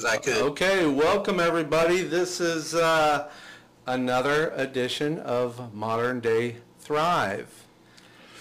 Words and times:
because 0.00 0.14
I 0.14 0.16
could. 0.18 0.42
Okay, 0.52 0.86
welcome 0.86 1.40
everybody. 1.40 2.02
This 2.02 2.40
is 2.40 2.74
uh, 2.74 3.28
another 3.86 4.50
edition 4.56 5.18
of 5.18 5.74
Modern 5.74 6.20
Day 6.20 6.56
Thrive. 6.78 7.64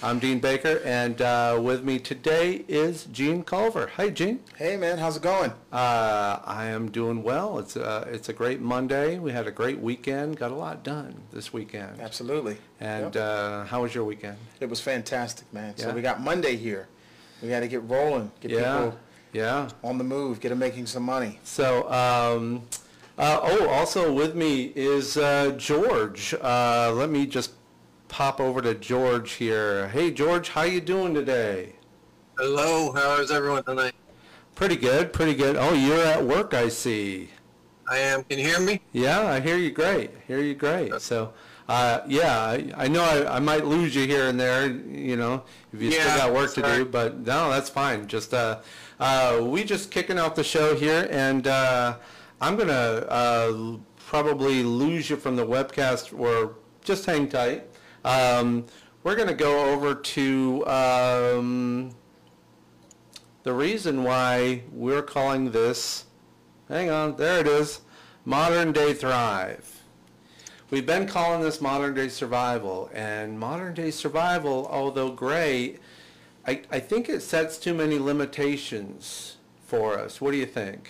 I'm 0.02 0.20
Dean 0.20 0.40
Baker, 0.40 0.80
and 0.86 1.22
uh, 1.22 1.60
with 1.62 1.84
me 1.84 2.00
today 2.00 2.64
is 2.70 3.06
Gene 3.06 3.44
Culver. 3.44 3.92
Hi, 3.98 4.10
Gene. 4.10 4.40
Hey 4.56 4.78
man, 4.78 5.00
how's 5.00 5.18
it 5.18 5.24
going? 5.24 5.52
Uh, 5.74 6.40
I 6.46 6.68
am 6.68 6.90
doing 6.92 7.24
well. 7.24 7.60
It's 7.60 7.76
a, 7.76 8.08
it's 8.10 8.30
a 8.30 8.34
great 8.34 8.62
Monday. 8.62 9.20
We 9.20 9.34
had 9.34 9.46
a 9.46 9.52
great 9.52 9.80
weekend. 9.80 10.38
Got 10.38 10.52
a 10.52 10.56
lot 10.56 10.84
done 10.84 11.16
this 11.34 11.52
weekend. 11.52 12.00
Absolutely. 12.00 12.58
And 12.80 13.16
Yep. 13.16 13.24
uh, 13.24 13.64
how 13.66 13.82
was 13.82 13.94
your 13.94 14.06
weekend? 14.06 14.38
it 14.62 14.70
was 14.70 14.80
fantastic, 14.80 15.52
man. 15.54 15.76
So 15.76 15.92
we 15.94 16.02
got 16.02 16.22
Monday 16.22 16.56
here. 16.56 16.88
We 17.42 17.50
got 17.50 17.62
to 17.62 17.68
get 17.68 17.84
rolling, 17.90 18.32
get 18.42 18.52
Yeah, 18.52 18.78
people 18.86 19.00
yeah. 19.34 19.70
on 19.84 19.98
the 19.98 20.04
move, 20.04 20.40
get 20.40 20.52
him 20.52 20.60
making 20.60 20.86
some 20.86 21.04
money. 21.04 21.40
So, 21.44 21.90
um, 21.92 22.64
uh, 23.18 23.40
oh, 23.44 23.70
also 23.70 24.14
with 24.14 24.36
me 24.36 24.72
is 24.76 25.18
uh, 25.18 25.52
George. 25.58 26.34
Uh, 26.42 26.92
let 26.94 27.10
me 27.10 27.26
just 27.26 27.52
pop 28.08 28.40
over 28.40 28.62
to 28.62 28.76
George 28.76 29.34
here. 29.34 29.90
Hey, 29.90 30.12
George, 30.12 30.50
how 30.50 30.64
you 30.64 30.82
doing 30.82 31.14
today? 31.14 31.74
Hello, 32.38 32.92
how 32.94 33.20
is 33.22 33.32
everyone 33.32 33.64
tonight? 33.64 33.94
Pretty 34.56 34.76
good, 34.76 35.14
pretty 35.14 35.36
good. 35.36 35.56
Oh, 35.58 35.74
you're 35.74 36.04
at 36.04 36.24
work, 36.24 36.54
I 36.54 36.70
see. 36.70 37.30
I 37.90 37.98
am. 37.98 38.24
Can 38.24 38.40
you 38.40 38.46
hear 38.46 38.60
me? 38.60 38.82
Yeah, 38.94 39.22
I 39.22 39.40
hear 39.40 39.58
you 39.58 39.72
great. 39.72 40.12
Hear 40.28 40.40
you 40.40 40.54
great. 40.54 41.02
So, 41.02 41.34
uh, 41.68 42.02
yeah, 42.08 42.40
I, 42.40 42.72
I 42.76 42.88
know 42.88 43.04
I, 43.04 43.36
I 43.36 43.40
might 43.40 43.66
lose 43.66 43.96
you 43.96 44.06
here 44.06 44.28
and 44.28 44.40
there, 44.40 44.68
you 44.68 45.16
know, 45.16 45.44
if 45.74 45.82
you 45.82 45.92
still 45.92 46.18
got 46.18 46.34
work 46.34 46.54
to 46.54 46.62
sorry. 46.62 46.78
do, 46.78 46.86
but 46.86 47.20
no, 47.20 47.50
that's 47.50 47.70
fine. 47.70 48.08
Just, 48.08 48.34
uh, 48.34 48.60
uh, 49.00 49.40
we 49.42 49.64
just 49.64 49.92
kicking 49.92 50.20
off 50.20 50.36
the 50.36 50.44
show 50.44 50.76
here 50.76 51.08
and, 51.12 51.48
uh, 51.48 51.98
I'm 52.42 52.56
gonna, 52.56 53.06
uh, 53.10 53.78
probably 53.98 54.64
lose 54.64 55.10
you 55.10 55.16
from 55.16 55.36
the 55.36 55.46
webcast 55.46 56.18
or 56.18 56.56
just 56.84 57.06
hang 57.06 57.30
tight. 57.30 57.70
Um, 58.04 58.66
we're 59.04 59.16
gonna 59.16 59.34
go 59.34 59.72
over 59.72 59.94
to, 59.96 60.68
um, 60.68 61.92
the 63.44 63.54
reason 63.54 64.04
why 64.04 64.64
we're 64.72 65.02
calling 65.02 65.52
this, 65.52 66.06
hang 66.68 66.90
on, 66.90 67.16
there 67.16 67.40
it 67.40 67.48
is, 67.48 67.82
Modern 68.26 68.72
Day 68.72 68.94
Thrive. 68.94 69.82
We've 70.72 70.86
been 70.86 71.08
calling 71.08 71.42
this 71.42 71.62
Modern 71.62 71.96
Day 71.96 72.10
Survival, 72.10 72.92
and 72.94 73.40
Modern 73.40 73.74
Day 73.74 73.90
Survival, 73.90 74.68
although 74.70 75.10
great, 75.10 75.80
I, 76.50 76.62
I 76.72 76.80
think 76.80 77.10
it 77.10 77.22
sets 77.22 77.60
too 77.60 77.76
many 77.76 78.00
limitations 78.00 79.38
for 79.68 80.00
us. 80.00 80.20
What 80.20 80.32
do 80.32 80.38
you 80.38 80.48
think? 80.48 80.90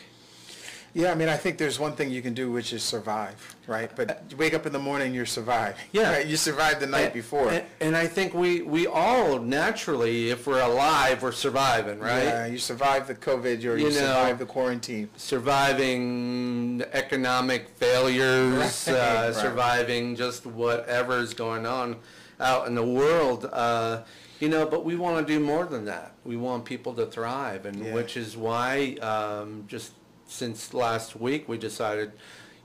Yeah, 0.94 1.12
I 1.12 1.16
mean, 1.16 1.28
I 1.28 1.36
think 1.36 1.58
there's 1.58 1.78
one 1.78 1.92
thing 1.98 2.10
you 2.12 2.22
can 2.22 2.34
do, 2.34 2.50
which 2.50 2.72
is 2.72 2.82
survive, 2.82 3.56
right? 3.68 3.92
But 3.94 4.24
you 4.30 4.38
wake 4.38 4.54
up 4.54 4.66
in 4.66 4.72
the 4.72 4.80
morning, 4.80 5.14
you 5.14 5.26
survive. 5.26 5.76
Yeah. 5.92 6.14
Right? 6.14 6.26
You 6.26 6.38
survived 6.38 6.80
the 6.80 6.88
night 6.88 7.14
before. 7.14 7.50
And, 7.52 7.64
and 7.82 7.96
I 7.98 8.08
think 8.08 8.34
we, 8.34 8.62
we 8.62 8.88
all 8.88 9.38
naturally, 9.40 10.30
if 10.30 10.48
we're 10.48 10.62
alive, 10.62 11.22
we're 11.22 11.34
surviving, 11.34 12.00
right? 12.00 12.24
Yeah, 12.24 12.46
you 12.48 12.58
survived 12.58 13.08
the 13.08 13.16
COVID, 13.16 13.58
or 13.66 13.76
you, 13.78 13.78
You 13.78 13.84
know- 13.84 13.90
survived 13.92 14.40
the 14.40 14.46
quarantine. 14.46 15.10
surviving 15.18 16.84
economic 16.94 17.68
failures, 17.76 18.88
Right, 18.88 18.96
uh, 18.96 19.26
right. 19.26 19.36
surviving 19.36 20.16
just 20.16 20.46
whatever's 20.46 21.34
going 21.34 21.66
on 21.68 21.98
out 22.40 22.66
in 22.68 22.74
the 22.76 22.86
world. 22.86 23.48
Uh, 23.52 24.04
you 24.40 24.50
know, 24.50 24.66
but 24.66 24.86
we 24.86 24.96
want 24.96 25.26
to 25.28 25.34
do 25.34 25.40
more 25.40 25.66
than 25.66 25.86
that. 25.86 26.14
We 26.24 26.38
want 26.38 26.66
people 26.66 26.94
to 26.96 27.06
thrive, 27.06 27.66
and 27.66 27.86
Yeah. 27.86 27.94
which 27.94 28.16
is 28.18 28.36
why 28.38 28.96
um, 29.02 29.66
just 29.68 29.92
since 30.28 30.74
last 30.74 31.16
week 31.16 31.48
we 31.50 31.58
decided, 31.58 32.12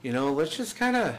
you 0.02 0.12
know, 0.12 0.32
let's 0.32 0.56
just 0.56 0.76
kind 0.76 0.96
of 0.96 1.16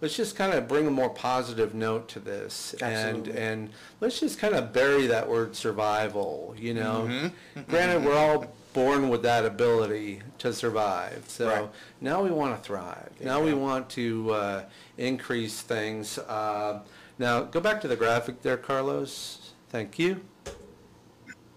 let's 0.00 0.16
just 0.16 0.34
kind 0.36 0.52
of 0.52 0.66
bring 0.68 0.86
a 0.86 0.90
more 0.90 1.08
positive 1.10 1.74
note 1.74 2.08
to 2.08 2.18
this 2.20 2.74
and 2.82 2.92
Absolutely. 3.28 3.40
and 3.40 3.70
let's 4.00 4.20
just 4.20 4.38
kind 4.38 4.54
of 4.54 4.72
bury 4.72 5.06
that 5.06 5.28
word 5.28 5.54
survival 5.56 6.54
you 6.58 6.74
know 6.74 7.08
Mm-hmm. 7.08 7.62
granted 7.70 8.04
we're 8.04 8.16
all 8.16 8.44
born 8.74 9.08
with 9.08 9.22
that 9.22 9.46
ability 9.46 10.20
to 10.38 10.52
survive 10.52 11.24
so 11.28 11.48
Right. 11.48 11.68
now 12.02 12.22
we 12.22 12.30
want 12.30 12.54
to 12.56 12.62
thrive 12.62 13.12
now 13.20 13.40
we 13.40 13.54
want 13.54 13.88
to 13.90 14.30
uh, 14.32 14.64
increase 14.98 15.60
things 15.62 16.18
uh, 16.18 16.80
now 17.18 17.42
go 17.42 17.60
back 17.60 17.80
to 17.82 17.88
the 17.88 17.96
graphic 17.96 18.42
there 18.42 18.56
carlos 18.58 19.43
thank 19.74 19.98
you 19.98 20.20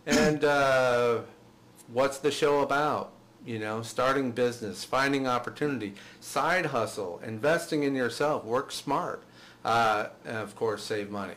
and 0.07 0.44
uh, 0.44 1.19
what's 1.94 2.17
the 2.17 2.31
show 2.31 2.61
about? 2.61 3.11
You 3.45 3.59
know, 3.59 3.83
starting 3.83 4.31
business, 4.31 4.83
finding 4.83 5.28
opportunity, 5.28 5.94
side 6.19 6.66
hustle, 6.67 7.22
investing 7.23 7.83
in 7.83 7.94
yourself, 7.94 8.44
work 8.44 8.72
smart, 8.72 9.22
uh, 9.63 10.07
and 10.25 10.38
of 10.38 10.55
course, 10.55 10.83
save 10.83 11.11
money. 11.11 11.35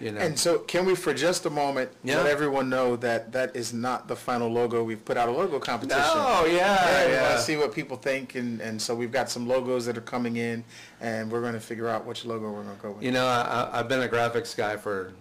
You 0.00 0.12
know, 0.12 0.20
And 0.20 0.38
so, 0.38 0.58
can 0.60 0.86
we, 0.86 0.94
for 0.94 1.12
just 1.12 1.44
a 1.44 1.50
moment, 1.50 1.90
Yeah. 2.02 2.16
let 2.18 2.26
everyone 2.26 2.70
know 2.70 2.96
that 2.96 3.32
that 3.32 3.54
is 3.54 3.74
not 3.74 4.08
the 4.08 4.16
final 4.16 4.48
logo? 4.48 4.82
We've 4.84 5.04
put 5.04 5.16
out 5.18 5.28
a 5.28 5.32
logo 5.32 5.58
competition. 5.58 6.02
oh 6.06 6.46
yeah, 6.46 6.52
Yeah, 6.54 7.06
we 7.06 7.12
yeah. 7.12 7.22
want 7.28 7.36
to 7.36 7.42
see 7.42 7.56
what 7.56 7.74
people 7.74 7.96
think, 7.98 8.36
and, 8.36 8.60
and 8.62 8.80
so 8.80 8.94
we've 8.94 9.12
got 9.12 9.28
some 9.28 9.46
logos 9.46 9.84
that 9.86 9.98
are 9.98 10.08
coming 10.14 10.36
in, 10.36 10.64
and 11.00 11.30
we're 11.30 11.42
going 11.42 11.54
to 11.54 11.60
figure 11.60 11.88
out 11.88 12.06
which 12.06 12.24
logo 12.24 12.50
we're 12.50 12.62
going 12.62 12.76
to 12.76 12.82
go 12.82 12.90
with. 12.92 13.02
You 13.02 13.12
know, 13.12 13.26
I, 13.26 13.68
I've 13.72 13.88
been 13.88 14.02
a 14.02 14.08
graphics 14.08 14.56
guy 14.56 14.76
for 14.76 15.12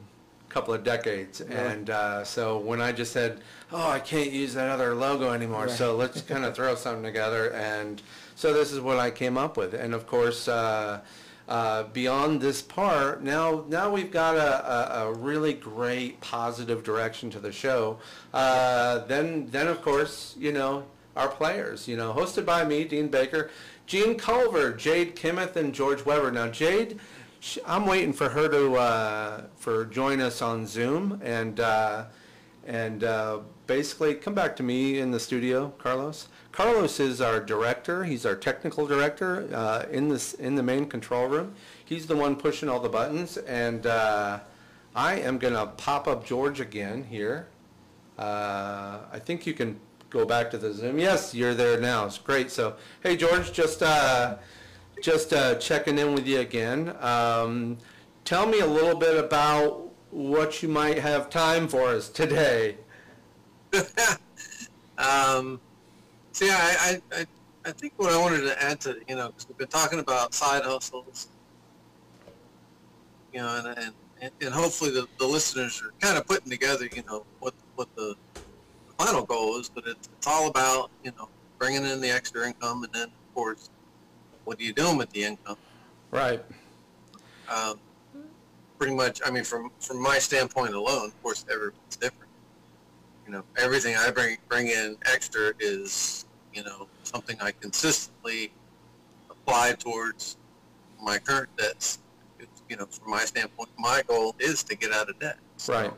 couple 0.55 0.73
of 0.73 0.85
decades, 0.85 1.41
and 1.41 1.89
uh, 1.89 2.23
so 2.23 2.57
when 2.57 2.79
I 2.79 2.93
just 2.93 3.11
said, 3.11 3.41
"Oh, 3.73 3.89
I 3.89 3.99
can't 3.99 4.31
use 4.31 4.53
that 4.53 4.69
other 4.69 4.95
logo 4.95 5.33
anymore," 5.33 5.67
so 5.67 5.97
let's 5.97 6.21
kind 6.21 6.45
of 6.45 6.55
throw 6.57 6.75
something 6.75 7.03
together, 7.03 7.51
and 7.51 8.01
so 8.35 8.53
this 8.53 8.71
is 8.71 8.79
what 8.79 8.97
I 8.97 9.11
came 9.11 9.37
up 9.37 9.57
with. 9.57 9.73
And 9.73 9.93
of 9.93 10.07
course, 10.07 10.47
uh, 10.47 11.01
uh, 11.49 11.83
beyond 11.91 12.39
this 12.39 12.61
part, 12.61 13.21
now 13.21 13.65
now 13.67 13.91
we've 13.91 14.11
got 14.11 14.37
a, 14.37 14.71
a, 14.71 15.09
a 15.09 15.13
really 15.13 15.51
great 15.51 16.21
positive 16.21 16.85
direction 16.85 17.29
to 17.31 17.39
the 17.41 17.51
show. 17.51 17.99
Uh, 18.33 18.99
then 19.07 19.47
then 19.51 19.67
of 19.67 19.81
course, 19.81 20.35
you 20.39 20.53
know, 20.53 20.85
our 21.17 21.27
players, 21.27 21.85
you 21.85 21.97
know, 21.97 22.13
hosted 22.13 22.45
by 22.45 22.63
me, 22.63 22.85
Dean 22.85 23.09
Baker, 23.09 23.51
Gene 23.87 24.17
Culver, 24.17 24.71
Jade 24.71 25.15
Kimmeth, 25.15 25.57
and 25.57 25.73
George 25.73 26.05
Webber. 26.05 26.31
Now, 26.31 26.47
Jade, 26.47 26.99
I'm 27.65 27.85
waiting 27.85 28.13
for 28.13 28.29
her 28.29 28.47
to 28.49 28.75
uh, 28.75 29.41
for 29.55 29.85
join 29.85 30.21
us 30.21 30.41
on 30.41 30.65
Zoom 30.65 31.21
and 31.23 31.59
uh, 31.59 32.05
and 32.65 33.03
uh, 33.03 33.39
basically 33.67 34.15
come 34.15 34.33
back 34.33 34.55
to 34.55 34.63
me 34.63 34.99
in 34.99 35.11
the 35.11 35.19
studio, 35.19 35.73
Carlos. 35.77 36.27
Carlos 36.51 36.99
is 36.99 37.21
our 37.21 37.39
director. 37.39 38.03
He's 38.03 38.25
our 38.25 38.35
technical 38.35 38.87
director 38.87 39.47
uh, 39.53 39.85
in 39.91 40.09
this 40.09 40.33
in 40.33 40.55
the 40.55 40.63
main 40.63 40.87
control 40.87 41.27
room. 41.27 41.53
He's 41.83 42.07
the 42.07 42.15
one 42.15 42.35
pushing 42.35 42.69
all 42.69 42.79
the 42.79 42.89
buttons, 42.89 43.37
and 43.37 43.85
uh, 43.85 44.39
I 44.95 45.19
am 45.19 45.37
gonna 45.37 45.67
pop 45.67 46.07
up 46.07 46.25
George 46.25 46.59
again 46.59 47.03
here. 47.03 47.47
Uh, 48.17 48.99
I 49.11 49.19
think 49.19 49.45
you 49.45 49.53
can 49.53 49.79
go 50.09 50.25
back 50.25 50.49
to 50.51 50.57
the 50.57 50.73
Zoom. 50.73 50.97
Yes, 50.97 51.35
you're 51.35 51.53
there 51.53 51.79
now. 51.79 52.05
It's 52.05 52.17
great. 52.17 52.49
So, 52.49 52.75
hey, 53.03 53.17
George, 53.17 53.51
just 53.51 53.83
uh, 53.83 54.37
just 55.01 55.33
uh, 55.33 55.55
checking 55.55 55.97
in 55.97 56.13
with 56.13 56.27
you 56.27 56.39
again. 56.39 56.95
Um, 56.99 57.77
tell 58.23 58.47
me 58.47 58.59
a 58.59 58.67
little 58.67 58.97
bit 58.97 59.17
about 59.17 59.89
what 60.11 60.63
you 60.63 60.69
might 60.69 60.99
have 60.99 61.29
time 61.29 61.67
for 61.67 61.89
us 61.89 62.09
today. 62.09 62.77
Um, 64.97 65.59
yeah, 66.41 66.57
I, 66.57 67.01
I, 67.11 67.19
I, 67.19 67.25
I 67.65 67.71
think 67.71 67.93
what 67.97 68.13
I 68.13 68.17
wanted 68.17 68.41
to 68.41 68.63
add 68.63 68.79
to, 68.81 68.97
you 69.07 69.15
know, 69.15 69.27
because 69.27 69.47
we've 69.47 69.57
been 69.57 69.67
talking 69.67 69.99
about 69.99 70.33
side 70.33 70.63
hustles, 70.63 71.27
you 73.33 73.41
know, 73.41 73.61
and, 73.65 73.93
and, 74.21 74.31
and 74.41 74.53
hopefully 74.53 74.91
the, 74.91 75.07
the 75.19 75.25
listeners 75.25 75.81
are 75.83 75.93
kind 75.99 76.17
of 76.17 76.25
putting 76.25 76.49
together, 76.49 76.87
you 76.93 77.03
know, 77.07 77.25
what, 77.39 77.53
what 77.75 77.93
the 77.95 78.15
final 78.97 79.23
goal 79.23 79.59
is, 79.59 79.69
but 79.69 79.83
it's, 79.85 80.09
it's 80.17 80.27
all 80.27 80.47
about, 80.47 80.91
you 81.03 81.11
know, 81.17 81.27
bringing 81.59 81.83
in 81.85 81.99
the 81.99 82.09
extra 82.09 82.47
income 82.47 82.83
and 82.83 82.93
then, 82.93 83.03
of 83.03 83.35
course, 83.35 83.69
what 84.45 84.59
are 84.59 84.63
you 84.63 84.73
doing 84.73 84.97
with 84.97 85.09
the 85.11 85.23
income? 85.23 85.57
Right. 86.11 86.43
um, 87.49 87.79
pretty 88.77 88.95
much, 88.95 89.21
I 89.25 89.31
mean, 89.31 89.43
from, 89.43 89.69
from 89.79 90.01
my 90.01 90.19
standpoint 90.19 90.73
alone, 90.73 91.07
of 91.07 91.23
course, 91.23 91.45
everyone's 91.51 91.95
different. 91.99 92.31
You 93.25 93.33
know, 93.33 93.43
everything 93.57 93.95
I 93.95 94.11
bring, 94.11 94.37
bring 94.47 94.67
in 94.67 94.97
extra 95.05 95.51
is, 95.59 96.25
you 96.53 96.63
know, 96.63 96.87
something 97.03 97.37
I 97.41 97.51
consistently 97.51 98.51
apply 99.29 99.73
towards 99.79 100.37
my 101.01 101.17
current 101.17 101.49
debts. 101.57 101.99
It's, 102.39 102.61
you 102.69 102.77
know, 102.77 102.85
from 102.85 103.11
my 103.11 103.25
standpoint, 103.25 103.69
my 103.77 104.03
goal 104.07 104.35
is 104.39 104.63
to 104.63 104.75
get 104.75 104.91
out 104.91 105.09
of 105.09 105.19
debt. 105.19 105.37
So, 105.57 105.73
Right. 105.73 105.93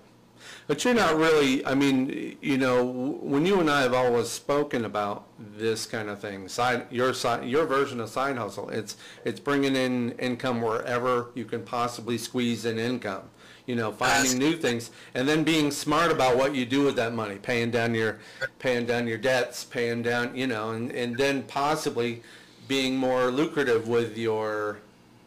But 0.67 0.83
you're 0.83 0.93
not 0.93 1.15
really, 1.15 1.65
I 1.65 1.73
mean, 1.75 2.37
you 2.41 2.57
know, 2.57 2.83
when 2.83 3.45
you 3.45 3.59
and 3.59 3.69
I 3.69 3.81
have 3.81 3.93
always 3.93 4.29
spoken 4.29 4.85
about 4.85 5.25
this 5.57 5.85
kind 5.85 6.09
of 6.09 6.19
thing, 6.19 6.47
side, 6.47 6.85
your 6.91 7.13
side, 7.13 7.47
your 7.47 7.65
version 7.65 7.99
of 7.99 8.09
side 8.09 8.37
hustle, 8.37 8.69
it's, 8.69 8.97
it's 9.25 9.39
bringing 9.39 9.75
in 9.75 10.11
income 10.19 10.61
wherever 10.61 11.27
you 11.35 11.45
can 11.45 11.63
possibly 11.63 12.17
squeeze 12.17 12.65
in 12.65 12.77
income. 12.77 13.23
You 13.65 13.75
know, 13.75 13.91
finding 13.91 14.37
new 14.37 14.55
things, 14.55 14.91
and 15.13 15.27
then 15.27 15.43
being 15.43 15.71
smart 15.71 16.09
about 16.09 16.37
what 16.37 16.55
you 16.55 16.65
do 16.65 16.85
with 16.85 16.95
that 16.95 17.13
money, 17.13 17.35
paying 17.35 17.69
down 17.69 17.93
your, 17.93 18.17
paying 18.59 18.85
down 18.85 19.07
your 19.07 19.17
debts, 19.17 19.65
paying 19.65 20.01
down, 20.03 20.37
you 20.37 20.47
know, 20.47 20.71
and, 20.71 20.89
and 20.93 21.17
then 21.17 21.43
possibly 21.43 22.23
being 22.69 22.95
more 22.95 23.29
lucrative 23.29 23.89
with 23.89 24.17
your, 24.17 24.79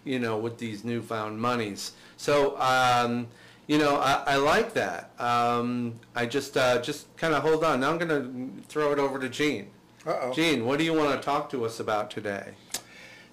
you 0.05 0.19
know, 0.19 0.39
with 0.39 0.57
these 0.57 0.85
newfound 0.85 1.39
monies. 1.39 1.93
So, 2.17 2.59
um, 2.59 3.29
you 3.71 3.79
know, 3.79 3.99
I, 3.99 4.25
I 4.27 4.37
like 4.37 4.75
that. 4.75 5.13
Um, 5.21 6.01
I 6.17 6.27
just, 6.27 6.57
uh, 6.57 6.83
just 6.83 7.17
kind 7.17 7.35
of 7.35 7.45
hold 7.45 7.63
on. 7.63 7.79
Now 7.79 7.91
I'm 7.91 7.99
going 7.99 8.09
to 8.09 8.63
throw 8.67 8.91
it 8.91 8.99
over 8.99 9.17
to 9.21 9.29
Gene. 9.29 9.69
Uh-oh. 10.05 10.33
Gene, 10.33 10.67
what 10.67 10.81
do 10.81 10.85
you 10.85 10.93
want 10.93 11.13
to 11.13 11.25
talk 11.25 11.49
to 11.51 11.65
us 11.65 11.79
about 11.79 12.11
today? 12.11 12.55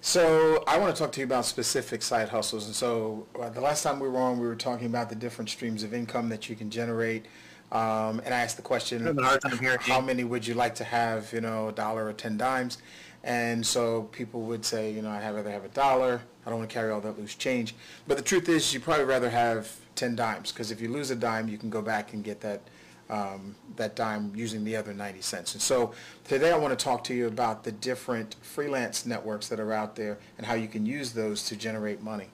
So 0.00 0.62
I 0.68 0.78
want 0.78 0.94
to 0.94 1.02
talk 1.02 1.10
to 1.10 1.20
you 1.20 1.26
about 1.26 1.44
specific 1.44 2.02
side 2.02 2.28
hustles. 2.28 2.66
And 2.66 2.74
so 2.74 3.26
uh, 3.36 3.48
the 3.48 3.60
last 3.60 3.82
time 3.82 3.98
we 3.98 4.08
were 4.08 4.20
on, 4.20 4.38
we 4.38 4.46
were 4.46 4.54
talking 4.54 4.86
about 4.86 5.08
the 5.08 5.16
different 5.16 5.50
streams 5.50 5.82
of 5.82 5.92
income 5.92 6.28
that 6.28 6.48
you 6.48 6.54
can 6.54 6.70
generate. 6.70 7.26
Um, 7.72 8.20
and 8.24 8.32
I 8.32 8.38
asked 8.38 8.54
the 8.54 8.62
question, 8.62 9.02
having 9.02 9.24
a 9.24 9.26
hard 9.26 9.40
time 9.40 9.58
hearing 9.58 9.80
you. 9.84 9.92
how 9.92 10.00
many 10.00 10.22
would 10.22 10.46
you 10.46 10.54
like 10.54 10.76
to 10.76 10.84
have, 10.84 11.32
you 11.32 11.40
know, 11.40 11.70
a 11.70 11.72
dollar 11.72 12.06
or 12.06 12.12
10 12.12 12.36
dimes? 12.36 12.78
And 13.24 13.66
so 13.66 14.02
people 14.12 14.42
would 14.42 14.64
say, 14.64 14.92
you 14.92 15.02
know, 15.02 15.10
I'd 15.10 15.34
rather 15.34 15.50
have 15.50 15.64
a 15.64 15.68
dollar. 15.70 16.22
I 16.46 16.50
don't 16.50 16.60
want 16.60 16.70
to 16.70 16.74
carry 16.74 16.92
all 16.92 17.00
that 17.00 17.18
loose 17.18 17.34
change. 17.34 17.74
But 18.06 18.16
the 18.16 18.22
truth 18.22 18.48
is, 18.48 18.72
you'd 18.72 18.84
probably 18.84 19.04
rather 19.04 19.30
have 19.30 19.74
10 19.98 20.14
dimes 20.14 20.52
because 20.52 20.70
if 20.70 20.80
you 20.80 20.88
lose 20.88 21.10
a 21.10 21.16
dime, 21.16 21.48
you 21.48 21.58
can 21.58 21.68
go 21.68 21.82
back 21.82 22.12
and 22.12 22.22
get 22.22 22.40
that 22.40 22.62
um, 23.10 23.54
that 23.76 23.96
dime 23.96 24.32
using 24.34 24.64
the 24.64 24.76
other 24.76 24.92
90 24.92 25.22
cents. 25.22 25.54
And 25.54 25.62
so 25.62 25.92
today 26.24 26.52
I 26.52 26.58
want 26.58 26.78
to 26.78 26.84
talk 26.84 27.02
to 27.04 27.14
you 27.14 27.26
about 27.26 27.64
the 27.64 27.72
different 27.72 28.36
freelance 28.42 29.06
networks 29.06 29.48
that 29.48 29.58
are 29.58 29.72
out 29.72 29.96
there 29.96 30.18
and 30.36 30.46
how 30.46 30.54
you 30.54 30.68
can 30.68 30.84
use 30.84 31.12
those 31.12 31.42
to 31.46 31.56
generate 31.56 32.02
money. 32.02 32.28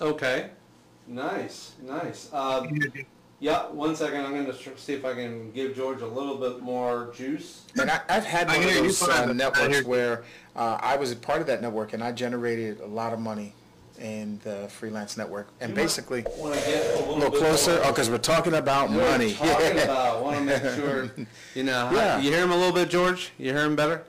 Okay. 0.00 0.50
Nice, 1.06 1.74
nice. 1.86 2.32
Um, 2.32 2.80
yeah, 3.38 3.68
one 3.68 3.94
second. 3.94 4.24
I'm 4.24 4.32
going 4.32 4.46
to 4.46 4.76
see 4.76 4.92
if 4.92 5.04
I 5.04 5.14
can 5.14 5.52
give 5.52 5.76
George 5.76 6.02
a 6.02 6.06
little 6.06 6.36
bit 6.36 6.60
more 6.62 7.12
juice. 7.14 7.66
And 7.80 7.88
I, 7.88 8.00
I've 8.08 8.24
had 8.24 8.48
one 8.48 8.56
of 8.56 8.74
those 8.74 9.00
uh, 9.00 9.32
networks 9.32 9.84
where 9.84 10.24
uh, 10.56 10.78
I 10.80 10.96
was 10.96 11.12
a 11.12 11.16
part 11.16 11.40
of 11.40 11.46
that 11.46 11.62
network 11.62 11.92
and 11.92 12.02
I 12.02 12.10
generated 12.10 12.80
a 12.80 12.86
lot 12.86 13.12
of 13.12 13.20
money 13.20 13.54
in 13.98 14.38
the 14.44 14.68
freelance 14.68 15.16
network. 15.16 15.48
And 15.60 15.74
basically, 15.74 16.24
Want 16.36 16.54
to 16.54 16.60
get 16.60 16.84
a 16.84 16.94
a 16.94 16.98
little, 17.00 17.14
little 17.16 17.30
bit 17.30 17.40
closer, 17.40 17.72
more- 17.72 17.84
oh, 17.84 17.88
because 17.90 18.10
we're 18.10 18.18
talking 18.18 18.54
about 18.54 18.90
We're 18.90 18.96
money. 19.10 19.34
Talking 19.34 19.78
about. 19.82 20.22
Want 20.22 20.38
to 20.38 20.44
make 20.44 20.62
sure. 20.74 21.10
You 21.54 21.64
know. 21.64 21.90
Yeah. 21.92 22.18
You 22.20 22.30
hear 22.30 22.42
him 22.44 22.50
a 22.52 22.56
little 22.56 22.72
bit, 22.72 22.88
George? 22.90 23.32
You 23.38 23.52
hear 23.52 23.64
him 23.64 23.76
better? 23.76 24.04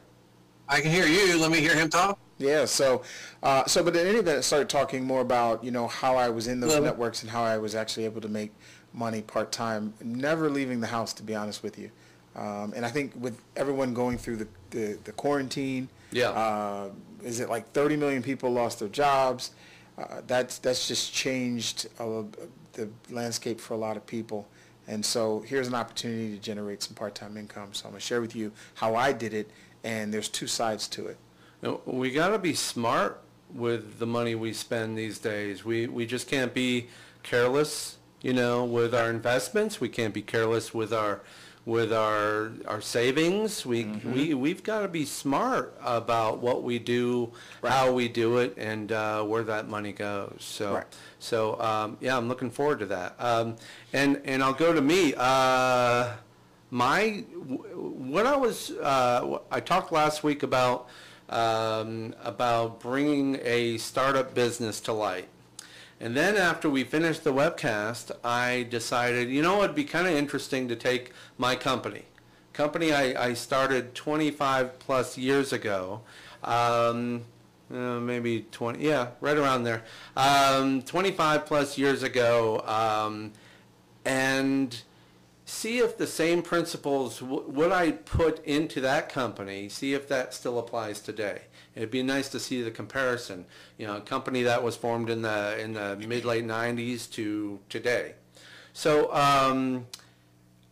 I 0.68 0.82
can 0.82 0.92
hear 0.92 1.06
you. 1.08 1.40
Let 1.40 1.50
me 1.52 1.60
hear 1.60 1.74
him 1.76 1.90
talk. 1.90 2.20
Yeah, 2.38 2.64
so, 2.66 3.02
uh, 3.44 3.66
so, 3.66 3.84
but 3.84 3.96
in 3.98 4.08
any 4.08 4.20
event, 4.20 4.38
I 4.38 4.42
started 4.42 4.70
talking 4.70 5.04
more 5.04 5.20
about, 5.20 5.62
you 5.62 5.72
know, 5.72 5.88
how 5.90 6.16
I 6.16 6.30
was 6.30 6.48
in 6.48 6.62
those 6.62 6.72
Well- 6.74 6.84
networks 6.84 7.22
and 7.22 7.30
how 7.32 7.44
I 7.44 7.58
was 7.58 7.76
actually 7.76 8.06
able 8.06 8.22
to 8.22 8.30
make 8.30 8.52
money 8.94 9.22
part-time, 9.22 9.94
never 10.02 10.50
leaving 10.50 10.80
the 10.80 10.88
house, 10.88 11.12
to 11.14 11.24
be 11.24 11.36
honest 11.36 11.64
with 11.64 11.78
you. 11.78 11.92
Um, 12.36 12.72
and 12.76 12.86
I 12.86 12.90
think 12.90 13.12
with 13.20 13.38
everyone 13.58 13.94
going 13.94 14.18
through 14.18 14.38
the, 14.38 14.48
the, 14.70 14.98
the 15.04 15.12
quarantine, 15.12 15.90
Yeah. 16.12 16.30
uh, 16.30 16.90
is 17.24 17.40
it 17.42 17.50
like 17.50 17.70
30 17.74 17.98
million 17.98 18.24
people 18.24 18.50
lost 18.52 18.80
their 18.80 18.88
jobs? 18.88 19.52
Uh, 20.00 20.22
that's, 20.28 20.60
that's 20.60 20.88
just 20.88 21.14
changed 21.14 21.88
uh, 22.00 22.24
the 22.74 22.90
landscape 23.10 23.60
for 23.60 23.74
a 23.74 23.78
lot 23.78 23.98
of 23.98 24.06
people. 24.06 24.48
And 24.88 25.06
so 25.06 25.42
here's 25.42 25.68
an 25.68 25.76
opportunity 25.76 26.32
to 26.36 26.42
generate 26.42 26.82
some 26.82 26.96
part-time 26.96 27.38
income. 27.38 27.74
So 27.74 27.86
I'm 27.86 27.92
going 27.92 28.00
to 28.00 28.06
share 28.06 28.22
with 28.22 28.36
you 28.36 28.52
how 28.76 28.96
I 28.96 29.12
did 29.12 29.34
it, 29.34 29.52
and 29.84 30.14
there's 30.14 30.30
two 30.30 30.48
sides 30.48 30.88
to 30.90 31.08
it. 31.08 31.18
No, 31.62 31.82
we 31.86 32.12
got 32.12 32.30
to 32.30 32.40
be 32.40 32.54
smart 32.54 33.22
with 33.54 34.00
the 34.00 34.08
money 34.08 34.36
we 34.36 34.54
spend 34.54 34.98
these 34.98 35.20
days. 35.20 35.66
We 35.66 35.88
we 35.88 36.06
just 36.06 36.28
can't 36.28 36.54
be 36.54 36.88
careless, 37.22 37.98
you 38.22 38.34
know, 38.34 38.64
with 38.64 38.96
our 38.96 39.10
investments. 39.10 39.82
We 39.82 39.90
can't 39.90 40.14
be 40.14 40.22
careless 40.22 40.74
with 40.74 40.94
our 40.94 41.22
with 41.70 41.94
our 41.94 42.52
our 42.68 42.82
savings. 42.82 43.66
We 43.66 43.86
we 43.86 44.34
we've 44.34 44.64
got 44.64 44.82
to 44.82 44.88
be 44.88 45.06
smart 45.06 45.80
about 45.84 46.40
what 46.40 46.64
we 46.64 46.80
do, 46.80 47.32
how 47.64 47.92
we 47.94 48.08
do 48.10 48.40
it, 48.40 48.56
and 48.58 48.92
uh, 48.92 49.24
where 49.24 49.44
that 49.44 49.70
money 49.70 49.94
goes. 49.94 50.38
So. 50.40 50.74
Right. 50.76 50.86
So 51.20 51.60
um, 51.60 51.98
yeah, 52.00 52.18
I'm 52.18 52.28
looking 52.28 52.50
forward 52.50 52.80
to 52.80 52.86
that. 52.88 53.16
Um, 53.20 53.58
and 53.94 54.22
and 54.26 54.42
I'll 54.42 54.54
go 54.54 54.74
to 54.74 54.82
me. 54.82 55.14
Uh, 55.16 56.14
my 56.72 57.26
what 57.74 58.26
I 58.26 58.36
was 58.36 58.72
uh, 58.72 59.40
I 59.52 59.60
talked 59.60 59.92
last 59.92 60.24
week 60.24 60.44
about 60.44 60.88
um, 61.30 62.16
about 62.24 62.80
bringing 62.80 63.40
a 63.44 63.78
startup 63.78 64.34
business 64.34 64.80
to 64.82 64.94
light. 64.94 65.28
And 66.02 66.16
then 66.16 66.38
after 66.38 66.70
we 66.70 66.86
finished 66.86 67.26
the 67.26 67.34
webcast, 67.34 68.12
I 68.24 68.68
decided, 68.70 69.30
you 69.30 69.42
know, 69.42 69.64
it'd 69.64 69.76
be 69.76 69.84
kind 69.84 70.08
of 70.08 70.14
interesting 70.14 70.70
to 70.70 70.76
take 70.76 71.12
my 71.38 71.56
company, 71.56 72.06
company 72.54 72.94
I, 72.94 73.30
I 73.30 73.34
started 73.34 73.96
25 73.96 74.80
plus 74.80 75.18
years 75.18 75.52
ago, 75.52 76.02
um, 76.44 77.26
uh, 77.70 78.00
maybe 78.00 78.46
20, 78.52 78.84
yeah, 78.84 79.10
right 79.20 79.38
around 79.38 79.64
there, 79.64 79.84
um, 80.16 80.82
25 80.84 81.46
plus 81.46 81.78
years 81.78 82.02
ago, 82.02 82.62
um, 82.66 83.34
and 84.06 84.82
see 85.44 85.80
if 85.80 85.98
the 85.98 86.08
same 86.08 86.42
principles 86.42 87.20
w- 87.20 87.42
what 87.42 87.74
I 87.74 87.92
put 87.92 88.44
into 88.46 88.80
that 88.82 89.10
company, 89.10 89.68
see 89.68 89.94
if 89.94 90.08
that 90.08 90.34
still 90.34 90.60
applies 90.60 91.02
today. 91.02 91.42
It'd 91.76 91.92
be 91.92 92.04
nice 92.04 92.30
to 92.30 92.40
see 92.40 92.62
the 92.62 92.72
comparison. 92.72 93.46
You 93.78 93.88
know, 93.88 93.98
a 93.98 94.02
company 94.02 94.44
that 94.44 94.64
was 94.64 94.76
formed 94.76 95.10
in 95.10 95.22
the 95.22 95.60
in 95.60 95.74
the 95.74 95.96
mid 95.96 96.26
late 96.26 96.46
'90s 96.46 97.10
to 97.12 97.60
today. 97.70 98.14
So 98.74 99.14
um, 99.14 99.86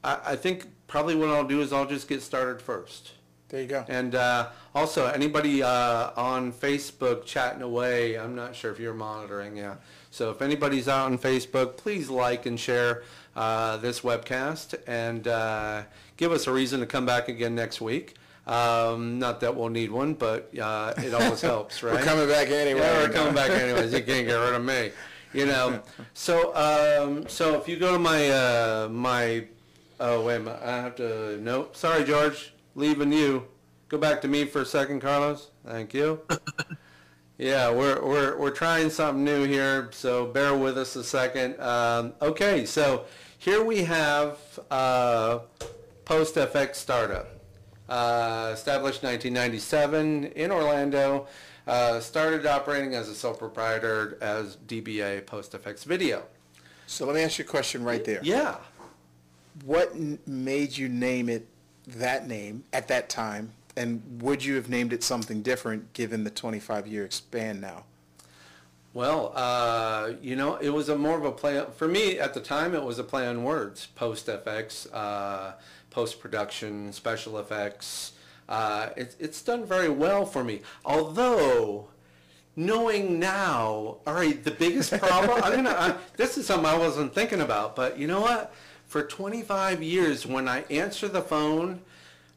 I, 0.04 0.20
I 0.26 0.36
think 0.36 0.68
probably 0.88 1.16
what 1.16 1.30
I'll 1.30 1.48
do 1.48 1.62
is 1.62 1.72
I'll 1.74 1.86
just 1.86 2.08
get 2.08 2.22
started 2.22 2.62
first. 2.62 3.12
There 3.50 3.62
you 3.62 3.68
go. 3.68 3.86
And 3.88 4.14
uh, 4.14 4.50
also, 4.76 5.06
anybody 5.06 5.64
uh, 5.64 6.12
on 6.18 6.52
Facebook 6.52 7.26
chatting 7.26 7.62
away, 7.62 8.18
I'm 8.18 8.36
not 8.36 8.56
sure 8.56 8.72
if 8.72 8.80
you're 8.80 8.94
monitoring, 8.94 9.56
yeah. 9.56 9.76
So 10.12 10.32
if 10.32 10.42
anybody's 10.42 10.90
out 10.90 11.06
on 11.06 11.18
Facebook, 11.18 11.78
please 11.78 12.10
like 12.10 12.46
and 12.46 12.60
share 12.60 13.04
uh, 13.36 13.78
this 13.78 14.02
webcast 14.02 14.76
and 14.86 15.28
uh, 15.28 15.84
give 16.18 16.32
us 16.34 16.48
a 16.48 16.52
reason 16.52 16.82
to 16.82 16.86
come 16.86 17.06
back 17.06 17.30
again 17.30 17.56
next 17.56 17.80
week. 17.80 18.16
Um, 18.48 19.20
not 19.20 19.42
that 19.42 19.56
we'll 19.56 19.70
need 19.70 19.92
one, 19.92 20.14
but 20.14 20.50
uh, 20.58 20.94
it 20.98 21.14
always 21.14 21.42
helps, 21.54 21.84
right? 21.84 21.96
We're 21.96 22.04
coming 22.04 22.28
back 22.28 22.50
anyway. 22.50 22.80
Yeah, 22.80 23.04
we're 23.04 23.14
coming 23.14 23.36
back 23.36 23.52
anyways. 23.52 23.94
You 23.94 24.04
can't 24.04 24.26
get 24.26 24.36
rid 24.36 24.54
of 24.54 24.64
me. 24.64 24.92
You 25.34 25.46
know. 25.46 25.82
So 26.14 26.56
um, 26.56 27.28
so 27.28 27.60
if 27.60 27.68
you 27.68 27.78
go 27.78 27.94
to 27.94 28.00
my 28.00 28.30
uh, 28.30 28.88
my 28.90 29.46
oh 30.00 30.24
wait 30.26 30.38
a 30.38 30.40
minute, 30.40 30.62
I 30.64 30.78
have 30.78 30.96
to 30.96 31.38
no 31.42 31.68
sorry 31.74 32.04
George, 32.06 32.54
leaving 32.76 33.12
you. 33.12 33.46
Go 33.90 33.98
back 33.98 34.22
to 34.22 34.28
me 34.28 34.46
for 34.46 34.62
a 34.62 34.66
second, 34.66 35.02
Carlos. 35.02 35.52
Thank 35.66 35.94
you. 35.94 36.22
Yeah, 37.38 37.70
we're 37.70 38.04
we're 38.04 38.36
we're 38.36 38.50
trying 38.50 38.90
something 38.90 39.24
new 39.24 39.44
here, 39.44 39.90
so 39.92 40.26
bear 40.26 40.58
with 40.58 40.76
us 40.76 40.96
a 40.96 41.04
second. 41.04 41.60
Um, 41.60 42.14
okay, 42.20 42.66
so 42.66 43.06
here 43.38 43.64
we 43.64 43.84
have 43.84 44.40
uh, 44.72 45.40
PostFX 46.04 46.76
startup. 46.76 47.37
Uh, 47.90 48.52
established 48.54 49.02
1997 49.04 50.26
in 50.26 50.52
Orlando, 50.52 51.28
uh, 51.68 52.00
started 52.00 52.46
operating 52.46 52.96
as 52.96 53.08
a 53.08 53.16
sole 53.16 53.34
proprietor 53.34 54.18
as 54.20 54.58
DBA 54.68 55.26
Post 55.26 55.54
PostFX 55.54 55.86
Video. 55.86 56.24
So 56.86 57.06
let 57.06 57.16
me 57.16 57.22
ask 57.22 57.40
you 57.40 57.46
a 57.46 57.48
question 57.48 57.84
right 57.84 58.04
there. 58.04 58.20
Yeah. 58.24 58.58
What 59.66 59.92
n- 59.94 60.20
made 60.26 60.78
you 60.78 60.90
name 60.90 61.30
it 61.30 61.48
that 61.88 62.28
name 62.28 62.64
at 62.74 62.88
that 62.90 63.10
time? 63.10 63.52
And 63.76 64.22
would 64.22 64.44
you 64.44 64.56
have 64.56 64.70
named 64.70 64.92
it 64.92 65.04
something 65.04 65.42
different 65.42 65.94
given 65.94 66.24
the 66.24 66.32
25-year 66.32 67.10
span 67.12 67.62
now? 67.62 67.84
Well, 68.94 69.32
uh, 69.36 70.14
you 70.22 70.36
know, 70.36 70.56
it 70.56 70.70
was 70.70 70.90
a 70.90 70.98
more 70.98 71.18
of 71.18 71.24
a 71.24 71.32
play 71.32 71.64
for 71.76 71.88
me 71.88 72.18
at 72.20 72.34
the 72.34 72.40
time. 72.40 72.74
It 72.74 72.84
was 72.84 72.98
a 72.98 73.04
play 73.04 73.28
on 73.28 73.44
words. 73.44 73.86
Post 73.86 74.26
FX, 74.26 74.88
uh, 74.92 75.52
post 75.98 76.20
production, 76.20 76.94
special 76.94 77.40
effects. 77.40 78.12
Uh, 78.48 78.90
it's 78.96 79.16
it's 79.20 79.42
done 79.42 79.66
very 79.66 79.90
well 79.90 80.28
for 80.28 80.44
me. 80.44 80.62
Although, 80.86 81.88
knowing 82.56 83.18
now, 83.18 83.98
all 84.06 84.14
right, 84.14 84.44
the 84.44 84.52
biggest 84.52 84.96
problem. 85.00 85.42
I'm 85.44 85.56
gonna. 85.56 85.72
I, 85.72 85.96
this 86.16 86.38
is 86.38 86.46
something 86.46 86.68
I 86.68 86.78
wasn't 86.78 87.16
thinking 87.16 87.42
about, 87.42 87.76
but 87.76 87.98
you 87.98 88.06
know 88.06 88.22
what? 88.22 88.54
For 88.86 89.02
25 89.02 89.82
years, 89.82 90.24
when 90.24 90.48
I 90.48 90.66
answer 90.70 91.08
the 91.08 91.24
phone, 91.24 91.82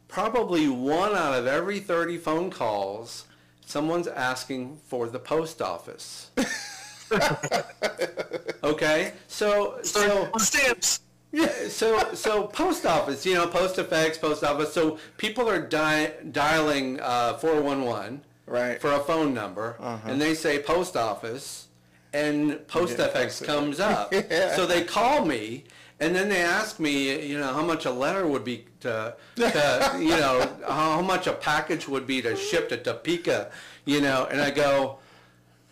probably 0.09 0.67
one 0.67 1.15
out 1.15 1.35
of 1.35 1.47
every 1.47 1.81
30 1.81 2.17
phone 2.17 2.51
calls, 2.51 3.27
someone's 3.67 4.07
asking 4.07 4.79
for 4.87 5.07
the 5.07 5.19
post 5.19 5.61
office. 5.61 6.31
okay, 8.65 9.13
so 9.29 9.81
so 9.83 10.31
On 10.33 10.41
stamps. 10.41 11.01
Yeah, 11.33 11.49
so 11.69 12.13
so 12.15 12.45
post 12.45 12.85
office, 12.87 13.25
you 13.25 13.35
know, 13.35 13.47
post 13.47 13.79
effects, 13.79 14.19
post 14.19 14.43
office. 14.45 14.73
So 14.73 14.99
people 15.17 15.49
are 15.49 15.61
di- 15.61 16.13
dialing 16.33 17.01
uh, 17.01 17.35
411 17.39 18.23
Right. 18.47 18.81
for 18.81 18.91
a 18.93 18.99
phone 19.01 19.33
number, 19.33 19.77
Uh-huh. 19.79 20.11
and 20.11 20.21
they 20.21 20.35
say 20.35 20.59
post 20.59 20.97
office, 20.97 21.69
and 22.13 22.67
post 22.67 22.99
Yeah, 22.99 23.29
comes 23.47 23.79
up. 23.79 24.13
Yeah. 24.13 24.57
So 24.57 24.67
they 24.67 24.83
call 24.83 25.25
me, 25.25 25.65
and 26.01 26.17
then 26.17 26.29
they 26.29 26.43
ask 26.43 26.81
me, 26.81 27.25
you 27.25 27.39
know, 27.39 27.53
how 27.53 27.63
much 27.63 27.87
a 27.87 27.93
letter 27.93 28.27
would 28.27 28.43
be 28.45 28.65
to, 28.81 29.15
to 29.37 29.97
you 30.01 30.09
know, 30.17 30.51
how 30.69 31.01
much 31.01 31.29
a 31.29 31.33
package 31.33 31.87
would 31.87 32.09
be 32.09 32.21
to 32.23 32.35
ship 32.35 32.69
to 32.71 32.77
Topeka, 32.77 33.53
you 33.85 34.01
know, 34.01 34.27
and 34.31 34.41
I 34.41 34.51
go. 34.51 34.99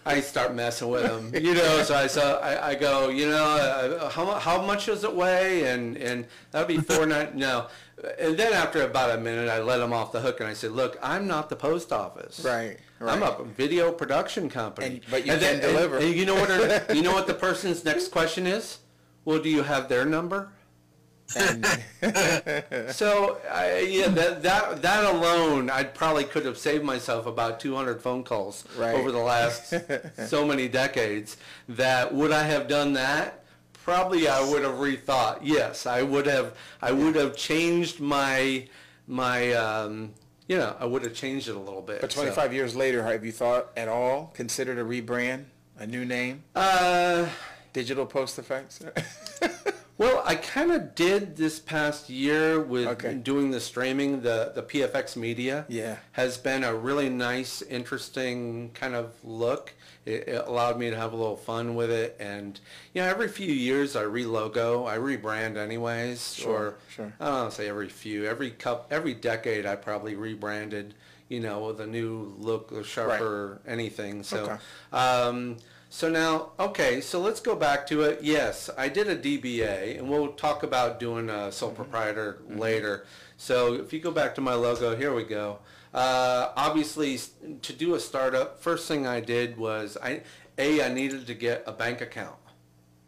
I 0.08 0.20
start 0.20 0.54
messing 0.54 0.88
with 0.88 1.02
them, 1.04 1.34
you 1.34 1.54
know. 1.54 1.82
So 1.82 1.94
I 1.94 2.06
so 2.06 2.40
I, 2.42 2.70
I 2.70 2.74
go, 2.74 3.08
you 3.10 3.28
know, 3.28 3.44
uh, 3.44 4.08
how 4.08 4.24
how 4.38 4.62
much 4.62 4.86
does 4.86 5.04
it 5.04 5.14
weigh? 5.14 5.70
And 5.70 5.96
and 5.98 6.26
that'd 6.50 6.66
be 6.68 6.78
four 6.78 7.06
nine. 7.06 7.28
No, 7.34 7.68
and 8.18 8.36
then 8.36 8.52
after 8.52 8.82
about 8.82 9.10
a 9.16 9.20
minute, 9.20 9.48
I 9.50 9.60
let 9.60 9.78
them 9.78 9.92
off 9.92 10.12
the 10.12 10.20
hook, 10.20 10.40
and 10.40 10.48
I 10.48 10.54
said, 10.54 10.72
look, 10.72 10.98
I'm 11.02 11.26
not 11.26 11.50
the 11.50 11.56
post 11.56 11.92
office. 11.92 12.40
Right, 12.40 12.78
right. 13.00 13.12
I'm 13.12 13.22
a 13.22 13.44
video 13.44 13.92
production 13.92 14.48
company. 14.48 14.86
And- 14.86 15.00
but 15.10 15.26
you 15.26 15.36
then- 15.36 15.60
can 15.60 15.70
deliver. 15.70 15.98
And, 15.98 16.14
you 16.14 16.24
know 16.24 16.34
what? 16.34 16.48
her- 16.50 16.94
you 16.94 17.02
know 17.02 17.12
what 17.12 17.26
the 17.26 17.34
person's 17.34 17.84
next 17.84 18.08
question 18.08 18.46
is? 18.46 18.78
Well, 19.24 19.40
do 19.40 19.50
you 19.50 19.62
have 19.62 19.88
their 19.88 20.06
number? 20.06 20.52
And, 21.36 21.64
So 22.94 23.38
I, 23.50 23.80
yeah, 23.80 24.08
that 24.08 24.42
that 24.42 24.82
that 24.82 25.04
alone, 25.14 25.68
I 25.70 25.84
probably 25.84 26.24
could 26.24 26.44
have 26.46 26.56
saved 26.58 26.84
myself 26.84 27.26
about 27.26 27.60
200 27.60 28.00
phone 28.00 28.24
calls 28.24 28.64
Right. 28.76 28.94
over 28.94 29.10
the 29.12 29.18
last 29.18 29.74
so 30.28 30.46
many 30.46 30.68
decades. 30.68 31.36
That 31.68 32.14
would 32.14 32.32
I 32.32 32.44
have 32.44 32.66
done 32.68 32.94
that? 32.94 33.44
Probably 33.84 34.28
I 34.28 34.40
would 34.50 34.62
have 34.62 34.76
rethought. 34.76 35.40
Yes, 35.42 35.86
I 35.86 36.02
would 36.02 36.26
have. 36.26 36.54
I 36.82 36.92
would 36.92 37.14
have 37.16 37.36
changed 37.36 38.00
my 38.00 38.66
my. 39.06 39.52
Um, 39.52 40.12
you 40.46 40.56
know, 40.56 40.74
I 40.80 40.86
would 40.86 41.02
have 41.02 41.12
changed 41.14 41.48
it 41.48 41.56
a 41.56 41.58
little 41.58 41.82
bit. 41.82 42.00
but 42.00 42.10
so. 42.10 42.22
25 42.22 42.54
years 42.54 42.74
later, 42.74 43.02
have 43.04 43.22
you 43.24 43.32
thought 43.32 43.68
at 43.76 43.86
all, 43.88 44.32
considered 44.34 44.78
a 44.78 44.82
rebrand, 44.84 45.44
a 45.78 45.86
new 45.86 46.04
name, 46.06 46.42
Uh, 46.54 47.28
digital 47.74 48.06
post 48.06 48.38
effects? 48.38 48.80
Well, 49.98 50.22
I 50.24 50.36
kind 50.36 50.70
of 50.70 50.94
did 50.94 51.36
this 51.36 51.58
past 51.58 52.08
year 52.08 52.60
with 52.60 52.86
Okay. 52.86 53.14
doing 53.14 53.50
the 53.50 53.58
streaming. 53.58 54.22
The 54.22 54.52
the 54.54 54.62
PFX 54.62 55.16
Media 55.16 55.64
Yeah. 55.68 55.96
has 56.12 56.38
been 56.38 56.62
a 56.62 56.72
really 56.72 57.08
nice, 57.10 57.62
interesting 57.62 58.70
kind 58.74 58.94
of 58.94 59.12
look. 59.24 59.72
It, 60.06 60.28
it 60.28 60.44
allowed 60.46 60.78
me 60.78 60.88
to 60.88 60.96
have 60.96 61.12
a 61.12 61.16
little 61.16 61.36
fun 61.36 61.74
with 61.74 61.90
it, 61.90 62.16
and 62.20 62.58
you 62.94 63.02
know, 63.02 63.08
every 63.08 63.26
few 63.28 63.52
years 63.52 63.96
I 63.96 64.04
relogo, 64.04 64.88
I 64.88 64.98
rebrand 64.98 65.56
anyways, 65.56 66.34
Sure, 66.34 66.50
or 66.56 66.74
sure. 66.88 67.12
I 67.18 67.24
don't 67.26 67.34
want 67.34 67.50
to 67.50 67.56
say 67.56 67.68
every 67.68 67.88
few, 67.88 68.24
every 68.24 68.52
cup, 68.52 68.86
every 68.92 69.14
decade 69.14 69.66
I 69.66 69.74
probably 69.74 70.14
rebranded, 70.14 70.94
you 71.28 71.40
know, 71.40 71.58
with 71.66 71.80
a 71.80 71.86
new 71.86 72.34
look, 72.38 72.70
a 72.70 72.84
sharper 72.84 73.60
anything. 73.66 74.22
So. 74.22 74.44
Okay. 74.44 74.56
Um, 74.96 75.56
so 75.90 76.08
now, 76.08 76.50
okay, 76.58 77.00
so 77.00 77.18
let's 77.20 77.40
go 77.40 77.56
back 77.56 77.86
to 77.88 78.02
it. 78.02 78.20
Yes, 78.22 78.68
I 78.76 78.88
did 78.88 79.08
a 79.08 79.16
DBA, 79.16 79.98
and 79.98 80.08
we'll 80.08 80.32
talk 80.32 80.62
about 80.62 81.00
doing 81.00 81.30
a 81.30 81.50
sole 81.50 81.70
proprietor 81.70 82.38
later. 82.48 83.06
So 83.36 83.74
if 83.74 83.92
you 83.92 84.00
go 84.00 84.10
back 84.10 84.34
to 84.34 84.40
my 84.40 84.54
logo, 84.54 84.96
here 84.96 85.14
we 85.14 85.24
go. 85.24 85.58
Uh, 85.94 86.52
obviously, 86.56 87.14
s- 87.14 87.30
to 87.62 87.72
do 87.72 87.94
a 87.94 88.00
startup, 88.00 88.60
first 88.60 88.86
thing 88.86 89.06
I 89.06 89.20
did 89.20 89.56
was 89.56 89.96
I, 90.02 90.22
a, 90.58 90.82
I 90.84 90.92
needed 90.92 91.26
to 91.26 91.34
get 91.34 91.64
a 91.66 91.72
bank 91.72 92.00
account 92.00 92.36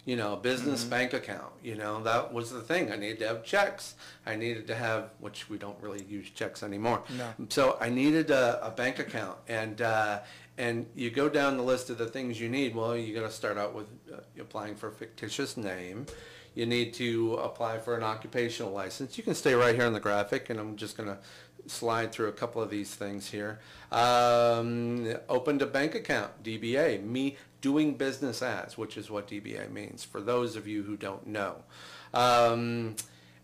you 0.07 0.17
know, 0.17 0.33
a 0.33 0.37
business 0.37 0.83
bank 0.83 1.13
account. 1.13 1.53
You 1.63 1.75
know, 1.75 2.03
that 2.05 2.33
was 2.33 2.51
the 2.51 2.63
thing. 2.63 2.91
I 2.91 2.97
needed 2.97 3.19
to 3.21 3.29
have 3.29 3.45
checks. 3.45 3.95
I 4.25 4.35
needed 4.35 4.67
to 4.69 4.75
have, 4.75 5.11
which 5.21 5.51
we 5.51 5.59
don't 5.59 5.77
really 5.81 6.03
use 6.05 6.31
checks 6.31 6.63
anymore. 6.63 7.03
No. 7.19 7.29
So 7.51 7.77
I 7.81 7.91
needed 7.91 8.31
a, 8.31 8.67
a 8.67 8.71
bank 8.71 8.99
account, 8.99 9.37
and 9.47 9.81
uh, 9.83 10.21
and 10.59 10.87
you 10.95 11.11
go 11.11 11.29
down 11.29 11.57
the 11.57 11.63
list 11.63 11.91
of 11.91 11.99
the 11.99 12.07
things 12.07 12.41
you 12.41 12.49
need. 12.49 12.75
Well, 12.75 12.97
you 12.97 13.15
got 13.15 13.27
to 13.27 13.33
start 13.33 13.57
out 13.57 13.75
with 13.75 13.87
uh, 14.13 14.19
applying 14.39 14.75
for 14.75 14.89
a 14.89 14.93
fictitious 14.93 15.57
name. 15.57 16.07
You 16.55 16.67
need 16.67 16.95
to 16.95 17.35
apply 17.37 17.79
for 17.79 17.97
an 17.97 18.03
occupational 18.03 18.73
license. 18.73 19.17
You 19.17 19.25
can 19.25 19.35
stay 19.35 19.55
right 19.55 19.75
here 19.75 19.87
on 19.87 19.93
the 19.93 20.01
graphic, 20.01 20.51
and 20.51 20.59
I'm 20.59 20.77
just 20.77 20.97
going 20.97 21.09
to 21.09 21.19
slide 21.67 22.13
through 22.13 22.29
a 22.29 22.33
couple 22.33 22.61
of 22.61 22.71
these 22.71 22.95
things 22.95 23.31
here. 23.31 23.61
Um, 23.93 25.15
opened 25.29 25.63
a 25.63 25.67
bank 25.67 25.95
account, 25.95 26.43
DBA, 26.43 27.05
me 27.05 27.37
doing 27.61 27.95
business 27.95 28.43
as, 28.43 28.77
which 28.77 28.97
is 28.97 29.11
what 29.11 29.29
DBA 29.29 29.71
means, 29.71 30.03
for 30.05 30.21
those 30.21 30.57
of 30.57 30.67
you 30.67 30.83
who 30.83 30.97
don't 30.97 31.27
know. 31.27 31.57
Um, 32.13 32.97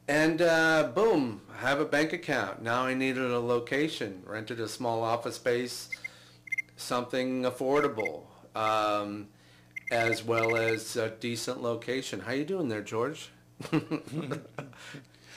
and 0.08 0.40
uh, 0.40 0.90
boom, 0.94 1.42
I 1.52 1.66
have 1.66 1.80
a 1.80 1.84
bank 1.84 2.12
account. 2.12 2.62
Now 2.62 2.82
I 2.82 2.94
needed 2.94 3.30
a 3.30 3.40
location, 3.40 4.22
rented 4.24 4.60
a 4.60 4.68
small 4.68 5.02
office 5.02 5.36
space, 5.36 5.88
something 6.76 7.42
affordable, 7.42 8.22
um, 8.54 9.28
as 9.90 10.22
well 10.22 10.56
as 10.56 10.96
a 10.96 11.10
decent 11.10 11.62
location. 11.62 12.20
How 12.20 12.32
you 12.32 12.44
doing 12.44 12.68
there, 12.68 12.82
George? 12.82 13.30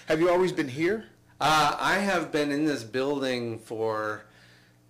have 0.07 0.19
you 0.19 0.29
always 0.29 0.51
been 0.51 0.67
here? 0.67 1.05
Uh, 1.41 1.75
I 1.79 1.95
have 1.99 2.31
been 2.31 2.51
in 2.51 2.65
this 2.65 2.83
building 2.83 3.59
for 3.59 4.23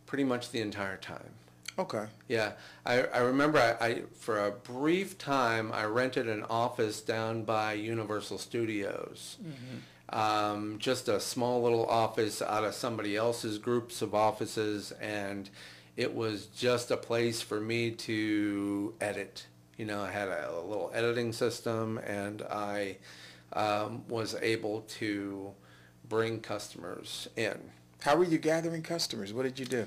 pretty 0.07 0.23
much 0.23 0.51
the 0.51 0.61
entire 0.61 0.97
time. 0.97 1.29
Okay. 1.77 2.05
Yeah, 2.27 2.53
I, 2.85 3.03
I 3.03 3.19
remember 3.19 3.57
I, 3.57 3.85
I 3.85 4.01
for 4.17 4.45
a 4.45 4.51
brief 4.51 5.17
time 5.17 5.71
I 5.71 5.85
rented 5.85 6.27
an 6.27 6.43
office 6.49 6.99
down 6.99 7.43
by 7.43 7.73
Universal 7.73 8.39
Studios. 8.39 9.37
Um, 10.09 10.77
just 10.79 11.07
a 11.07 11.19
small 11.19 11.61
little 11.61 11.85
office 11.85 12.41
out 12.41 12.63
of 12.65 12.73
somebody 12.73 13.15
else's 13.15 13.59
groups 13.59 14.01
of 14.01 14.13
offices, 14.15 14.91
and 14.99 15.49
it 15.99 16.15
was 16.15 16.45
just 16.45 16.91
a 16.91 16.97
place 16.97 17.41
for 17.41 17.59
me 17.59 17.91
to 17.91 18.95
edit. 19.01 19.45
You 19.75 19.83
know, 19.83 20.01
I 20.01 20.09
had 20.09 20.29
a, 20.29 20.49
a 20.49 20.63
little 20.63 20.89
editing 20.93 21.33
system, 21.33 21.97
and 21.97 22.41
I 22.43 22.95
um, 23.51 24.07
was 24.07 24.33
able 24.41 24.81
to 24.99 25.51
bring 26.07 26.39
customers 26.39 27.27
in. 27.35 27.59
How 27.99 28.15
were 28.15 28.23
you 28.23 28.37
gathering 28.37 28.81
customers? 28.81 29.33
What 29.33 29.43
did 29.43 29.59
you 29.59 29.65
do? 29.65 29.85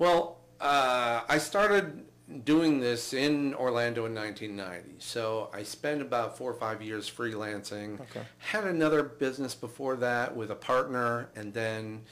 Well, 0.00 0.38
uh, 0.60 1.20
I 1.28 1.38
started 1.38 2.06
doing 2.44 2.80
this 2.80 3.12
in 3.12 3.54
Orlando 3.54 4.06
in 4.06 4.16
1990. 4.16 4.96
So 4.98 5.48
I 5.54 5.62
spent 5.62 6.02
about 6.02 6.36
four 6.36 6.50
or 6.50 6.58
five 6.58 6.82
years 6.82 7.08
freelancing. 7.08 8.00
Okay. 8.00 8.22
Had 8.38 8.64
another 8.64 9.04
business 9.04 9.54
before 9.54 9.94
that 9.96 10.34
with 10.34 10.50
a 10.50 10.56
partner, 10.56 11.28
and 11.36 11.54
then, 11.54 12.02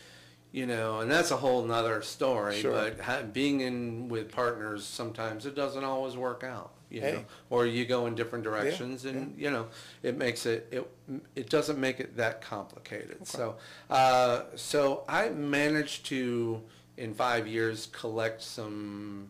you 0.52 0.66
know, 0.66 1.00
and 1.00 1.11
that's 1.11 1.30
a 1.30 1.37
whole 1.37 1.62
nother 1.64 2.02
story. 2.02 2.61
Sure. 2.61 2.73
But 2.73 3.00
ha- 3.00 3.23
being 3.23 3.61
in 3.61 4.09
with 4.09 4.33
partners, 4.33 4.85
sometimes 4.85 5.47
it 5.47 5.54
doesn't 5.54 5.85
always 5.85 6.16
work 6.16 6.42
out. 6.45 6.73
You 6.90 7.00
Hey. 7.02 7.12
know, 7.12 7.25
or 7.50 7.66
you 7.66 7.87
go 7.87 8.07
in 8.07 8.16
different 8.16 8.42
directions, 8.42 9.04
and 9.04 9.38
you 9.38 9.49
know, 9.50 9.69
it 10.02 10.16
makes 10.19 10.45
it 10.45 10.66
it 10.73 10.90
it 11.37 11.49
doesn't 11.49 11.78
make 11.78 12.00
it 12.00 12.16
that 12.16 12.40
complicated. 12.42 13.28
So, 13.28 13.57
uh, 13.88 14.42
so 14.57 15.04
I 15.09 15.28
managed 15.28 16.07
to 16.07 16.61
in 16.97 17.14
five 17.14 17.47
years 17.47 17.87
collect 17.92 18.42
some 18.42 19.28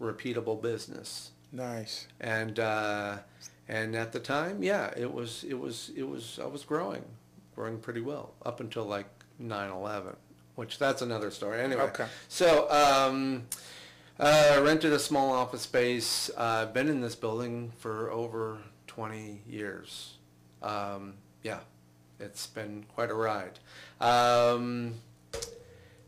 repeatable 0.00 0.60
business, 0.62 1.32
Nice. 1.52 2.06
and 2.18 2.58
uh, 2.58 3.18
and 3.68 3.94
at 3.94 4.12
the 4.12 4.18
time, 4.20 4.62
yeah, 4.62 4.90
it 4.96 5.12
was 5.12 5.44
it 5.44 5.58
was 5.58 5.90
it 5.94 6.04
was 6.08 6.38
I 6.42 6.46
was 6.46 6.64
growing, 6.64 7.04
growing 7.54 7.78
pretty 7.78 8.00
well 8.00 8.32
up 8.46 8.58
until 8.60 8.84
like 8.86 9.06
9/11, 9.38 10.16
which 10.54 10.78
that's 10.78 11.02
another 11.02 11.30
story. 11.30 11.60
Anyway, 11.60 11.82
Okay. 11.82 12.06
so. 12.28 12.70
Um, 12.70 13.44
uh, 14.20 14.60
rented 14.62 14.92
a 14.92 14.98
small 14.98 15.32
office 15.32 15.62
space. 15.62 16.30
Uh, 16.36 16.66
been 16.66 16.88
in 16.88 17.00
this 17.00 17.16
building 17.16 17.72
for 17.78 18.10
over 18.10 18.58
20 18.86 19.40
years. 19.48 20.18
Um, 20.62 21.14
yeah, 21.42 21.60
it's 22.20 22.46
been 22.46 22.84
quite 22.94 23.10
a 23.10 23.14
ride. 23.14 23.58
Um, 24.00 24.94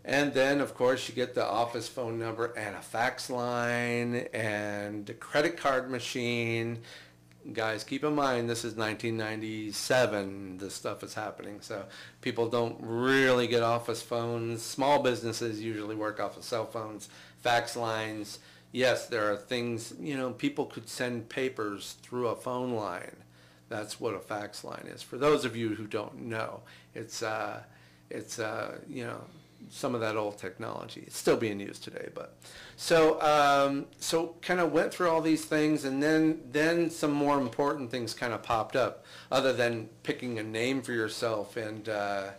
and 0.04 0.34
then, 0.34 0.60
of 0.60 0.74
course, 0.74 1.08
you 1.08 1.14
get 1.14 1.34
the 1.34 1.44
office 1.44 1.88
phone 1.88 2.18
number 2.18 2.52
and 2.56 2.76
a 2.76 2.82
fax 2.82 3.30
line 3.30 4.28
and 4.34 5.08
a 5.08 5.14
credit 5.14 5.56
card 5.56 5.90
machine. 5.90 6.80
Guys, 7.52 7.84
keep 7.84 8.02
in 8.02 8.14
mind 8.14 8.48
this 8.48 8.64
is 8.64 8.74
1997. 8.74 10.56
This 10.56 10.72
stuff 10.72 11.02
is 11.02 11.12
happening, 11.12 11.60
so 11.60 11.84
people 12.22 12.48
don't 12.48 12.78
really 12.80 13.46
get 13.46 13.62
office 13.62 14.00
phones. 14.00 14.62
Small 14.62 15.02
businesses 15.02 15.60
usually 15.60 15.94
work 15.94 16.18
off 16.20 16.38
of 16.38 16.44
cell 16.44 16.64
phones, 16.64 17.10
fax 17.40 17.76
lines. 17.76 18.38
Yes, 18.72 19.06
there 19.08 19.30
are 19.30 19.36
things 19.36 19.92
you 20.00 20.16
know. 20.16 20.30
People 20.30 20.64
could 20.64 20.88
send 20.88 21.28
papers 21.28 21.96
through 22.02 22.28
a 22.28 22.36
phone 22.36 22.72
line. 22.72 23.16
That's 23.68 24.00
what 24.00 24.14
a 24.14 24.20
fax 24.20 24.64
line 24.64 24.86
is. 24.86 25.02
For 25.02 25.18
those 25.18 25.44
of 25.44 25.54
you 25.54 25.74
who 25.74 25.86
don't 25.86 26.22
know, 26.22 26.62
it's 26.94 27.22
uh, 27.22 27.62
it's 28.08 28.38
uh, 28.38 28.78
you 28.88 29.04
know 29.04 29.20
some 29.71 29.94
of 29.94 30.00
that 30.00 30.16
old 30.16 30.38
technology. 30.38 31.04
It's 31.06 31.18
still 31.18 31.37
being 31.37 31.61
used 31.61 31.85
today, 31.85 32.09
but 32.14 32.37
so 32.76 33.21
um, 33.21 33.87
so 33.99 34.35
kind 34.42 34.61
of 34.61 34.73
went 34.73 34.92
through 34.92 35.11
all 35.11 35.21
these 35.21 35.44
things, 35.44 35.85
and 35.85 36.02
then 36.02 36.40
then 36.52 36.90
some 36.90 37.12
more 37.12 37.38
important 37.38 37.90
things 37.90 38.14
kind 38.14 38.33
of 38.33 38.42
popped 38.42 38.76
up, 38.76 39.04
other 39.30 39.52
than 39.52 39.88
picking 40.02 40.38
a 40.38 40.42
name 40.42 40.83
for 40.83 40.92
yourself 40.92 41.56
and 41.56 41.88
uh, 41.88 42.30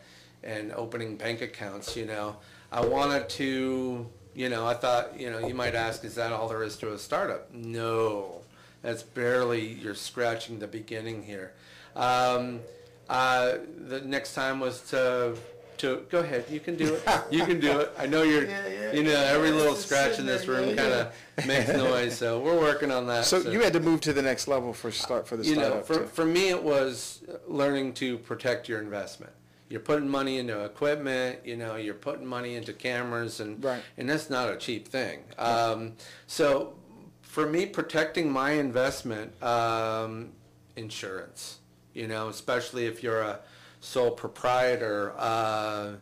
and 0.43 0.71
opening 0.73 1.17
bank 1.17 1.41
accounts. 1.41 1.95
You 1.95 2.05
know, 2.05 2.37
I 2.71 2.85
wanted 2.85 3.29
to. 3.29 4.07
You 4.37 4.49
know, 4.49 4.67
I 4.67 4.73
thought, 4.73 5.17
you 5.17 5.31
know, 5.31 5.47
you 5.47 5.53
might 5.53 5.75
ask, 5.75 6.03
is 6.03 6.15
that 6.15 6.33
all 6.33 6.49
there 6.49 6.61
is 6.61 6.75
to 6.79 6.91
a 6.91 6.97
startup? 6.97 7.53
No, 7.53 8.41
that's 8.81 9.01
barely, 9.01 9.65
you're 9.65 9.95
scratching 9.95 10.59
the 10.59 10.67
beginning 10.67 11.23
here. 11.23 11.53
Um, 11.95 12.59
uh, 13.07 13.59
the 13.87 14.01
next 14.01 14.33
time 14.33 14.59
was 14.59 14.81
to, 14.89 15.37
to, 15.79 16.05
go 16.09 16.19
ahead, 16.19 16.45
you 16.49 16.59
can 16.59 16.75
do 16.75 16.95
it. 16.95 17.03
You 17.31 17.45
can 17.45 17.59
do 17.59 17.79
it. 17.79 17.91
I 17.97 18.05
know 18.05 18.23
you're, 18.23 18.43
Yeah, 18.47 18.67
yeah, 18.67 18.91
you 18.93 19.03
know, 19.03 19.11
every 19.11 19.49
yeah, 19.49 19.55
little 19.55 19.75
scratch 19.75 20.19
in 20.19 20.25
this 20.25 20.45
there, 20.45 20.55
room 20.55 20.69
yeah, 20.69 20.75
kind 20.75 20.93
of 20.93 21.45
makes 21.47 21.69
noise, 21.73 22.17
so 22.17 22.39
we're 22.39 22.59
working 22.59 22.91
on 22.91 23.07
that. 23.07 23.25
So 23.25 23.39
you 23.39 23.61
had 23.61 23.73
to 23.73 23.79
move 23.79 24.01
to 24.01 24.13
the 24.13 24.21
next 24.21 24.47
level 24.47 24.73
for 24.73 24.91
start, 24.91 25.27
for 25.27 25.37
the 25.37 25.45
You 25.45 25.55
know, 25.55 25.81
for, 25.81 25.95
too. 25.99 26.05
for 26.07 26.25
me, 26.25 26.49
it 26.49 26.61
was 26.63 27.23
learning 27.47 27.93
to 27.95 28.17
protect 28.19 28.67
your 28.69 28.81
investment. 28.81 29.31
You're 29.67 29.79
putting 29.79 30.07
money 30.07 30.37
into 30.37 30.63
equipment, 30.63 31.39
you 31.43 31.57
know, 31.57 31.75
you're 31.75 31.95
putting 31.95 32.25
money 32.25 32.55
into 32.55 32.71
cameras 32.71 33.39
and, 33.39 33.63
Right. 33.63 33.81
and 33.97 34.07
that's 34.07 34.29
not 34.29 34.49
a 34.49 34.57
cheap 34.57 34.87
thing. 34.87 35.23
Um, 35.39 35.93
so 36.27 36.75
for 37.23 37.47
me, 37.47 37.65
protecting 37.65 38.31
my 38.31 38.51
investment, 38.51 39.41
um, 39.43 40.33
insurance, 40.75 41.59
you 41.93 42.07
know, 42.07 42.27
especially 42.29 42.85
if 42.85 43.01
you're 43.01 43.21
a 43.21 43.39
sole 43.79 44.11
proprietor, 44.11 45.13
uh, 45.17 45.93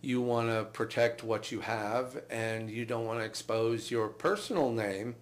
you 0.00 0.20
want 0.20 0.48
to 0.48 0.64
protect 0.64 1.24
what 1.24 1.50
you 1.50 1.60
have 1.60 2.22
and 2.30 2.70
you 2.70 2.84
don't 2.84 3.06
want 3.06 3.20
to 3.20 3.24
expose 3.24 3.90
your 3.90 4.08
personal 4.08 4.70
name 4.70 5.16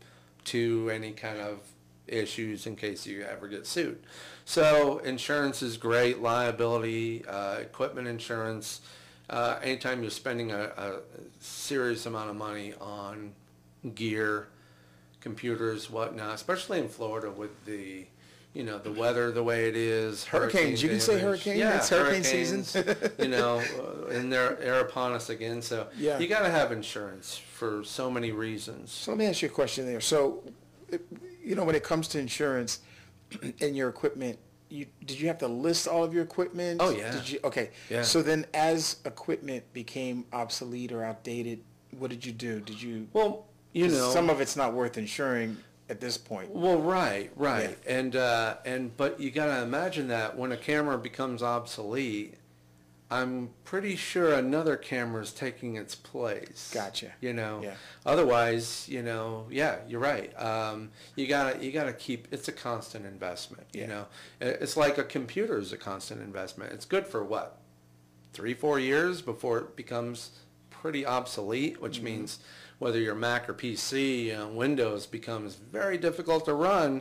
to 0.44 0.90
any 0.92 1.12
kind 1.12 1.38
of 1.38 1.60
issues 2.08 2.66
in 2.66 2.76
case 2.76 3.06
you 3.06 3.22
ever 3.22 3.48
get 3.48 3.66
sued. 3.66 4.02
So 4.44 4.98
insurance 4.98 5.62
is 5.62 5.76
great, 5.76 6.20
liability, 6.20 7.24
uh, 7.26 7.56
equipment 7.56 8.08
insurance. 8.08 8.80
Uh, 9.30 9.58
anytime 9.62 10.02
you're 10.02 10.10
spending 10.10 10.50
a, 10.50 10.72
a 10.76 10.96
serious 11.40 12.04
amount 12.06 12.30
of 12.30 12.36
money 12.36 12.74
on 12.80 13.32
gear, 13.94 14.48
computers, 15.20 15.88
whatnot, 15.90 16.34
especially 16.34 16.80
in 16.80 16.88
Florida 16.88 17.30
with 17.30 17.64
the, 17.64 18.06
you 18.54 18.64
know, 18.64 18.78
the 18.78 18.92
weather 18.92 19.30
the 19.32 19.42
way 19.42 19.68
it 19.68 19.76
is. 19.76 20.24
Hurricanes, 20.24 20.82
you 20.82 20.88
can 20.90 21.00
say 21.00 21.18
hurricane, 21.18 21.58
Yeah, 21.58 21.76
it's 21.78 21.88
hurricane 21.88 22.22
season. 22.22 22.64
you 23.18 23.28
know, 23.28 23.62
uh, 23.78 24.08
and 24.10 24.32
they're, 24.32 24.56
they're 24.56 24.80
upon 24.80 25.12
us 25.12 25.30
again. 25.30 25.62
So 25.62 25.86
Yeah. 25.96 26.18
you 26.18 26.28
got 26.28 26.42
to 26.42 26.50
have 26.50 26.70
insurance 26.72 27.36
for 27.38 27.82
so 27.84 28.10
many 28.10 28.30
reasons. 28.30 28.90
So 28.92 29.12
let 29.12 29.18
me 29.18 29.26
ask 29.26 29.40
you 29.42 29.48
a 29.48 29.52
question 29.52 29.86
there. 29.86 30.00
So, 30.00 30.42
you 31.42 31.54
know, 31.54 31.64
when 31.64 31.74
it 31.74 31.82
comes 31.82 32.08
to 32.08 32.18
insurance 32.18 32.80
and 33.60 33.74
your 33.76 33.88
equipment, 33.88 34.38
you, 34.68 34.86
did 35.04 35.18
you 35.20 35.28
have 35.28 35.38
to 35.38 35.48
list 35.48 35.86
all 35.88 36.04
of 36.04 36.12
your 36.12 36.22
equipment? 36.22 36.80
Oh, 36.82 36.90
yeah. 36.90 37.10
Did 37.10 37.28
you, 37.30 37.40
okay. 37.44 37.70
Yeah. 37.90 38.02
So 38.02 38.22
then 38.22 38.46
as 38.52 38.96
equipment 39.04 39.64
became 39.72 40.24
obsolete 40.32 40.92
or 40.92 41.04
outdated, 41.04 41.62
what 41.98 42.10
did 42.10 42.24
you 42.24 42.32
do? 42.32 42.60
Did 42.60 42.80
you, 42.80 43.08
Well, 43.12 43.46
you 43.72 43.88
know, 43.88 44.10
some 44.10 44.28
of 44.28 44.40
it's 44.42 44.56
not 44.56 44.74
worth 44.74 44.98
insuring 44.98 45.56
at 45.92 46.00
this 46.00 46.16
point. 46.16 46.50
Well, 46.50 46.80
right, 46.80 47.30
right, 47.36 47.76
and 47.86 48.16
uh, 48.16 48.56
and 48.64 48.96
but 48.96 49.20
you 49.20 49.30
got 49.30 49.46
to 49.54 49.62
imagine 49.62 50.08
that 50.08 50.36
when 50.38 50.50
a 50.50 50.56
camera 50.56 50.96
becomes 50.96 51.42
obsolete, 51.42 52.34
I'm 53.10 53.50
pretty 53.64 53.94
sure 53.94 54.32
another 54.32 54.76
camera 54.76 55.22
is 55.22 55.32
taking 55.34 55.76
its 55.76 55.94
place. 55.94 56.70
Gotcha. 56.72 57.12
You 57.20 57.34
know. 57.34 57.60
Yeah. 57.62 57.74
Otherwise, 58.06 58.88
you 58.88 59.02
know, 59.02 59.46
yeah, 59.50 59.80
you're 59.86 60.00
right. 60.00 60.32
Um, 60.40 60.90
you 61.14 61.26
gotta 61.26 61.62
you 61.62 61.70
gotta 61.72 61.92
keep. 61.92 62.26
It's 62.32 62.48
a 62.48 62.52
constant 62.52 63.04
investment. 63.04 63.66
Yeah. 63.74 63.82
You 63.82 63.86
know, 63.88 64.06
It- 64.40 64.58
it's 64.62 64.76
like 64.78 64.96
a 64.96 65.04
computer 65.04 65.58
is 65.58 65.72
a 65.74 65.76
constant 65.76 66.22
investment. 66.22 66.72
It's 66.72 66.86
good 66.86 67.06
for 67.06 67.22
what, 67.22 67.58
three 68.32 68.54
four 68.54 68.80
years 68.80 69.20
before 69.20 69.58
it 69.58 69.76
becomes 69.76 70.30
pretty 70.70 71.04
obsolete, 71.04 71.82
which 71.82 71.96
Mm-hmm. 71.96 72.04
means 72.04 72.38
whether 72.82 72.98
you're 72.98 73.14
Mac 73.14 73.48
or 73.48 73.54
PC, 73.54 74.24
you 74.24 74.32
know, 74.32 74.48
Windows 74.48 75.06
becomes 75.06 75.54
very 75.54 75.96
difficult 75.96 76.44
to 76.46 76.52
run 76.52 77.00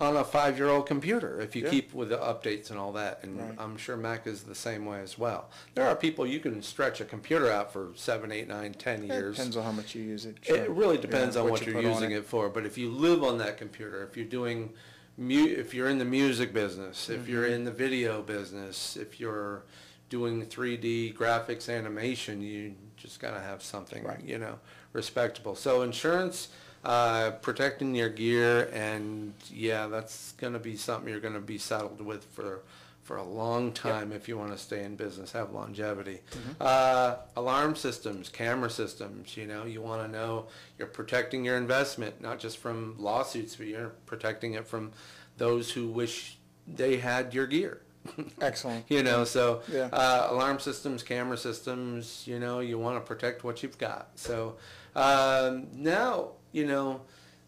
on 0.00 0.16
a 0.16 0.24
five-year-old 0.24 0.86
computer 0.86 1.40
if 1.40 1.54
you 1.54 1.62
Yeah. 1.62 1.70
keep 1.70 1.94
with 1.94 2.08
the 2.08 2.18
updates 2.18 2.68
and 2.70 2.78
all 2.80 2.90
that. 2.94 3.20
And 3.22 3.38
Right. 3.38 3.54
I'm 3.56 3.76
sure 3.76 3.96
Mac 3.96 4.26
is 4.26 4.42
the 4.42 4.56
same 4.56 4.84
way 4.84 5.00
as 5.00 5.16
well. 5.16 5.50
There 5.76 5.86
are 5.86 5.94
people 5.94 6.26
you 6.26 6.40
can 6.40 6.60
stretch 6.62 7.00
a 7.00 7.04
computer 7.04 7.48
out 7.48 7.72
for 7.72 7.92
seven, 7.94 8.32
eight, 8.32 8.48
nine, 8.48 8.74
ten 8.74 9.04
It 9.04 9.06
years. 9.14 9.36
depends 9.36 9.56
on 9.56 9.62
how 9.62 9.70
much 9.70 9.94
you 9.94 10.02
use 10.02 10.26
it. 10.26 10.36
It 10.42 10.68
really 10.68 10.98
depends 10.98 11.36
Yeah, 11.36 11.42
on 11.42 11.50
what, 11.50 11.60
you 11.64 11.72
you're 11.72 11.80
put 11.82 11.88
using 11.92 12.10
it. 12.10 12.26
for. 12.26 12.48
But 12.48 12.66
if 12.66 12.76
you 12.76 12.90
live 12.90 13.22
on 13.22 13.38
that 13.38 13.56
computer, 13.56 14.02
if 14.02 14.16
you're 14.16 14.26
doing, 14.26 14.74
mu- 15.16 15.46
if 15.46 15.72
you're 15.72 15.88
in 15.88 15.98
the 15.98 16.04
music 16.04 16.52
business, 16.52 17.08
if 17.08 17.28
you're 17.28 17.44
Mm-hmm. 17.44 17.54
in 17.54 17.64
the 17.64 17.70
video 17.70 18.20
business, 18.20 18.96
if 18.96 19.20
you're 19.20 19.62
doing 20.08 20.44
3D 20.46 21.14
graphics 21.16 21.68
animation, 21.74 22.40
you 22.42 22.74
just 22.96 23.20
gotta 23.20 23.40
have 23.40 23.62
something, 23.62 24.04
Right. 24.04 24.22
you 24.22 24.38
know, 24.38 24.58
respectable. 24.92 25.54
So 25.56 25.82
insurance, 25.82 26.48
uh, 26.84 27.32
protecting 27.42 27.94
your 27.94 28.10
gear, 28.10 28.70
and 28.72 29.32
yeah, 29.50 29.86
that's 29.86 30.32
gonna 30.32 30.58
be 30.58 30.76
something 30.76 31.10
you're 31.10 31.20
gonna 31.20 31.40
be 31.40 31.58
saddled 31.58 32.00
with 32.00 32.24
for 32.24 32.60
for 33.02 33.18
a 33.18 33.22
long 33.22 33.70
time 33.70 34.12
if 34.12 34.28
you 34.28 34.38
want 34.38 34.50
to 34.50 34.56
stay 34.56 34.82
in 34.82 34.96
business, 34.96 35.32
have 35.32 35.52
longevity. 35.52 36.20
Uh, 36.58 37.16
alarm 37.36 37.76
systems, 37.76 38.30
camera 38.30 38.70
systems, 38.70 39.36
you 39.36 39.44
know, 39.46 39.66
you 39.66 39.82
want 39.82 40.00
to 40.00 40.08
know 40.08 40.46
you're 40.78 40.88
protecting 40.88 41.44
your 41.44 41.58
investment, 41.58 42.18
not 42.22 42.38
just 42.38 42.56
from 42.56 42.94
lawsuits, 42.98 43.56
but 43.56 43.66
you're 43.66 43.90
protecting 44.06 44.54
it 44.54 44.66
from 44.66 44.90
those 45.36 45.72
who 45.72 45.86
wish 45.88 46.38
they 46.66 46.96
had 46.96 47.34
your 47.34 47.46
gear. 47.46 47.82
Excellent. 48.40 48.84
you 48.88 49.02
know, 49.02 49.24
so 49.24 49.62
Yeah. 49.70 49.88
uh, 49.92 50.28
alarm 50.30 50.58
systems, 50.60 51.02
camera 51.02 51.36
systems, 51.36 52.24
you 52.26 52.38
know, 52.38 52.60
you 52.60 52.78
want 52.78 52.96
to 52.96 53.00
protect 53.06 53.44
what 53.44 53.62
you've 53.62 53.78
got. 53.78 54.08
So 54.16 54.56
um, 54.94 55.68
now, 55.72 56.30
you 56.52 56.66
know, 56.66 57.00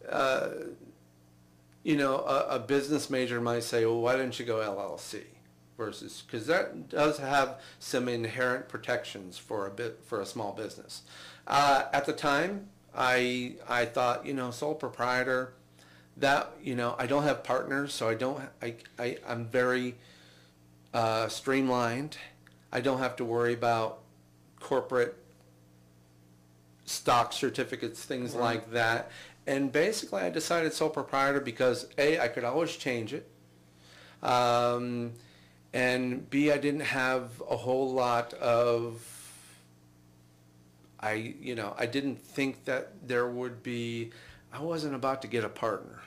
uh, 0.09 0.49
you 1.83 1.95
know, 1.95 2.17
a, 2.17 2.55
a 2.55 2.59
business 2.59 3.09
major 3.09 3.39
might 3.39 3.63
say, 3.63 3.85
well, 3.85 4.01
why 4.01 4.15
didn't 4.17 4.39
you 4.39 4.45
go 4.45 4.57
LLC 4.57 5.23
versus, 5.77 6.23
because 6.25 6.47
that 6.47 6.89
does 6.89 7.17
have 7.19 7.61
some 7.79 8.09
inherent 8.09 8.67
protections 8.67 9.37
for 9.37 9.67
a 9.67 9.69
bit, 9.71 9.99
for 10.05 10.19
a 10.21 10.25
small 10.25 10.51
business. 10.53 11.03
Uh, 11.45 11.83
at 11.93 12.05
the 12.05 12.13
time, 12.13 12.67
I, 12.95 13.53
I 13.69 13.85
thought, 13.85 14.25
you 14.25 14.33
know, 14.33 14.51
sole 14.51 14.73
proprietor, 14.75 15.53
that, 16.17 16.51
you 16.63 16.75
know, 16.75 16.95
I 16.97 17.05
don't 17.05 17.23
have 17.23 17.43
partners, 17.43 17.93
so 17.93 18.09
I 18.09 18.15
don't, 18.15 18.41
I, 18.61 18.73
I, 18.97 19.17
I'm 19.27 19.45
very 19.45 19.95
uh, 20.93 21.27
streamlined. 21.27 22.17
I 22.71 22.81
don't 22.81 22.99
have 22.99 23.15
to 23.17 23.25
worry 23.25 23.53
about 23.53 23.99
corporate 24.59 25.15
stock 26.85 27.33
certificates, 27.33 28.03
things 28.03 28.33
like 28.33 28.71
that. 28.71 29.11
And 29.45 29.71
basically, 29.71 30.21
I 30.21 30.29
decided 30.29 30.73
sole 30.73 30.89
proprietor 30.89 31.39
because 31.39 31.87
A, 31.97 32.19
I 32.19 32.27
could 32.27 32.43
always 32.43 32.75
change 32.75 33.13
it. 33.13 33.29
Um, 34.21 35.13
and 35.73 36.29
B, 36.29 36.51
I 36.51 36.57
didn't 36.57 36.81
have 36.81 37.41
a 37.49 37.55
whole 37.55 37.93
lot 37.93 38.33
of, 38.33 39.01
I, 40.99 41.35
you 41.39 41.55
know, 41.55 41.75
I 41.77 41.85
didn't 41.85 42.19
think 42.21 42.65
that 42.65 43.07
there 43.07 43.27
would 43.27 43.63
be, 43.63 44.11
I 44.51 44.61
wasn't 44.61 44.95
about 44.95 45.21
to 45.21 45.27
get 45.27 45.43
a 45.43 45.49
partner, 45.49 45.99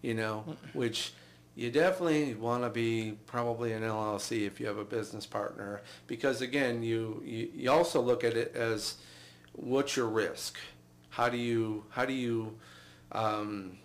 you 0.00 0.14
know, 0.14 0.44
which 0.72 1.12
you 1.56 1.70
definitely 1.70 2.34
want 2.34 2.62
to 2.64 2.70
be 2.70 3.16
probably 3.26 3.72
an 3.72 3.82
LLC 3.82 4.46
if 4.46 4.60
you 4.60 4.66
have 4.66 4.76
a 4.76 4.84
business 4.84 5.24
partner, 5.24 5.80
because 6.06 6.42
again, 6.42 6.82
you, 6.82 7.22
you, 7.24 7.48
you 7.54 7.70
also 7.70 8.00
look 8.00 8.22
at 8.22 8.36
it 8.36 8.54
as 8.54 8.96
what's 9.54 9.96
your 9.96 10.06
risk? 10.06 10.58
How 11.08 11.30
do 11.30 11.38
you, 11.38 11.84
how 11.88 12.04
do 12.04 12.12
you, 12.12 12.58
um, 13.12 13.78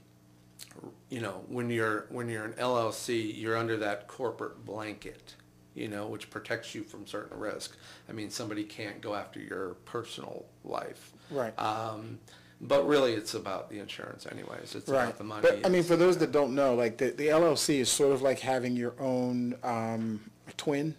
you 1.09 1.21
know, 1.21 1.43
when 1.47 1.69
you're 1.69 2.07
when 2.09 2.27
you're 2.27 2.43
an 2.43 2.53
LLC, 2.53 3.39
you're 3.39 3.57
under 3.57 3.77
that 3.77 4.07
corporate 4.07 4.65
blanket, 4.65 5.35
you 5.73 5.87
know, 5.87 6.07
which 6.07 6.29
protects 6.29 6.75
you 6.75 6.83
from 6.83 7.07
certain 7.07 7.37
risk. 7.39 7.77
I 8.09 8.11
mean, 8.11 8.29
somebody 8.29 8.63
can't 8.63 8.99
go 8.99 9.15
after 9.15 9.39
your 9.39 9.75
personal 9.85 10.45
life. 10.65 11.13
Right. 11.29 11.57
Um, 11.57 12.19
but 12.61 12.87
really, 12.87 13.13
it's 13.13 13.33
about 13.33 13.69
the 13.69 13.79
insurance, 13.79 14.25
anyways. 14.31 14.75
It's 14.75 14.87
Right. 14.87 15.03
about 15.05 15.17
the 15.17 15.23
money. 15.23 15.41
But 15.41 15.53
I 15.65 15.69
mean, 15.69 15.79
It's- 15.79 15.87
for 15.87 15.95
those 15.97 16.17
that 16.19 16.31
don't 16.31 16.53
know, 16.55 16.75
like 16.75 16.97
the, 16.97 17.09
the 17.11 17.27
LLC 17.29 17.79
is 17.79 17.89
sort 17.89 18.13
of 18.13 18.21
like 18.21 18.39
having 18.39 18.75
your 18.77 18.93
own 18.99 19.55
um, 19.63 20.29
twin 20.57 20.95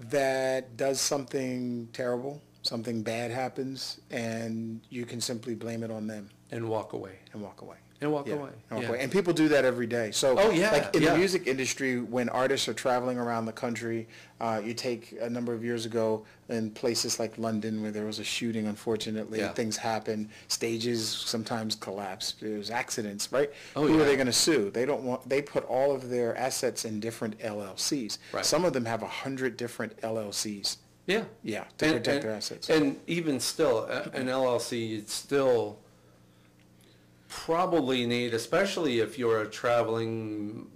that 0.00 0.76
does 0.76 1.00
something 1.00 1.88
terrible, 1.92 2.40
something 2.62 3.02
bad 3.02 3.30
happens, 3.30 4.00
and 4.10 4.80
you 4.90 5.04
can 5.06 5.20
simply 5.20 5.54
blame 5.54 5.82
it 5.82 5.90
on 5.90 6.06
them 6.06 6.30
and 6.50 6.68
walk 6.68 6.92
away. 6.92 7.18
and 7.32 7.42
walk 7.42 7.60
away. 7.62 7.76
And 8.04 8.12
walk 8.12 8.26
Yeah, 8.28 8.34
away. 8.34 8.50
and 8.68 8.76
walk 8.78 8.82
yeah. 8.82 8.88
away. 8.90 9.00
And 9.00 9.10
people 9.10 9.32
do 9.32 9.48
that 9.48 9.64
every 9.64 9.86
day. 9.86 10.10
So, 10.10 10.38
Oh, 10.38 10.50
yeah, 10.50 10.70
like 10.72 10.94
in 10.94 11.02
yeah. 11.02 11.12
the 11.12 11.18
music 11.18 11.46
industry, 11.46 12.00
when 12.00 12.28
artists 12.28 12.68
are 12.68 12.74
traveling 12.74 13.16
around 13.16 13.46
the 13.46 13.52
country, 13.52 14.06
uh, 14.42 14.60
you 14.62 14.74
take 14.74 15.14
a 15.22 15.30
number 15.30 15.54
of 15.54 15.64
years 15.64 15.86
ago 15.86 16.26
in 16.50 16.70
places 16.70 17.18
like 17.18 17.38
London 17.38 17.80
where 17.80 17.90
there 17.90 18.04
was 18.04 18.18
a 18.18 18.24
shooting, 18.24 18.66
unfortunately, 18.66 19.38
Yeah. 19.38 19.52
things 19.54 19.78
happen, 19.78 20.28
stages 20.48 21.08
sometimes 21.08 21.76
collapse, 21.76 22.34
there's 22.42 22.68
accidents, 22.70 23.32
right? 23.32 23.50
Oh, 23.74 23.86
Who 23.86 23.98
are 23.98 24.04
they 24.04 24.16
going 24.16 24.26
to 24.26 24.32
sue? 24.34 24.70
They 24.70 24.84
don't 24.84 25.02
want. 25.02 25.26
They 25.26 25.40
put 25.40 25.64
all 25.64 25.94
of 25.94 26.10
their 26.10 26.36
assets 26.36 26.84
in 26.84 27.00
different 27.00 27.38
LLCs. 27.38 28.18
Right. 28.32 28.44
Some 28.44 28.66
of 28.66 28.74
them 28.74 28.84
have 28.84 29.02
a 29.02 29.06
hundred 29.08 29.56
different 29.56 29.98
LLCs. 30.02 30.76
Yeah. 31.06 31.24
Yeah, 31.42 31.64
to 31.78 31.86
And- 31.86 31.94
protect 31.94 32.08
and- 32.08 32.22
their 32.22 32.32
assets. 32.32 32.68
And 32.68 33.00
even 33.06 33.40
still, 33.40 33.84
an 34.12 34.28
LLC, 34.28 34.84
you'd 34.88 35.08
still 35.10 35.78
probably 37.34 38.06
need, 38.06 38.32
especially 38.32 39.00
if 39.00 39.18
you're 39.18 39.42
a 39.42 39.46
traveling 39.46 40.66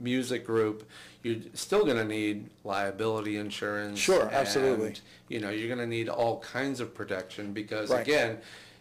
music 0.00 0.44
group, 0.44 0.86
you're 1.22 1.36
still 1.54 1.84
gonna 1.86 2.04
need 2.04 2.50
liability 2.64 3.36
insurance. 3.36 3.98
Sure, 4.00 4.28
absolutely. 4.32 4.94
You 5.28 5.40
know, 5.40 5.50
you're 5.50 5.68
gonna 5.68 5.86
need 5.86 6.08
all 6.08 6.40
kinds 6.40 6.80
of 6.80 6.92
protection 6.92 7.52
because 7.52 7.90
Right. 7.90 8.00
again, 8.00 8.38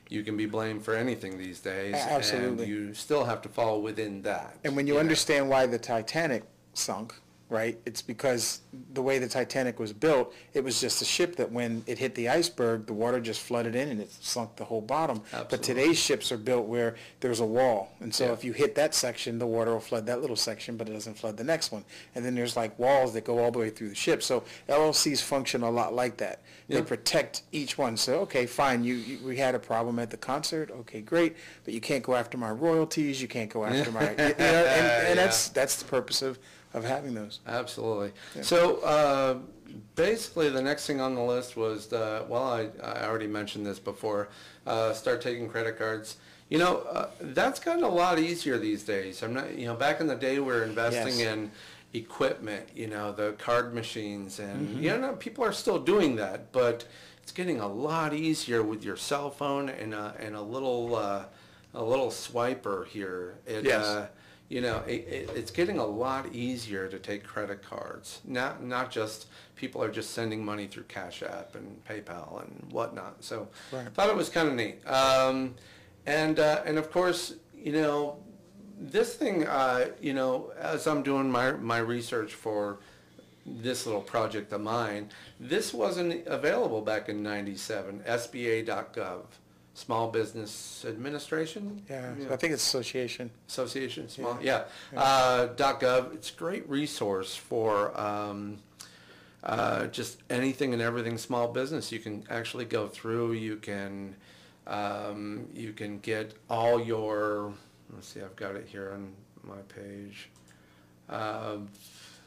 you 0.10 0.24
can 0.24 0.36
be 0.36 0.48
blamed 0.48 0.84
for 0.84 0.96
anything 0.96 1.38
these 1.38 1.60
days. 1.60 1.94
Absolutely. 1.96 2.64
And 2.64 2.74
you 2.74 2.94
still 2.94 3.26
have 3.26 3.42
to 3.44 3.50
fall 3.50 3.82
within 3.82 4.24
that. 4.24 4.58
And 4.64 4.76
when 4.76 4.88
you 4.88 4.96
know. 4.96 5.00
understand 5.00 5.48
why 5.48 5.68
the 5.68 5.78
Titanic 5.78 6.44
sunk, 6.74 7.14
right? 7.50 7.80
It's 7.86 8.02
because 8.02 8.60
the 8.94 9.02
way 9.02 9.20
the 9.20 9.28
Titanic 9.28 9.80
was 9.80 9.94
built, 9.94 10.34
it 10.54 10.64
was 10.64 10.82
just 10.82 11.02
a 11.02 11.06
ship 11.06 11.38
that 11.38 11.50
when 11.52 11.84
it 11.88 11.98
hit 11.98 12.14
the 12.16 12.28
iceberg, 12.28 12.86
the 12.88 12.94
water 12.94 13.20
just 13.22 13.42
flooded 13.42 13.74
in 13.76 13.88
and 13.90 14.02
it 14.02 14.12
sunk 14.12 14.56
the 14.58 14.66
whole 14.66 14.82
bottom. 14.82 15.22
But 15.32 15.64
today's 15.64 15.98
ships 15.98 16.32
are 16.32 16.38
built 16.38 16.66
where 16.68 16.96
there's 17.22 17.40
a 17.40 17.46
wall. 17.46 17.90
And 18.02 18.14
so 18.14 18.26
Yeah. 18.26 18.34
if 18.34 18.44
you 18.44 18.52
hit 18.54 18.76
that 18.76 18.94
section, 18.94 19.40
the 19.40 19.48
water 19.48 19.72
will 19.72 19.80
flood 19.80 20.06
that 20.08 20.20
little 20.22 20.36
section, 20.36 20.76
but 20.76 20.90
it 20.90 20.94
doesn't 20.94 21.18
flood 21.18 21.38
the 21.38 21.44
next 21.46 21.72
one. 21.72 21.86
And 22.16 22.26
then 22.26 22.36
there's 22.36 22.58
like 22.58 22.78
walls 22.78 23.14
that 23.14 23.24
go 23.24 23.40
all 23.40 23.52
the 23.52 23.60
way 23.60 23.70
through 23.70 23.90
the 23.90 23.96
ship. 23.96 24.22
So 24.24 24.44
LLCs 24.68 25.22
function 25.22 25.64
a 25.64 25.72
lot 25.72 25.94
like 25.94 26.18
that. 26.18 26.42
They 26.68 26.82
protect 26.82 27.44
each 27.54 27.78
one. 27.78 27.96
So, 27.96 28.20
okay, 28.22 28.46
fine, 28.46 28.84
you, 28.84 28.96
you, 28.96 29.20
we 29.26 29.38
had 29.38 29.56
a 29.56 29.60
problem 29.60 30.00
at 30.00 30.10
the 30.10 30.18
concert, 30.18 30.70
okay, 30.70 31.00
great, 31.00 31.38
but 31.64 31.74
you 31.74 31.80
can't 31.80 32.04
go 32.04 32.14
after 32.14 32.38
my 32.38 32.52
royalties, 32.52 33.22
you 33.22 33.30
can't 33.30 33.50
go 33.50 33.64
after 33.64 33.90
my, 33.90 34.10
you 34.12 34.18
know, 34.18 34.24
and, 34.26 34.38
and 34.38 34.38
Yeah. 35.08 35.14
that's, 35.16 35.48
that's 35.48 35.78
the 35.78 35.86
purpose 35.86 36.22
of, 36.22 36.38
of 36.74 36.84
having 36.84 37.14
those. 37.14 37.40
Absolutely. 37.48 38.12
So 38.42 38.78
uh, 38.82 39.38
basically, 39.96 40.50
the 40.50 40.62
next 40.62 40.86
thing 40.88 41.00
on 41.02 41.16
the 41.16 41.22
list 41.24 41.56
was, 41.58 41.88
the, 41.88 42.26
well, 42.28 42.44
I, 42.44 42.70
I 42.84 43.06
already 43.06 43.28
mentioned 43.28 43.66
this 43.66 43.80
before, 43.80 44.30
uh, 44.66 44.94
start 44.94 45.22
taking 45.22 45.50
credit 45.50 45.78
cards. 45.78 46.18
You 46.50 46.60
know, 46.60 46.78
uh, 46.90 47.10
that's 47.20 47.60
gotten 47.60 47.84
a 47.84 47.90
lot 47.90 48.20
easier 48.20 48.58
these 48.58 48.84
days. 48.84 49.22
I'm 49.22 49.34
not, 49.34 49.54
you 49.58 49.66
know, 49.66 49.76
back 49.76 50.00
in 50.00 50.08
the 50.08 50.16
day, 50.16 50.40
we 50.40 50.46
were 50.46 50.64
investing 50.64 51.20
Yes. 51.20 51.28
in 51.34 51.52
equipment, 51.94 52.68
you 52.76 52.88
know, 52.88 53.12
the 53.12 53.34
card 53.38 53.74
machines, 53.74 54.40
and 54.40 54.68
Mm-hmm. 54.68 54.84
you 54.84 54.98
know, 54.98 55.14
people 55.14 55.44
are 55.44 55.52
still 55.54 55.80
doing 55.80 56.16
that, 56.18 56.52
but 56.52 56.86
it's 57.24 57.32
getting 57.32 57.60
a 57.60 57.68
lot 57.68 58.14
easier 58.14 58.62
with 58.64 58.84
your 58.84 58.96
cell 58.98 59.30
phone 59.30 59.70
and 59.70 59.94
a, 59.94 60.16
and 60.20 60.36
a 60.36 60.42
little 60.42 60.96
uh, 60.96 61.24
a 61.74 61.84
little 61.84 62.08
swiper 62.10 62.86
here. 62.88 63.36
It, 63.46 63.66
Yes. 63.66 63.86
uh, 63.86 64.08
you 64.50 64.62
know, 64.62 64.82
it, 64.88 65.08
it, 65.08 65.30
it's 65.36 65.52
getting 65.52 65.78
a 65.78 65.86
lot 65.86 66.34
easier 66.34 66.88
to 66.88 66.98
take 67.00 67.24
credit 67.26 67.62
cards. 67.62 68.22
Not 68.26 68.64
not 68.64 68.92
just 68.92 69.28
people 69.56 69.84
are 69.84 69.92
just 69.92 70.12
sending 70.12 70.44
money 70.46 70.68
through 70.68 70.84
Cash 70.84 71.22
App 71.24 71.56
and 71.56 71.84
PayPal 71.86 72.44
and 72.44 72.72
whatnot. 72.72 73.24
So 73.24 73.50
Right. 73.72 73.86
I 73.86 73.90
thought 73.90 74.10
it 74.10 74.16
was 74.16 74.30
kind 74.30 74.48
of 74.48 74.54
neat. 74.54 74.86
Um, 74.88 75.56
and 76.06 76.40
uh, 76.40 76.62
and 76.66 76.78
of 76.78 76.92
course, 76.92 77.34
you 77.56 77.74
know, 77.74 78.18
this 78.80 79.16
thing, 79.16 79.46
uh, 79.48 79.88
you 80.00 80.14
know, 80.14 80.52
as 80.58 80.88
I'm 80.88 81.04
doing 81.04 81.30
my 81.30 81.52
my 81.52 81.80
research 81.80 82.34
for 82.34 82.80
this 83.46 83.86
little 83.86 84.02
project 84.02 84.52
of 84.54 84.62
mine, 84.62 85.10
this 85.40 85.74
wasn't 85.74 86.26
available 86.28 86.82
back 86.82 87.10
in 87.10 87.22
'97. 87.24 88.02
SBA.gov, 88.08 89.24
Small 89.78 90.10
Business 90.10 90.84
Administration. 90.88 91.84
Yeah, 91.88 92.12
I 92.32 92.36
think 92.36 92.52
it's 92.52 92.64
association. 92.64 93.30
Association, 93.48 94.10
small, 94.10 94.40
yeah. 94.42 94.64
Uh, 94.96 95.46
dot 95.56 95.80
.gov, 95.80 96.16
it's 96.16 96.32
a 96.32 96.34
great 96.34 96.68
resource 96.68 97.36
for 97.36 97.96
um, 97.96 98.58
uh, 99.44 99.86
just 99.86 100.24
anything 100.32 100.74
and 100.74 100.82
everything 100.82 101.16
small 101.20 101.48
business. 101.48 101.92
You 101.92 102.00
can 102.00 102.24
actually 102.28 102.66
go 102.66 102.88
through, 102.88 103.34
you 103.34 103.58
can, 103.58 104.16
um, 104.66 105.46
you 105.54 105.74
can 105.74 106.00
get 106.00 106.34
all 106.50 106.82
your, 106.84 107.54
let's 107.94 108.08
see, 108.08 108.22
I've 108.22 108.36
got 108.36 108.56
it 108.56 108.68
here 108.68 108.94
on 108.94 109.14
my 109.44 109.62
page. 109.70 110.30
Um, 111.08 111.70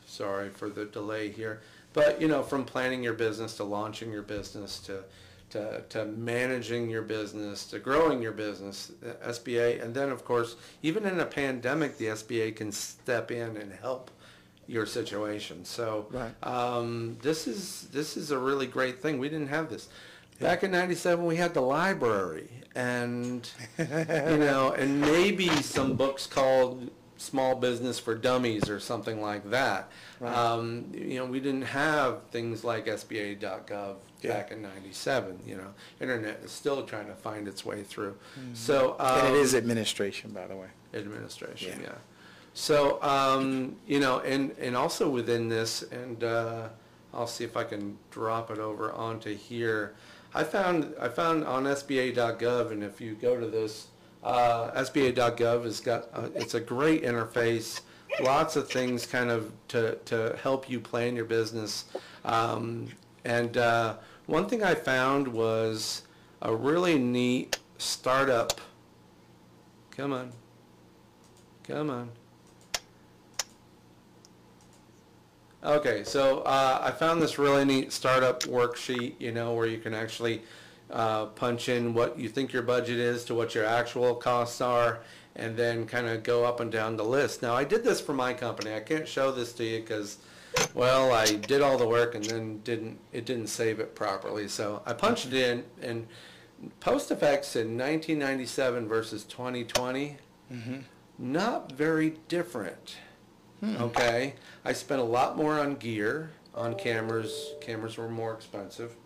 Sorry 0.07 0.51
for 0.51 0.69
the 0.69 0.85
delay 0.85 1.31
here. 1.31 1.63
But, 1.95 2.21
you 2.21 2.29
know, 2.29 2.45
from 2.45 2.65
planning 2.65 3.03
your 3.03 3.15
business 3.15 3.57
to 3.57 3.65
launching 3.65 4.13
your 4.13 4.23
business 4.23 4.79
to, 4.81 5.03
to, 5.51 5.83
to 5.91 6.05
managing 6.07 6.89
your 6.89 7.03
business 7.03 7.67
to 7.67 7.79
growing 7.79 8.23
your 8.23 8.33
business, 8.33 8.93
SBA, 9.25 9.83
and 9.83 9.95
then 9.95 10.11
of 10.11 10.25
course, 10.25 10.57
even 10.83 11.05
in 11.07 11.21
a 11.21 11.27
pandemic, 11.27 11.99
the 11.99 12.07
SBA 12.07 12.57
can 12.57 12.73
step 12.73 13.31
in 13.31 13.57
and 13.57 13.73
help 13.73 14.11
your 14.67 14.87
situation. 14.87 15.65
So, 15.65 16.07
Right. 16.11 16.33
um, 16.47 17.19
this 17.23 17.47
is, 17.49 17.89
this 17.93 18.17
is 18.17 18.31
a 18.31 18.39
really 18.39 18.67
great 18.67 19.03
thing. 19.03 19.19
We 19.19 19.29
didn't 19.29 19.49
have 19.49 19.69
this. 19.69 19.89
Back 20.39 20.63
in 20.63 20.71
ninety-seven, 20.71 21.27
we 21.27 21.37
had 21.37 21.53
the 21.53 21.61
library 21.61 22.49
and, 22.75 23.47
you 23.77 23.85
know, 24.39 24.73
and 24.73 24.99
maybe 25.01 25.49
some 25.49 25.97
books 25.97 26.27
called 26.27 26.91
Small 27.19 27.57
Business 27.57 27.99
for 27.99 28.15
Dummies 28.15 28.71
or 28.71 28.81
something 28.81 29.21
like 29.21 29.51
that. 29.51 29.91
Um, 30.25 30.91
you 30.95 31.17
know, 31.19 31.27
we 31.27 31.41
didn't 31.41 31.63
have 31.63 32.23
things 32.31 32.65
like 32.65 32.87
SBA.gov 32.87 33.97
Yeah. 34.22 34.35
back 34.35 34.50
in 34.52 34.62
ninety-seven, 34.62 35.40
you 35.46 35.56
know. 35.56 35.68
Internet 36.00 36.40
is 36.44 36.50
still 36.50 36.83
trying 36.85 37.06
to 37.06 37.14
find 37.14 37.48
its 37.48 37.64
way 37.64 37.83
through. 37.83 38.16
So. 38.54 38.96
And 38.98 39.28
it 39.28 39.30
um, 39.30 39.37
is 39.37 39.54
administration, 39.54 40.30
by 40.30 40.46
the 40.46 40.56
way. 40.56 40.68
administration, 40.94 41.80
Yeah. 41.80 41.90
yeah. 41.90 41.98
So, 42.52 43.00
um, 43.02 43.76
you 43.87 44.00
know, 44.00 44.20
and, 44.20 44.50
and 44.59 44.76
also 44.76 45.09
within 45.09 45.48
this, 45.48 45.83
and, 45.83 46.22
uh, 46.24 46.68
I'll 47.14 47.26
see 47.26 47.44
if 47.44 47.56
I 47.56 47.64
can 47.64 47.96
drop 48.11 48.50
it 48.50 48.59
over 48.59 48.92
onto 48.92 49.35
here. 49.35 49.94
I 50.35 50.44
found, 50.44 50.94
I 51.00 51.09
found 51.09 51.44
on 51.44 51.64
SBA.gov, 51.64 52.70
and 52.70 52.85
if 52.85 53.00
you 53.00 53.14
go 53.14 53.38
to 53.38 53.46
this, 53.46 53.88
uh, 54.22 54.70
SBA.gov 54.72 55.64
has 55.64 55.80
got, 55.80 56.09
uh, 56.12 56.28
it's 56.35 56.54
a 56.54 56.61
great 56.61 57.02
interface, 57.02 57.80
lots 58.20 58.56
of 58.56 58.68
things 58.68 59.06
kind 59.06 59.30
of 59.30 59.52
to, 59.68 59.94
to 60.06 60.37
help 60.42 60.68
you 60.68 60.80
plan 60.80 61.16
your 61.16 61.24
business. 61.24 61.85
Um, 62.24 62.88
and, 63.24 63.56
uh, 63.56 63.96
one 64.31 64.49
thing 64.49 64.62
I 64.62 64.75
found 64.75 65.29
was 65.29 66.03
a 66.40 66.55
really 66.55 66.99
neat 66.99 67.59
startup, 67.79 68.61
come 69.90 70.12
on, 70.12 70.33
Come 71.71 71.88
on. 71.88 72.11
Okay, 75.62 76.03
so 76.03 76.40
uh, 76.40 76.81
I 76.83 76.90
found 76.90 77.23
this 77.23 77.38
really 77.38 77.64
neat 77.64 77.93
startup 77.93 78.43
worksheet, 78.43 79.14
you 79.21 79.31
know, 79.31 79.55
where 79.55 79.66
you 79.66 79.79
can 79.79 79.95
actually 79.95 80.43
uh, 80.90 81.27
punch 81.27 81.69
in 81.69 81.95
what 81.95 82.19
you 82.19 82.29
think 82.29 82.53
your 82.53 82.62
budget 82.62 82.99
is 82.99 83.25
to 83.27 83.35
what 83.37 83.55
your 83.55 83.64
actual 83.64 84.16
costs 84.16 84.61
are, 84.61 84.99
and 85.37 85.57
then 85.57 85.87
kind 85.87 86.09
of 86.09 86.25
go 86.25 86.45
up 86.45 86.59
and 86.59 86.73
down 86.73 86.97
the 86.97 87.05
list. 87.05 87.40
Now, 87.40 87.55
I 87.55 87.62
did 87.62 87.85
this 87.85 88.01
for 88.01 88.14
my 88.14 88.35
company. 88.35 88.75
I 88.75 88.81
can't 88.81 89.07
show 89.07 89.31
this 89.31 89.53
to 89.53 89.64
you 89.64 89.81
because, 89.81 90.16
well, 90.75 91.12
I 91.12 91.27
did 91.27 91.62
all 91.62 91.79
the 91.79 91.87
work 91.87 92.14
and 92.14 92.25
then 92.25 92.61
didn't 92.61 92.99
it 93.12 93.25
didn't 93.25 93.49
save 93.49 93.81
it 93.81 93.94
properly. 93.94 94.49
So 94.49 94.83
I 94.87 94.92
punched 94.92 95.27
it 95.27 95.35
in, 95.35 95.64
and 95.83 96.07
post 96.81 97.11
effects 97.11 97.57
in 97.57 97.79
1997 97.79 98.88
versus 98.88 99.25
2020 99.25 100.16
mm-hmm. 100.53 100.79
not 101.18 101.73
very 101.73 102.16
different. 102.29 102.96
Hmm. 103.61 103.77
Okay, 103.77 104.35
I 104.64 104.73
spent 104.73 105.01
a 105.01 105.05
lot 105.05 105.37
more 105.37 105.61
on 105.61 105.77
gear, 105.77 106.31
on 106.55 106.75
cameras. 106.77 107.53
Cameras 107.61 107.99
were 107.99 108.09
more 108.09 108.33
expensive, 108.33 108.96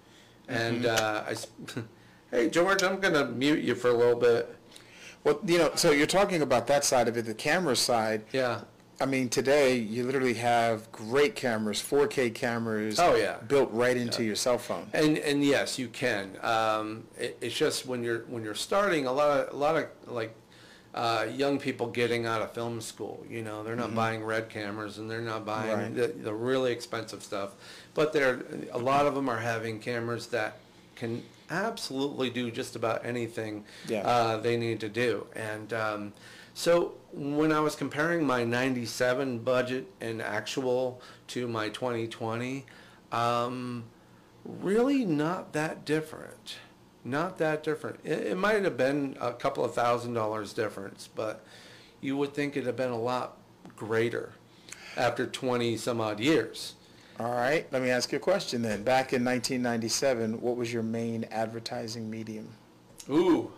and 0.49 0.85
mm-hmm. 0.85 1.05
uh, 1.05 1.25
I. 1.27 1.31
s- 1.33 1.49
hey 2.31 2.51
George, 2.51 2.83
I'm 2.85 3.01
gonna 3.01 3.25
mute 3.25 3.65
you 3.65 3.75
for 3.75 3.89
a 3.89 3.95
little 3.95 4.19
bit. 4.19 4.55
Well, 5.25 5.41
you 5.45 5.59
know, 5.59 5.73
so 5.75 5.91
you're 5.91 6.07
talking 6.07 6.43
about 6.43 6.67
that 6.69 6.85
side 6.85 7.09
of 7.09 7.17
it, 7.17 7.25
the 7.25 7.35
camera 7.35 7.75
side. 7.75 8.25
Yeah. 8.33 8.61
I 9.01 9.07
mean, 9.07 9.29
today 9.29 9.77
you 9.77 10.05
literally 10.05 10.35
have 10.35 10.91
great 10.93 11.35
cameras, 11.35 11.81
4K 11.83 12.33
cameras. 12.35 12.99
Oh, 13.01 13.17
yeah. 13.17 13.37
Built 13.49 13.71
right 13.73 13.97
into 13.97 14.23
your 14.23 14.37
cell 14.37 14.59
phone. 14.59 14.87
And 14.93 15.19
and 15.19 15.43
yes, 15.45 15.79
you 15.79 15.89
can. 15.89 16.31
Um, 16.43 17.05
it, 17.19 17.37
it's 17.41 17.55
just 17.57 17.87
when 17.87 18.05
you're 18.05 18.21
when 18.29 18.45
you're 18.45 18.55
starting, 18.55 19.07
a 19.07 19.13
lot 19.13 19.31
of 19.49 19.53
a 19.55 19.57
lot 19.57 19.77
of 19.77 19.87
like 20.07 20.33
uh, 20.95 21.27
young 21.35 21.59
people 21.59 21.89
getting 21.89 22.25
out 22.25 22.41
of 22.41 22.53
film 22.53 22.81
school. 22.81 23.25
You 23.29 23.43
know, 23.43 23.65
they're 23.65 23.75
not 23.75 23.97
buying 23.97 24.23
red 24.23 24.49
cameras 24.49 24.99
and 24.99 25.11
they're 25.11 25.21
not 25.21 25.45
buying 25.45 25.77
Right. 25.77 25.95
the, 25.95 26.07
the 26.09 26.33
really 26.33 26.71
expensive 26.71 27.23
stuff. 27.25 27.51
But 27.95 28.13
they're 28.13 28.43
a 28.71 28.79
lot 28.79 29.07
of 29.07 29.17
them 29.17 29.29
are 29.29 29.41
having 29.41 29.81
cameras 29.81 30.29
that 30.29 30.59
can 30.95 31.25
absolutely 31.51 32.31
do 32.31 32.49
just 32.51 32.77
about 32.77 33.05
anything 33.05 33.65
Yeah. 33.89 34.07
uh, 34.07 34.37
they 34.37 34.57
need 34.57 34.79
to 34.81 34.89
do. 34.89 35.27
And 35.35 35.73
um, 35.73 36.13
So 36.55 36.93
when 37.15 37.53
I 37.53 37.61
was 37.61 37.77
comparing 37.77 38.27
my 38.27 38.45
97 38.45 39.39
budget 39.39 39.87
and 40.01 40.21
actual 40.21 41.01
to 41.29 41.47
my 41.47 41.69
2020, 41.69 42.67
um, 43.13 43.85
really 44.45 45.05
not 45.05 45.53
that 45.53 45.85
different. 45.85 46.57
Not 47.05 47.39
that 47.39 47.63
different. 47.63 48.01
It, 48.03 48.27
it 48.27 48.37
might 48.37 48.65
have 48.65 48.77
been 48.77 49.17
a 49.21 49.33
couple 49.33 49.65
of 49.65 49.75
thousand 49.75 50.15
dollars 50.15 50.53
difference, 50.53 51.09
but 51.15 51.45
you 52.01 52.17
would 52.17 52.35
think 52.35 52.57
it'd 52.57 52.67
have 52.67 52.77
been 52.77 52.91
a 52.91 52.99
lot 52.99 53.39
greater 53.77 54.33
after 54.97 55.27
20 55.27 55.77
some 55.77 56.01
odd 56.01 56.19
years. 56.19 56.75
All 57.21 57.31
right, 57.31 57.67
let 57.73 57.81
me 57.81 57.91
ask 57.91 58.11
you 58.11 58.17
a 58.17 58.21
question 58.21 58.63
then. 58.63 58.83
Back 58.83 59.13
in 59.13 59.25
1997, 59.25 60.41
what 60.41 60.57
was 60.57 60.73
your 60.73 60.83
main 60.83 61.25
advertising 61.31 62.11
medium? 62.11 62.49
Ooh, 63.09 63.53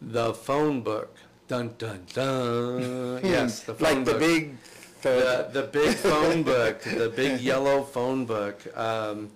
the 0.00 0.32
phone 0.32 0.82
book. 0.82 1.16
Dun 1.48 1.74
dun 1.78 2.04
dun. 2.12 3.20
yes, 3.22 3.60
the 3.60 3.74
phone 3.74 3.88
Hmm. 3.92 3.96
like 3.98 4.04
the 4.04 4.18
big, 4.18 4.56
the 5.02 5.48
the, 5.52 5.60
the 5.60 5.66
big 5.68 5.94
phone 5.96 6.42
book, 6.52 6.80
the 6.82 7.08
big 7.14 7.40
yellow 7.40 7.82
phone 7.84 8.24
book. 8.24 8.60
Um, 8.76 9.30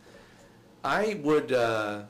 I 0.82 1.20
would, 1.22 1.52
uh, 1.52 2.02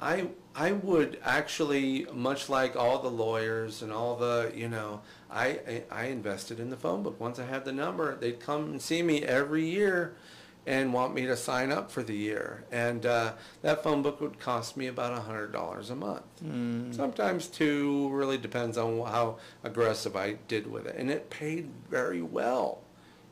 I 0.00 0.28
I 0.54 0.72
would 0.72 1.18
actually, 1.24 2.06
much 2.12 2.48
like 2.48 2.74
all 2.74 3.00
the 3.00 3.10
lawyers 3.10 3.82
and 3.82 3.92
all 3.92 4.16
the, 4.16 4.50
you 4.54 4.68
know, 4.68 5.02
I 5.30 5.46
I, 5.68 5.82
I 5.90 6.04
invested 6.06 6.58
in 6.58 6.70
the 6.70 6.76
phone 6.76 7.02
book. 7.02 7.20
Once 7.20 7.38
I 7.38 7.44
had 7.44 7.66
the 7.66 7.72
number, 7.72 8.16
they'd 8.16 8.40
come 8.40 8.64
and 8.70 8.80
see 8.80 9.02
me 9.02 9.24
every 9.24 9.68
year. 9.68 10.14
And 10.68 10.92
want 10.92 11.14
me 11.14 11.24
to 11.24 11.34
sign 11.34 11.72
up 11.72 11.90
for 11.90 12.02
the 12.02 12.14
year, 12.14 12.62
and 12.70 13.06
uh, 13.06 13.32
that 13.62 13.82
phone 13.82 14.02
book 14.02 14.20
would 14.20 14.38
cost 14.38 14.76
me 14.76 14.86
about 14.86 15.14
a 15.14 15.20
hundred 15.22 15.50
dollars 15.50 15.88
a 15.88 15.96
month. 15.96 16.26
Sometimes 16.94 17.46
two. 17.46 18.10
Really 18.10 18.36
depends 18.36 18.76
on 18.76 18.98
how 19.06 19.38
aggressive 19.64 20.14
I 20.14 20.36
did 20.46 20.70
with 20.70 20.84
it, 20.86 20.96
and 20.98 21.10
it 21.10 21.30
paid 21.30 21.70
very 21.88 22.20
well. 22.20 22.82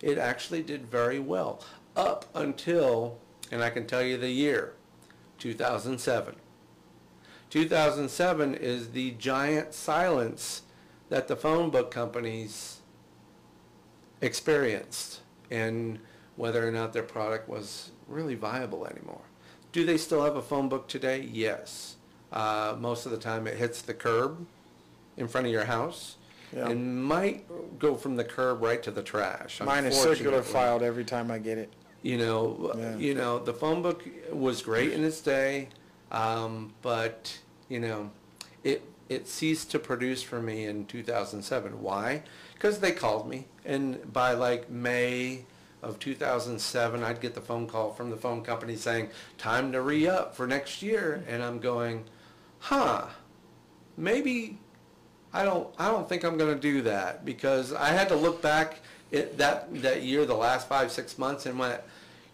It 0.00 0.16
actually 0.16 0.62
did 0.62 0.86
very 0.90 1.18
well 1.18 1.62
up 1.94 2.24
until, 2.34 3.18
and 3.52 3.62
I 3.62 3.68
can 3.68 3.86
tell 3.86 4.02
you 4.02 4.16
the 4.16 4.30
year, 4.30 4.72
2007. 5.38 6.36
2007 7.50 8.54
is 8.54 8.92
the 8.92 9.10
giant 9.12 9.74
silence 9.74 10.62
that 11.10 11.28
the 11.28 11.36
phone 11.36 11.68
book 11.68 11.90
companies 11.90 12.80
experienced 14.22 15.20
and 15.50 15.98
whether 16.36 16.66
or 16.66 16.70
not 16.70 16.92
their 16.92 17.02
product 17.02 17.48
was 17.48 17.90
really 18.08 18.34
viable 18.34 18.86
anymore. 18.86 19.22
Do 19.72 19.84
they 19.84 19.96
still 19.96 20.24
have 20.24 20.36
a 20.36 20.42
phone 20.42 20.68
book 20.68 20.88
today? 20.88 21.28
Yes. 21.32 21.96
Uh, 22.32 22.76
most 22.78 23.06
of 23.06 23.12
the 23.12 23.18
time 23.18 23.46
it 23.46 23.56
hits 23.56 23.82
the 23.82 23.94
curb 23.94 24.46
in 25.16 25.28
front 25.28 25.46
of 25.46 25.52
your 25.52 25.64
house 25.64 26.16
Yeah. 26.54 26.68
and 26.68 27.02
might 27.04 27.44
go 27.78 27.94
from 27.94 28.16
the 28.16 28.24
curb 28.24 28.62
right 28.62 28.82
to 28.82 28.90
the 28.90 29.02
trash. 29.02 29.60
mine 29.60 29.84
is 29.86 29.98
circular 30.00 30.42
filed 30.42 30.82
every 30.82 31.04
time 31.04 31.30
I 31.30 31.38
get 31.38 31.58
it. 31.58 31.72
you 32.02 32.16
know, 32.18 32.72
Yeah. 32.76 32.96
you 32.96 33.14
know, 33.14 33.38
the 33.40 33.52
phone 33.54 33.82
book 33.82 34.04
was 34.30 34.62
great 34.62 34.92
in 34.92 35.02
its 35.04 35.20
day, 35.20 35.68
um, 36.12 36.72
but 36.82 37.38
you 37.68 37.80
know, 37.80 38.10
it 38.62 38.82
it 39.08 39.26
ceased 39.28 39.70
to 39.72 39.78
produce 39.78 40.22
for 40.22 40.40
me 40.42 40.66
in 40.66 40.84
2007. 40.86 41.80
Why? 41.82 42.22
Because 42.54 42.80
they 42.80 42.92
called 42.92 43.28
me, 43.28 43.46
and 43.64 44.12
by 44.12 44.32
like 44.32 44.68
May 44.70 45.44
of 45.86 45.98
2007, 45.98 47.02
I'd 47.02 47.20
get 47.20 47.34
the 47.34 47.40
phone 47.40 47.66
call 47.66 47.92
from 47.92 48.10
the 48.10 48.16
phone 48.16 48.42
company 48.42 48.76
saying, 48.76 49.10
"Time 49.38 49.72
to 49.72 49.80
re 49.80 50.06
up 50.06 50.34
for 50.34 50.46
next 50.46 50.82
year," 50.82 51.24
and 51.28 51.42
I'm 51.42 51.58
going, 51.58 52.04
"Huh? 52.58 53.06
Maybe 53.96 54.58
I 55.32 55.44
don't 55.44 55.68
I 55.78 55.88
don't 55.88 56.08
think 56.08 56.24
I'm 56.24 56.36
going 56.36 56.54
to 56.54 56.60
do 56.60 56.82
that 56.82 57.24
because 57.24 57.72
I 57.72 57.88
had 57.88 58.08
to 58.08 58.16
look 58.16 58.42
back 58.42 58.80
at 59.12 59.38
that 59.38 59.82
that 59.82 60.02
year, 60.02 60.24
the 60.24 60.34
last 60.34 60.68
five 60.68 60.90
six 60.90 61.18
months, 61.18 61.46
and 61.46 61.58
went, 61.58 61.80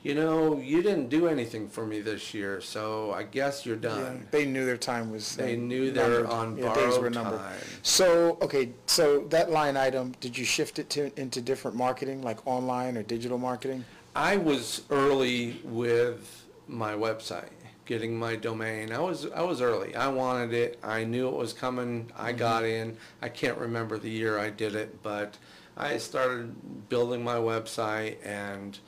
you 0.02 0.14
know, 0.14 0.58
you 0.58 0.82
didn't 0.82 1.08
do 1.08 1.28
anything 1.28 1.68
for 1.68 1.86
me 1.86 2.00
this 2.00 2.34
year, 2.34 2.60
so 2.60 3.12
I 3.12 3.22
guess 3.22 3.64
you're 3.64 3.76
Yeah, 3.76 3.88
done. 3.88 4.26
they 4.32 4.44
knew 4.44 4.66
their 4.66 4.76
time 4.76 5.12
was. 5.12 5.36
They 5.36 5.54
uh, 5.54 5.58
knew 5.58 5.92
they 5.92 6.08
were 6.08 6.26
on 6.26 6.56
Yeah, 6.56 6.74
days 6.74 6.98
were 6.98 7.08
borrowed 7.08 7.14
numbered. 7.14 7.38
time. 7.38 7.58
So, 7.82 8.38
okay, 8.42 8.70
so 8.86 9.20
that 9.28 9.50
line 9.50 9.76
item, 9.76 10.14
did 10.20 10.36
you 10.36 10.44
shift 10.44 10.80
it 10.80 10.90
to, 10.90 11.12
into 11.20 11.40
different 11.40 11.76
marketing, 11.76 12.22
like 12.22 12.44
online 12.46 12.96
or 12.96 13.04
digital 13.04 13.38
marketing? 13.38 13.84
I 14.16 14.36
was 14.36 14.82
early 14.90 15.60
with 15.64 16.46
my 16.66 16.94
website, 16.94 17.50
getting 17.86 18.18
my 18.18 18.34
domain. 18.34 18.92
I 18.92 18.98
was 18.98 19.26
I 19.30 19.42
was 19.42 19.62
early. 19.62 19.94
I 19.94 20.08
wanted 20.08 20.52
it. 20.52 20.78
I 20.82 21.04
knew 21.04 21.28
it 21.28 21.36
was 21.36 21.52
coming. 21.52 22.10
I 22.16 22.32
got 22.32 22.64
in. 22.64 22.96
I 23.22 23.28
can't 23.28 23.56
remember 23.56 23.98
the 23.98 24.10
year 24.10 24.38
I 24.38 24.50
did 24.50 24.74
it, 24.74 25.00
but 25.02 25.38
I 25.76 25.96
started 25.96 26.88
building 26.88 27.22
my 27.24 27.36
website 27.36 28.16
and 28.26 28.78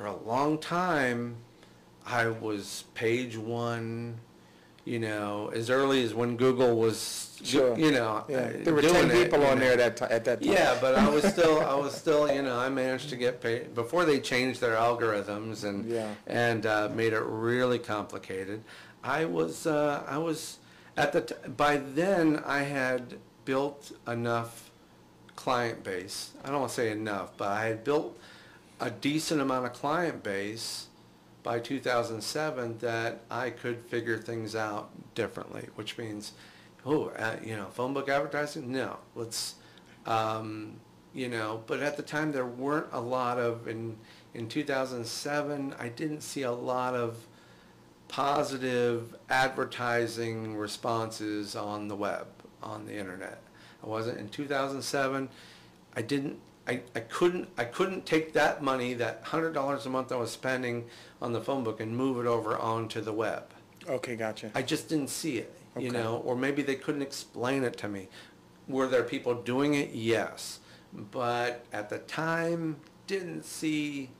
for 0.00 0.06
a 0.06 0.16
long 0.16 0.56
time 0.56 1.36
I 2.06 2.28
was 2.28 2.84
page 2.94 3.36
1, 3.36 4.18
you 4.86 4.98
know, 4.98 5.50
as 5.54 5.68
early 5.68 6.02
as 6.02 6.14
when 6.14 6.38
Google 6.38 6.74
was 6.76 7.26
Sure. 7.44 7.76
you 7.78 7.90
know, 7.92 8.24
Yeah, 8.28 8.36
uh, 8.38 8.52
there 8.64 8.74
were 8.74 8.80
ten 8.82 9.10
it, 9.10 9.24
people 9.24 9.40
you 9.40 9.46
on 9.46 9.58
know. 9.58 9.64
there 9.66 9.76
that, 9.76 9.96
ti- 9.98 10.04
at 10.06 10.24
that 10.26 10.42
time. 10.42 10.52
Yeah, 10.52 10.76
but 10.80 10.94
I 10.94 11.08
was 11.08 11.24
still, 11.32 11.60
I 11.60 11.74
was 11.74 11.94
still, 11.94 12.30
you 12.32 12.40
know, 12.42 12.58
I 12.58 12.68
managed 12.70 13.08
to 13.10 13.16
get 13.16 13.40
paid 13.42 13.74
before 13.74 14.04
they 14.06 14.20
changed 14.20 14.60
their 14.62 14.74
algorithms 14.76 15.64
and 15.64 15.86
Yeah. 15.90 16.14
and 16.26 16.64
uh, 16.66 16.88
made 16.94 17.12
it 17.14 17.20
really 17.22 17.78
complicated. 17.78 18.62
I 19.04 19.24
was, 19.26 19.66
uh, 19.66 20.02
I 20.06 20.16
was 20.18 20.58
at 20.98 21.12
the 21.12 21.20
t- 21.22 21.34
by 21.56 21.76
then 21.78 22.42
I 22.46 22.62
had 22.62 23.16
built 23.46 23.92
enough 24.08 24.70
client 25.36 25.82
base. 25.84 26.30
I 26.44 26.48
don't 26.48 26.60
want 26.60 26.70
to 26.70 26.74
say 26.76 26.90
enough, 26.90 27.36
but 27.38 27.48
I 27.48 27.66
had 27.68 27.84
built 27.84 28.18
a 28.80 28.90
decent 28.90 29.40
amount 29.40 29.66
of 29.66 29.72
client 29.74 30.22
base 30.22 30.86
by 31.42 31.58
2007 31.58 32.78
that 32.78 33.20
I 33.30 33.50
could 33.50 33.80
figure 33.82 34.18
things 34.18 34.54
out 34.54 34.90
differently, 35.14 35.68
which 35.74 35.98
means, 35.98 36.32
oh, 36.84 37.08
uh, 37.08 37.36
you 37.42 37.56
know, 37.56 37.66
phone 37.66 37.94
book 37.94 38.08
advertising? 38.08 38.72
No, 38.72 38.96
let's, 39.14 39.54
um, 40.06 40.80
you 41.14 41.28
know, 41.28 41.62
but 41.66 41.80
at 41.80 41.96
the 41.96 42.02
time 42.02 42.32
there 42.32 42.46
weren't 42.46 42.88
a 42.92 43.00
lot 43.00 43.38
of, 43.38 43.68
in, 43.68 43.96
in 44.34 44.48
2007, 44.48 45.74
I 45.78 45.88
didn't 45.88 46.22
see 46.22 46.42
a 46.42 46.52
lot 46.52 46.94
of 46.94 47.26
positive 48.08 49.14
advertising 49.28 50.56
responses 50.56 51.54
on 51.54 51.88
the 51.88 51.96
web, 51.96 52.26
on 52.62 52.86
the 52.86 52.96
internet. 52.96 53.40
I 53.82 53.86
wasn't, 53.86 54.18
in 54.18 54.28
2007, 54.28 55.28
I 55.96 56.02
didn't, 56.02 56.38
I, 56.70 56.80
I 56.94 57.00
couldn't, 57.00 57.48
I 57.58 57.64
couldn't 57.64 58.06
take 58.06 58.32
that 58.34 58.62
money, 58.62 58.94
that 58.94 59.22
hundred 59.24 59.54
dollars 59.54 59.86
a 59.86 59.90
month 59.90 60.12
I 60.12 60.16
was 60.16 60.30
spending 60.30 60.84
on 61.20 61.32
the 61.32 61.40
phone 61.40 61.64
book 61.64 61.80
and 61.80 61.96
move 61.96 62.24
it 62.24 62.28
over 62.28 62.56
onto 62.56 63.00
the 63.00 63.12
web. 63.12 63.50
Okay, 63.88 64.14
gotcha. 64.14 64.52
I 64.54 64.62
just 64.62 64.88
didn't 64.88 65.08
see 65.08 65.38
it, 65.38 65.52
you 65.76 65.90
know, 65.90 66.18
or 66.24 66.36
maybe 66.36 66.62
they 66.62 66.76
couldn't 66.76 67.02
explain 67.02 67.64
it 67.64 67.76
to 67.78 67.88
me. 67.88 68.08
Were 68.68 68.86
there 68.86 69.02
people 69.02 69.34
doing 69.34 69.74
it? 69.74 69.90
Yes. 69.90 70.60
But 70.92 71.64
at 71.72 71.90
the 71.90 71.98
time, 71.98 72.76
didn't 73.08 73.44
see, 73.44 74.10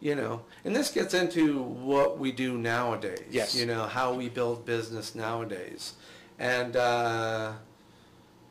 you 0.00 0.14
know, 0.14 0.40
and 0.64 0.74
this 0.74 0.90
gets 0.90 1.12
into 1.12 1.60
what 1.62 2.18
we 2.18 2.32
do 2.32 2.56
nowadays. 2.56 3.26
Yes. 3.30 3.54
You 3.54 3.66
know, 3.66 3.84
how 3.84 4.14
we 4.14 4.30
build 4.30 4.64
business 4.64 5.14
nowadays. 5.14 5.94
And, 6.38 6.76
uh, 6.76 7.52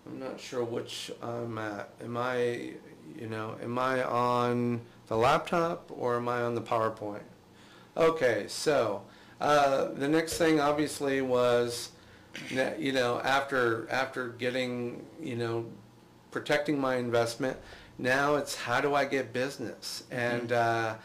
I'm 0.05 0.19
not 0.19 0.39
sure 0.39 0.63
which 0.63 1.11
I'm 1.21 1.57
at. 1.57 1.89
Am 2.01 2.15
I, 2.15 2.73
you 3.19 3.27
know, 3.27 3.55
am 3.61 3.77
I 3.77 4.03
on 4.03 4.81
the 5.07 5.15
laptop 5.17 5.91
or 5.93 6.15
am 6.17 6.27
I 6.27 6.41
on 6.41 6.55
the 6.55 6.61
PowerPoint? 6.61 7.23
Okay, 7.95 8.45
so 8.47 9.03
uh, 9.41 9.89
the 9.93 10.07
next 10.07 10.37
thing 10.37 10.59
obviously 10.59 11.21
was, 11.21 11.91
you 12.51 12.91
know, 12.91 13.19
after 13.21 13.87
after 13.89 14.29
getting, 14.29 15.05
you 15.21 15.35
know, 15.35 15.65
protecting 16.31 16.79
my 16.79 16.97
investment, 16.97 17.57
now 17.97 18.35
it's 18.35 18.55
how 18.55 18.81
do 18.81 18.93
I 18.95 19.05
get 19.05 19.33
business 19.33 20.03
and. 20.11 20.51
Uh, 20.51 20.95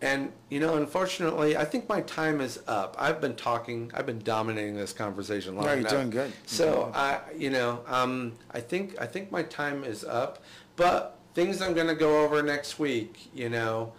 and 0.00 0.30
you 0.48 0.60
know, 0.60 0.76
unfortunately, 0.76 1.56
I 1.56 1.64
think 1.64 1.88
my 1.88 2.02
time 2.02 2.40
is 2.40 2.60
up. 2.68 2.94
I've 3.00 3.20
been 3.20 3.34
talking. 3.34 3.90
I've 3.92 4.06
been 4.06 4.20
dominating 4.20 4.76
this 4.76 4.92
conversation 4.92 5.56
long 5.56 5.64
No, 5.64 5.72
you're 5.72 5.80
enough. 5.80 5.90
doing 5.90 6.10
good. 6.10 6.32
So 6.46 6.64
doing 6.72 6.86
good. 6.86 6.94
I, 6.94 7.20
you 7.36 7.50
know, 7.50 7.80
um, 7.88 8.34
I 8.52 8.60
think 8.60 8.94
I 9.00 9.06
think 9.06 9.32
my 9.32 9.42
time 9.42 9.82
is 9.82 10.04
up. 10.04 10.40
But 10.76 11.17
things 11.34 11.62
I'm 11.62 11.74
going 11.74 11.86
to 11.88 11.94
go 11.94 12.24
over 12.24 12.42
next 12.42 12.78
week, 12.78 13.30
you 13.34 13.48
know, 13.48 13.92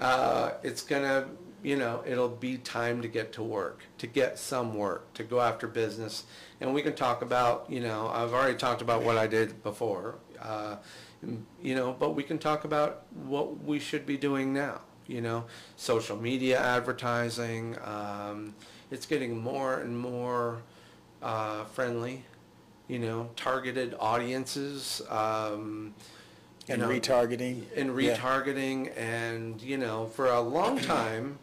uh, 0.00 0.52
it's 0.62 0.82
gonna, 0.82 1.28
you 1.62 1.76
know, 1.76 2.02
it'll 2.06 2.28
be 2.28 2.58
time 2.58 3.02
to 3.02 3.08
get 3.08 3.32
to 3.34 3.42
work, 3.42 3.84
to 3.98 4.06
get 4.06 4.38
some 4.38 4.74
work, 4.74 5.12
to 5.14 5.24
go 5.24 5.40
after 5.40 5.66
business, 5.66 6.24
and 6.60 6.74
we 6.74 6.82
can 6.82 6.94
talk 6.94 7.22
about, 7.22 7.66
you 7.68 7.80
know, 7.80 8.08
I've 8.08 8.32
already 8.32 8.56
talked 8.56 8.82
about 8.82 9.02
what 9.02 9.16
I 9.16 9.26
did 9.26 9.62
before, 9.62 10.16
uh, 10.40 10.76
you 11.62 11.74
know, 11.74 11.94
but 11.98 12.10
we 12.10 12.22
can 12.22 12.38
talk 12.38 12.64
about 12.64 13.04
what 13.24 13.64
we 13.64 13.78
should 13.78 14.04
be 14.04 14.16
doing 14.16 14.52
now. 14.52 14.80
You 15.06 15.20
know, 15.20 15.44
social 15.76 16.16
media 16.16 16.58
advertising. 16.58 17.76
Um, 17.84 18.54
it's 18.90 19.04
getting 19.04 19.38
more 19.38 19.80
and 19.80 19.98
more 19.98 20.62
uh, 21.22 21.64
friendly 21.64 22.24
you 22.88 22.98
know, 22.98 23.30
targeted 23.36 23.94
audiences, 23.98 25.00
um, 25.08 25.94
And 26.68 26.80
know, 26.82 26.88
retargeting. 26.88 27.64
and 27.76 28.00
Yeah. 28.00 28.16
retargeting 28.16 28.96
and 28.96 29.60
you 29.60 29.76
know 29.78 30.06
for 30.06 30.28
a 30.28 30.40
long 30.40 30.78
time 30.78 31.38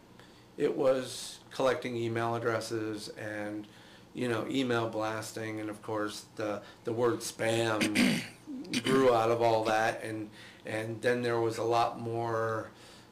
it 0.56 0.76
was 0.76 1.38
collecting 1.52 1.96
email 1.96 2.34
addresses 2.34 3.08
and 3.10 3.66
you 4.14 4.28
know 4.28 4.46
email 4.50 4.88
blasting 4.88 5.60
and 5.60 5.70
of 5.70 5.80
course 5.82 6.24
the 6.36 6.60
the 6.84 6.92
word 6.92 7.20
spam 7.20 8.20
grew 8.82 9.14
out 9.14 9.30
of 9.30 9.40
all 9.42 9.64
that 9.64 10.02
and 10.02 10.28
and 10.66 11.00
then 11.02 11.22
there 11.22 11.38
was 11.40 11.58
a 11.58 11.62
lot 11.64 12.00
more 12.00 12.70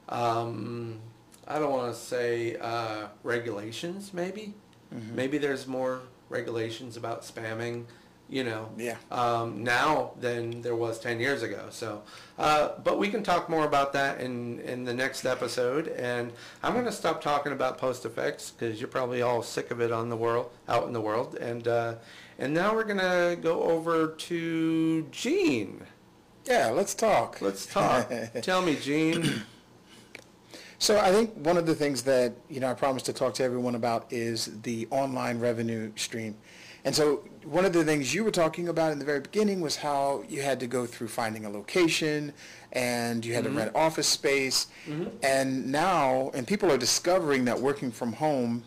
um, 0.09 0.99
I 1.46 1.59
don't 1.59 1.70
want 1.70 1.92
to 1.94 1.99
say 2.01 2.57
uh, 2.57 3.07
regulations 3.23 4.12
maybe 4.12 4.55
Mm-hmm. 4.92 5.14
maybe 5.14 5.38
there's 5.38 5.68
more 5.68 6.01
regulations 6.31 6.96
about 6.96 7.23
spamming 7.23 7.85
you 8.30 8.44
know 8.44 8.68
Yeah. 8.78 8.96
um, 9.10 9.64
now 9.64 10.12
than 10.20 10.62
there 10.62 10.76
was 10.76 11.00
10 11.00 11.18
years 11.18 11.42
ago. 11.42 11.66
So, 11.70 12.02
uh, 12.38 12.70
but 12.84 12.96
we 12.98 13.08
can 13.08 13.22
talk 13.24 13.50
more 13.50 13.64
about 13.64 13.92
that 13.94 14.20
in, 14.20 14.60
in 14.60 14.84
the 14.84 14.94
next 14.94 15.26
episode. 15.26 15.88
And 15.88 16.32
I'm 16.62 16.72
going 16.74 16.84
to 16.86 16.92
stop 16.92 17.20
talking 17.20 17.52
about 17.52 17.76
post 17.76 18.06
effects 18.06 18.50
because 18.52 18.80
you're 18.80 18.88
probably 18.88 19.20
all 19.20 19.42
sick 19.42 19.70
of 19.72 19.80
it 19.80 19.90
on 19.92 20.08
the 20.08 20.16
world, 20.16 20.50
out 20.68 20.86
in 20.86 20.92
the 20.92 21.00
world. 21.00 21.34
And, 21.34 21.66
uh, 21.66 21.94
and 22.38 22.54
now 22.54 22.72
we're 22.74 22.84
going 22.84 22.98
to 22.98 23.36
go 23.42 23.62
over 23.64 24.08
to 24.08 25.02
Gene. 25.10 25.82
Yeah, 26.46 26.70
let's 26.70 26.94
talk. 26.94 27.40
Let's 27.42 27.66
talk. 27.66 28.10
Tell 28.42 28.62
me, 28.62 28.76
Gene. 28.76 29.42
So 30.78 30.98
I 30.98 31.10
think 31.12 31.34
one 31.34 31.58
of 31.58 31.66
the 31.66 31.74
things 31.74 32.02
that, 32.04 32.32
you 32.48 32.60
know, 32.60 32.70
I 32.70 32.74
promised 32.74 33.04
to 33.06 33.12
talk 33.12 33.34
to 33.34 33.44
everyone 33.44 33.74
about 33.74 34.10
is 34.10 34.62
the 34.62 34.88
online 34.90 35.38
revenue 35.38 35.92
stream. 35.96 36.36
And 36.84 36.94
so 36.94 37.22
one 37.44 37.64
of 37.64 37.72
the 37.72 37.84
things 37.84 38.14
you 38.14 38.24
were 38.24 38.30
talking 38.30 38.68
about 38.68 38.92
in 38.92 38.98
the 38.98 39.04
very 39.04 39.20
beginning 39.20 39.60
was 39.60 39.76
how 39.76 40.24
you 40.28 40.42
had 40.42 40.60
to 40.60 40.66
go 40.66 40.86
through 40.86 41.08
finding 41.08 41.44
a 41.44 41.50
location 41.50 42.32
and 42.72 43.24
you 43.24 43.34
had 43.34 43.44
to 43.44 43.50
rent 43.50 43.72
office 43.74 44.06
space. 44.06 44.68
And 45.22 45.70
now, 45.70 46.30
and 46.34 46.46
people 46.46 46.70
are 46.70 46.78
discovering 46.78 47.44
that 47.46 47.58
working 47.60 47.90
from 47.90 48.12
home 48.14 48.64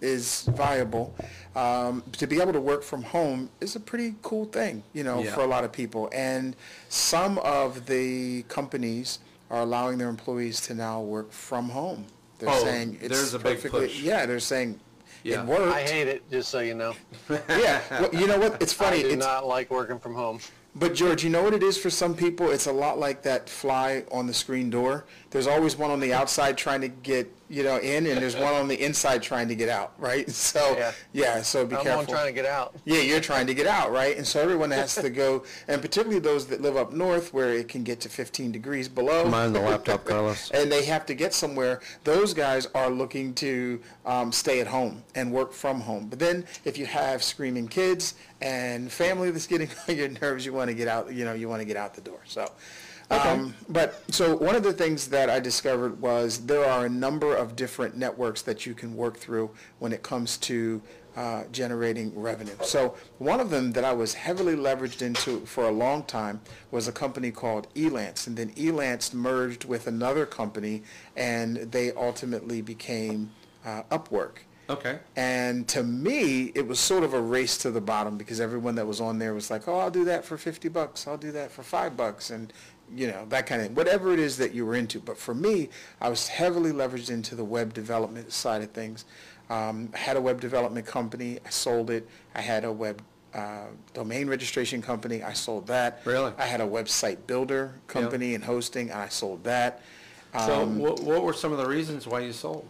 is 0.00 0.42
viable. 0.54 1.14
Um, 1.56 2.02
to 2.18 2.26
be 2.26 2.40
able 2.40 2.52
to 2.52 2.60
work 2.60 2.82
from 2.82 3.02
home 3.02 3.48
is 3.60 3.76
a 3.76 3.80
pretty 3.80 4.14
cool 4.22 4.44
thing, 4.44 4.82
you 4.92 5.04
know, 5.04 5.22
Yeah. 5.22 5.34
for 5.34 5.40
a 5.40 5.46
lot 5.46 5.64
of 5.64 5.72
people. 5.72 6.10
And 6.12 6.56
some 6.88 7.38
of 7.38 7.86
the 7.86 8.42
companies 8.48 9.20
are 9.50 9.60
allowing 9.60 9.96
their 9.98 10.08
employees 10.08 10.60
to 10.62 10.74
now 10.74 11.00
work 11.00 11.32
from 11.32 11.70
home. 11.70 12.06
They're 12.38 12.50
Oh, 12.50 12.62
saying 12.64 12.98
it's 13.00 13.08
there's 13.08 13.32
a 13.34 13.38
big 13.38 13.62
push. 13.70 14.00
Yeah, 14.00 14.26
they're 14.26 14.40
saying 14.40 14.80
Yeah. 15.24 15.40
it 15.40 15.46
worked. 15.46 15.74
I 15.74 15.82
hate 15.82 16.06
it, 16.06 16.30
just 16.30 16.50
so 16.50 16.60
you 16.60 16.74
know. 16.74 16.94
yeah, 17.48 17.80
well, 17.90 18.14
you 18.14 18.26
know 18.28 18.38
what? 18.38 18.62
It's 18.62 18.72
funny. 18.84 18.98
I 18.98 19.02
do 19.02 19.08
It's, 19.08 19.24
not 19.26 19.46
like 19.46 19.70
working 19.70 19.98
from 19.98 20.14
home. 20.14 20.38
but 20.76 20.94
George, 20.94 21.24
you 21.24 21.30
know 21.30 21.42
what 21.42 21.54
it 21.54 21.62
is 21.62 21.76
for 21.78 21.88
some 21.90 22.14
people? 22.14 22.50
It's 22.50 22.66
a 22.66 22.72
lot 22.72 22.98
like 22.98 23.22
that 23.22 23.48
fly 23.48 24.04
on 24.12 24.26
the 24.26 24.34
screen 24.34 24.68
door. 24.70 25.06
There's 25.30 25.46
always 25.46 25.76
one 25.76 25.90
on 25.90 25.98
the 25.98 26.12
outside 26.12 26.56
trying 26.58 26.82
to 26.82 26.88
get 26.88 27.32
you 27.54 27.62
know 27.62 27.78
in, 27.78 28.06
and 28.06 28.20
there's 28.20 28.34
one 28.36 28.52
on 28.54 28.66
the 28.68 28.80
inside 28.84 29.22
trying 29.22 29.48
to 29.48 29.54
get 29.54 29.68
out. 29.68 29.92
Right? 29.98 30.28
So 30.54 30.76
Yeah. 30.76 30.92
yeah, 31.12 31.42
so 31.42 31.64
be 31.64 31.76
I'm 31.76 31.82
careful. 31.82 32.00
on 32.00 32.06
trying 32.06 32.26
to 32.26 32.32
get 32.32 32.44
out. 32.46 32.74
Yeah, 32.84 33.00
you're 33.00 33.20
trying 33.20 33.46
to 33.46 33.54
get 33.54 33.66
out, 33.66 33.92
right? 33.92 34.16
And 34.16 34.26
so 34.26 34.40
everyone 34.40 34.70
has 34.72 34.94
to 34.96 35.10
go, 35.10 35.44
and 35.68 35.80
particularly 35.80 36.18
those 36.20 36.46
that 36.48 36.60
live 36.60 36.76
up 36.76 36.92
north 36.92 37.32
where 37.32 37.52
it 37.54 37.68
can 37.68 37.82
get 37.84 38.00
to 38.00 38.08
15 38.08 38.52
degrees 38.52 38.88
below. 38.88 39.28
Mind 39.28 39.54
the 39.54 39.60
laptop, 39.60 40.04
Carlos. 40.10 40.50
And 40.50 40.70
they 40.70 40.84
have 40.84 41.06
to 41.06 41.14
get 41.14 41.32
somewhere. 41.34 41.80
Those 42.04 42.34
guys 42.34 42.66
are 42.74 42.90
looking 42.90 43.32
to 43.34 43.80
um, 44.04 44.32
stay 44.32 44.60
at 44.60 44.66
home 44.66 45.02
and 45.14 45.32
work 45.32 45.52
from 45.52 45.80
home. 45.80 46.08
But 46.08 46.18
then 46.18 46.44
if 46.64 46.76
you 46.76 46.86
have 46.86 47.22
screaming 47.22 47.68
kids 47.68 48.14
and 48.40 48.90
family 48.92 49.30
that's 49.30 49.46
getting 49.46 49.68
on 49.88 49.96
your 49.96 50.08
nerves, 50.08 50.44
you 50.44 50.52
want 50.52 50.68
to 50.68 50.74
get 50.74 50.88
out, 50.88 51.12
you 51.12 51.24
know, 51.24 51.32
you 51.34 51.48
want 51.48 51.60
to 51.60 51.66
get 51.66 51.76
out 51.76 51.94
the 51.94 52.00
door. 52.00 52.20
So. 52.24 52.50
Um, 53.10 53.54
but 53.68 54.02
so 54.10 54.36
one 54.36 54.54
of 54.54 54.62
the 54.62 54.72
things 54.72 55.08
that 55.08 55.28
I 55.28 55.40
discovered 55.40 56.00
was 56.00 56.46
there 56.46 56.64
are 56.64 56.86
a 56.86 56.88
number 56.88 57.34
of 57.34 57.56
different 57.56 57.96
networks 57.96 58.42
that 58.42 58.66
you 58.66 58.74
can 58.74 58.96
work 58.96 59.16
through 59.16 59.50
when 59.78 59.92
it 59.92 60.02
comes 60.02 60.36
to 60.38 60.80
uh, 61.16 61.44
generating 61.52 62.12
revenue. 62.18 62.56
So 62.62 62.96
one 63.18 63.40
of 63.40 63.50
them 63.50 63.72
that 63.72 63.84
I 63.84 63.92
was 63.92 64.14
heavily 64.14 64.56
leveraged 64.56 65.02
into 65.02 65.46
for 65.46 65.64
a 65.64 65.70
long 65.70 66.02
time 66.04 66.40
was 66.70 66.88
a 66.88 66.92
company 66.92 67.30
called 67.30 67.68
Elance, 67.74 68.26
and 68.26 68.36
then 68.36 68.50
Elance 68.56 69.14
merged 69.14 69.64
with 69.64 69.86
another 69.86 70.26
company, 70.26 70.82
and 71.16 71.56
they 71.56 71.92
ultimately 71.92 72.62
became 72.62 73.30
uh, 73.64 73.82
Upwork. 73.90 74.38
Okay. 74.68 74.98
And 75.14 75.68
to 75.68 75.82
me, 75.82 76.50
it 76.54 76.66
was 76.66 76.80
sort 76.80 77.04
of 77.04 77.12
a 77.12 77.20
race 77.20 77.58
to 77.58 77.70
the 77.70 77.82
bottom 77.82 78.16
because 78.16 78.40
everyone 78.40 78.76
that 78.76 78.86
was 78.86 79.00
on 79.00 79.18
there 79.18 79.34
was 79.34 79.50
like, 79.50 79.68
"Oh, 79.68 79.78
I'll 79.78 79.90
do 79.90 80.06
that 80.06 80.24
for 80.24 80.38
fifty 80.38 80.68
bucks. 80.68 81.06
I'll 81.06 81.18
do 81.18 81.32
that 81.32 81.50
for 81.52 81.62
five 81.62 81.96
bucks," 81.96 82.30
and 82.30 82.52
you 82.94 83.08
know 83.08 83.26
that 83.28 83.46
kind 83.46 83.60
of 83.60 83.66
thing, 83.68 83.74
whatever 83.76 84.12
it 84.12 84.18
is 84.18 84.36
that 84.38 84.54
you 84.54 84.64
were 84.66 84.74
into. 84.74 85.00
But 85.00 85.18
for 85.18 85.34
me, 85.34 85.68
I 86.00 86.08
was 86.08 86.28
heavily 86.28 86.72
leveraged 86.72 87.10
into 87.10 87.34
the 87.34 87.44
web 87.44 87.74
development 87.74 88.32
side 88.32 88.62
of 88.62 88.70
things. 88.70 89.04
Um, 89.50 89.90
I 89.94 89.98
had 89.98 90.16
a 90.16 90.20
web 90.20 90.40
development 90.40 90.86
company. 90.86 91.38
I 91.44 91.50
sold 91.50 91.90
it. 91.90 92.08
I 92.34 92.40
had 92.40 92.64
a 92.64 92.72
web 92.72 93.02
uh, 93.34 93.66
domain 93.92 94.28
registration 94.28 94.80
company. 94.80 95.22
I 95.22 95.32
sold 95.32 95.66
that. 95.66 96.00
Really? 96.04 96.32
I 96.38 96.46
had 96.46 96.60
a 96.60 96.66
website 96.66 97.18
builder 97.26 97.74
company 97.86 98.34
and 98.34 98.44
hosting, 98.44 98.90
and 98.90 99.00
I 99.00 99.08
sold 99.08 99.44
that. 99.44 99.82
So, 100.46 100.62
Um, 100.62 100.78
what, 100.78 101.00
what 101.00 101.22
were 101.22 101.32
some 101.32 101.52
of 101.52 101.58
the 101.58 101.66
reasons 101.66 102.06
why 102.06 102.20
you 102.20 102.32
sold? 102.32 102.66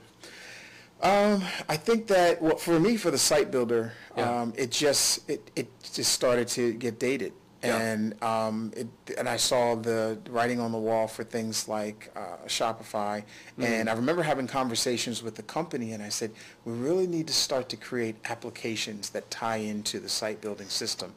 Um, 1.02 1.42
I 1.68 1.76
think 1.76 2.06
that 2.08 2.40
well, 2.40 2.56
for 2.56 2.80
me, 2.80 2.96
for 2.96 3.10
the 3.10 3.18
site 3.18 3.50
builder, 3.50 3.92
Yeah. 4.16 4.42
um, 4.42 4.54
it 4.56 4.70
just 4.70 5.28
it, 5.28 5.50
it 5.54 5.68
just 5.92 6.12
started 6.12 6.48
to 6.48 6.72
get 6.72 6.98
dated, 6.98 7.32
Yeah. 7.64 7.78
and 7.80 8.22
um, 8.22 8.72
it, 8.76 8.86
and 9.18 9.28
I 9.28 9.36
saw 9.36 9.74
the 9.74 10.18
writing 10.28 10.60
on 10.60 10.70
the 10.72 10.78
wall 10.78 11.06
for 11.08 11.24
things 11.24 11.68
like 11.68 12.10
uh, 12.16 12.46
Shopify, 12.46 13.24
Mm-hmm. 13.58 13.62
and 13.62 13.88
I 13.88 13.92
remember 13.92 14.22
having 14.22 14.46
conversations 14.48 15.22
with 15.22 15.36
the 15.36 15.42
company, 15.44 15.92
and 15.92 16.02
I 16.02 16.08
said 16.08 16.32
we 16.64 16.72
really 16.72 17.06
need 17.06 17.26
to 17.28 17.32
start 17.32 17.68
to 17.70 17.76
create 17.76 18.16
applications 18.28 19.10
that 19.10 19.30
tie 19.30 19.56
into 19.58 20.00
the 20.00 20.08
site 20.08 20.40
building 20.40 20.68
system, 20.68 21.14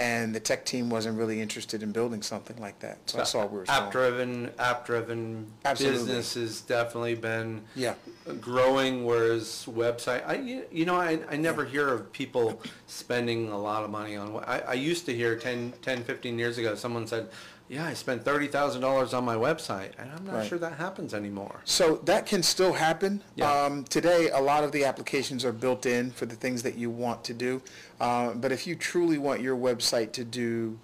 and 0.00 0.34
the 0.34 0.40
tech 0.40 0.64
team 0.64 0.88
wasn't 0.88 1.16
really 1.18 1.42
interested 1.42 1.82
in 1.82 1.92
building 1.92 2.22
something 2.22 2.56
like 2.58 2.78
that. 2.80 2.98
So 3.04 3.20
I 3.20 3.24
saw 3.24 3.40
where 3.40 3.48
we 3.48 3.56
were 3.58 3.64
App-driven, 3.68 4.50
app 4.58 4.86
driven 4.86 5.46
Absolutely. 5.66 5.98
business 5.98 6.34
has 6.34 6.62
definitely 6.62 7.14
been 7.16 7.60
Yeah. 7.76 7.94
growing, 8.40 9.04
whereas 9.04 9.66
website, 9.68 10.26
I, 10.26 10.36
you- 10.36 10.64
you 10.72 10.86
know, 10.86 10.96
I, 10.96 11.20
I 11.30 11.36
never 11.36 11.66
hear 11.66 11.88
of 11.88 12.10
people 12.12 12.62
spending 12.86 13.50
a 13.50 13.58
lot 13.58 13.84
of 13.84 13.90
money 13.90 14.16
on, 14.16 14.42
I, 14.46 14.60
I 14.60 14.72
used 14.72 15.04
to 15.04 15.14
hear 15.14 15.36
10, 15.36 15.74
10, 15.82 16.02
15 16.04 16.38
years 16.38 16.56
ago, 16.56 16.74
someone 16.74 17.06
said, 17.06 17.28
yeah, 17.70 17.86
I 17.86 17.94
spent 17.94 18.24
$30,000 18.24 19.14
on 19.16 19.24
my 19.24 19.36
website, 19.36 19.92
and 19.96 20.10
I'm 20.10 20.26
not 20.26 20.34
Right. 20.34 20.48
sure 20.48 20.58
that 20.58 20.72
happens 20.72 21.14
anymore. 21.14 21.60
So 21.64 22.00
that 22.04 22.26
can 22.26 22.42
still 22.42 22.72
happen. 22.72 23.22
Yeah. 23.36 23.48
Um, 23.48 23.84
today, 23.84 24.28
a 24.28 24.40
lot 24.40 24.64
of 24.64 24.72
the 24.72 24.84
applications 24.84 25.44
are 25.44 25.52
built 25.52 25.86
in 25.86 26.10
for 26.10 26.26
the 26.26 26.34
things 26.34 26.64
that 26.64 26.74
you 26.76 26.90
want 26.90 27.22
to 27.24 27.32
do. 27.32 27.62
Uh, 28.00 28.30
but 28.34 28.50
if 28.50 28.66
you 28.66 28.74
truly 28.74 29.18
want 29.18 29.40
your 29.40 29.56
website 29.56 30.10
to 30.12 30.24
do 30.24 30.80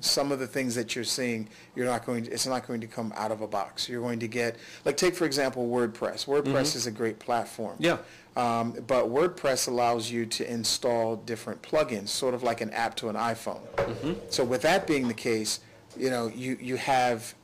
some 0.00 0.30
of 0.30 0.38
the 0.38 0.46
things 0.46 0.74
that 0.74 0.94
you're 0.94 1.02
seeing, 1.02 1.48
you're 1.74 1.86
not 1.86 2.04
going 2.04 2.24
to, 2.24 2.30
it's 2.30 2.46
not 2.46 2.66
going 2.66 2.82
to 2.82 2.86
come 2.86 3.10
out 3.16 3.32
of 3.32 3.40
a 3.40 3.48
box. 3.48 3.88
You're 3.88 4.02
going 4.02 4.18
to 4.18 4.28
get, 4.28 4.56
like 4.84 4.98
take 4.98 5.14
for 5.14 5.24
example 5.24 5.66
WordPress. 5.66 6.26
WordPress 6.26 6.76
is 6.76 6.86
a 6.86 6.90
great 6.90 7.18
platform. 7.18 7.78
Mm-hmm. 7.78 7.84
Yeah. 7.84 7.98
Um, 8.36 8.72
but 8.86 9.06
WordPress 9.06 9.66
allows 9.66 10.10
you 10.10 10.26
to 10.26 10.48
install 10.48 11.16
different 11.16 11.62
plugins, 11.62 12.08
sort 12.08 12.34
of 12.34 12.42
like 12.42 12.60
an 12.60 12.70
app 12.70 12.94
to 12.96 13.08
an 13.08 13.16
iPhone. 13.16 13.66
Mm-hmm. 13.76 14.12
So 14.28 14.44
with 14.44 14.60
that 14.62 14.86
being 14.86 15.08
the 15.08 15.14
case, 15.14 15.60
you 15.98 16.10
know, 16.10 16.28
you, 16.28 16.56
you 16.60 16.76
have 16.76 17.34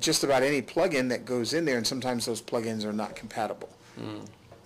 just 0.00 0.24
about 0.24 0.42
any 0.42 0.62
plugin 0.62 1.08
that 1.10 1.24
goes 1.24 1.52
in 1.52 1.64
there, 1.64 1.76
and 1.76 1.86
sometimes 1.86 2.26
those 2.26 2.40
plugins 2.42 2.84
are 2.84 2.92
not 2.92 3.16
compatible. 3.16 3.68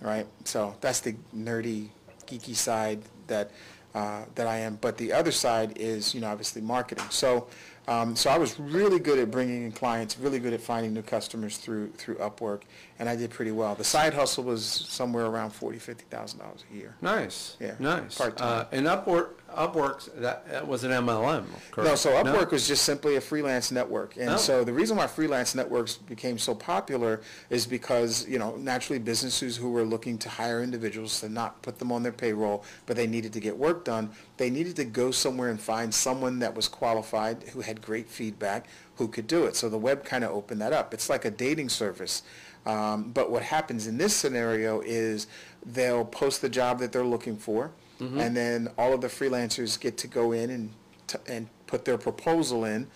Right? 0.01 0.25
So 0.45 0.75
that's 0.81 1.01
the 1.01 1.15
nerdy, 1.35 1.89
geeky 2.25 2.55
side 2.55 3.01
that 3.27 3.51
uh, 3.93 4.23
that 4.35 4.47
I 4.47 4.59
am. 4.59 4.77
But 4.79 4.97
the 4.97 5.11
other 5.13 5.31
side 5.31 5.77
is, 5.77 6.13
you 6.15 6.21
know, 6.21 6.27
obviously 6.29 6.61
marketing. 6.61 7.05
So 7.09 7.47
um, 7.87 8.15
so 8.15 8.29
I 8.29 8.37
was 8.37 8.59
really 8.59 8.99
good 8.99 9.17
at 9.19 9.29
bringing 9.31 9.63
in 9.65 9.71
clients, 9.71 10.17
really 10.17 10.39
good 10.39 10.53
at 10.53 10.61
finding 10.61 10.93
new 10.93 11.01
customers 11.01 11.57
through 11.57 11.89
through 11.97 12.15
Upwork, 12.15 12.61
and 12.99 13.09
I 13.09 13.15
did 13.15 13.29
pretty 13.31 13.51
well. 13.51 13.75
The 13.75 13.83
side 13.83 14.13
hustle 14.13 14.43
was 14.45 14.63
somewhere 14.63 15.25
around 15.25 15.49
forty, 15.51 15.79
fifty 15.79 16.05
thousand 16.09 16.39
dollars 16.39 16.63
a 16.71 16.75
year. 16.75 16.95
Nice. 17.01 17.57
Yeah, 17.59 17.73
Nice. 17.79 18.17
part-time. 18.17 18.59
Uh, 18.61 18.65
and 18.71 18.85
Upwork, 18.87 19.29
Upworks, 19.55 20.13
that, 20.21 20.47
that 20.49 20.67
was 20.67 20.83
an 20.83 20.91
MLM, 20.91 21.45
correct? 21.71 21.89
No, 21.89 21.95
so 21.95 22.11
Upwork 22.11 22.51
was 22.51 22.67
just 22.67 22.83
simply 22.83 23.15
a 23.15 23.21
freelance 23.21 23.71
network. 23.71 24.15
And 24.17 24.29
Oh. 24.31 24.37
so 24.37 24.63
the 24.63 24.73
reason 24.73 24.97
why 24.97 25.07
freelance 25.07 25.55
networks 25.55 25.95
became 25.95 26.37
so 26.37 26.53
popular 26.55 27.21
is 27.49 27.65
because, 27.65 28.27
you 28.27 28.39
know, 28.39 28.55
naturally 28.57 28.99
businesses 28.99 29.57
who 29.57 29.71
were 29.71 29.83
looking 29.83 30.17
to 30.19 30.29
hire 30.29 30.61
individuals 30.63 31.19
to 31.21 31.29
not 31.29 31.61
put 31.61 31.79
them 31.79 31.91
on 31.91 32.03
their 32.03 32.11
payroll, 32.11 32.63
but 32.85 32.95
they 32.95 33.07
needed 33.07 33.33
to 33.33 33.39
get 33.39 33.57
work 33.57 33.83
done, 33.85 34.09
they 34.37 34.49
needed 34.49 34.75
to 34.77 34.85
go 34.85 35.11
somewhere 35.11 35.49
and 35.49 35.59
find 35.59 35.93
someone 35.93 36.39
that 36.39 36.55
was 36.55 36.67
qualified, 36.67 37.43
who 37.53 37.61
had 37.61 37.81
great 37.81 38.09
feedback, 38.09 38.65
who 38.95 39.07
could 39.07 39.27
do 39.27 39.45
it. 39.45 39.55
So 39.55 39.69
the 39.69 39.77
web 39.77 40.03
kind 40.05 40.23
of 40.23 40.31
opened 40.31 40.61
that 40.61 40.73
up. 40.73 40.93
It's 40.93 41.09
like 41.09 41.25
a 41.25 41.31
dating 41.31 41.69
service. 41.69 42.21
Um, 42.65 43.11
but 43.13 43.31
what 43.31 43.41
happens 43.43 43.87
in 43.87 43.97
this 43.97 44.13
scenario 44.15 44.81
is 44.81 45.27
they'll 45.65 46.03
post 46.05 46.41
the 46.41 46.49
job 46.49 46.79
that 46.79 46.91
they're 46.91 47.05
looking 47.05 47.37
for. 47.37 47.71
And 47.99 48.35
then 48.35 48.69
all 48.77 48.93
of 48.93 49.01
the 49.01 49.07
freelancers 49.07 49.79
get 49.79 49.97
to 49.97 50.07
go 50.07 50.31
in 50.31 50.49
and 50.49 50.69
t- 51.07 51.17
and 51.27 51.47
put 51.67 51.83
their 51.85 51.97
proposal 51.97 52.63
in, 52.65 52.87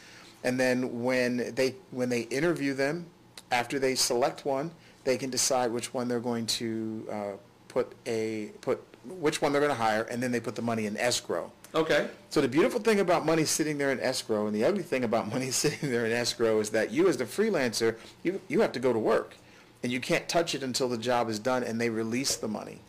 and 0.44 0.60
then 0.60 1.04
when 1.04 1.54
they 1.56 1.76
when 1.92 2.10
they 2.10 2.22
interview 2.22 2.74
them, 2.74 3.06
after 3.52 3.80
they 3.80 3.96
select 3.96 4.46
one, 4.46 4.72
they 5.04 5.18
can 5.18 5.30
decide 5.30 5.72
which 5.72 5.94
one 5.94 6.08
they're 6.08 6.20
going 6.20 6.46
to 6.46 7.08
uh, 7.12 7.32
put 7.68 7.92
a 8.08 8.52
put 8.62 8.82
which 9.06 9.42
one 9.42 9.52
they're 9.52 9.62
going 9.62 9.76
to 9.78 9.84
hire, 9.84 10.04
and 10.04 10.24
then 10.24 10.32
they 10.32 10.40
put 10.40 10.56
the 10.56 10.62
money 10.62 10.86
in 10.86 10.96
escrow. 10.98 11.52
Okay. 11.76 12.08
So 12.30 12.40
the 12.40 12.48
beautiful 12.48 12.80
thing 12.80 13.00
about 13.00 13.26
money 13.26 13.44
sitting 13.46 13.78
there 13.78 13.92
in 13.92 14.00
escrow, 14.00 14.46
and 14.48 14.56
the 14.56 14.64
ugly 14.64 14.84
thing 14.84 15.04
about 15.04 15.28
money 15.34 15.52
sitting 15.52 15.90
there 15.92 16.06
in 16.06 16.12
escrow, 16.14 16.60
is 16.62 16.70
that 16.70 16.92
you 16.92 17.10
as 17.10 17.18
the 17.18 17.26
freelancer, 17.26 17.98
you 18.24 18.40
you 18.48 18.62
have 18.62 18.72
to 18.72 18.80
go 18.80 18.94
to 18.94 19.00
work, 19.00 19.36
and 19.82 19.92
you 19.92 20.00
can't 20.00 20.30
touch 20.30 20.56
it 20.56 20.64
until 20.64 20.88
the 20.88 20.98
job 20.98 21.30
is 21.30 21.40
done 21.40 21.64
and 21.64 21.82
they 21.82 21.90
release 21.90 22.38
the 22.38 22.48
money. 22.48 22.80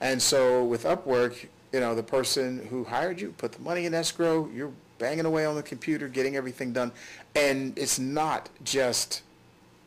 And 0.00 0.20
so 0.20 0.64
with 0.64 0.84
Upwork, 0.84 1.46
you 1.72 1.80
know, 1.80 1.94
the 1.94 2.02
person 2.02 2.66
who 2.70 2.84
hired 2.84 3.20
you 3.20 3.34
put 3.36 3.52
the 3.52 3.60
money 3.60 3.84
in 3.84 3.94
escrow. 3.94 4.48
You're 4.54 4.72
banging 4.98 5.24
away 5.24 5.44
on 5.44 5.56
the 5.56 5.62
computer, 5.62 6.06
getting 6.08 6.36
everything 6.36 6.72
done, 6.72 6.92
and 7.34 7.76
it's 7.76 7.98
not 7.98 8.48
just 8.62 9.22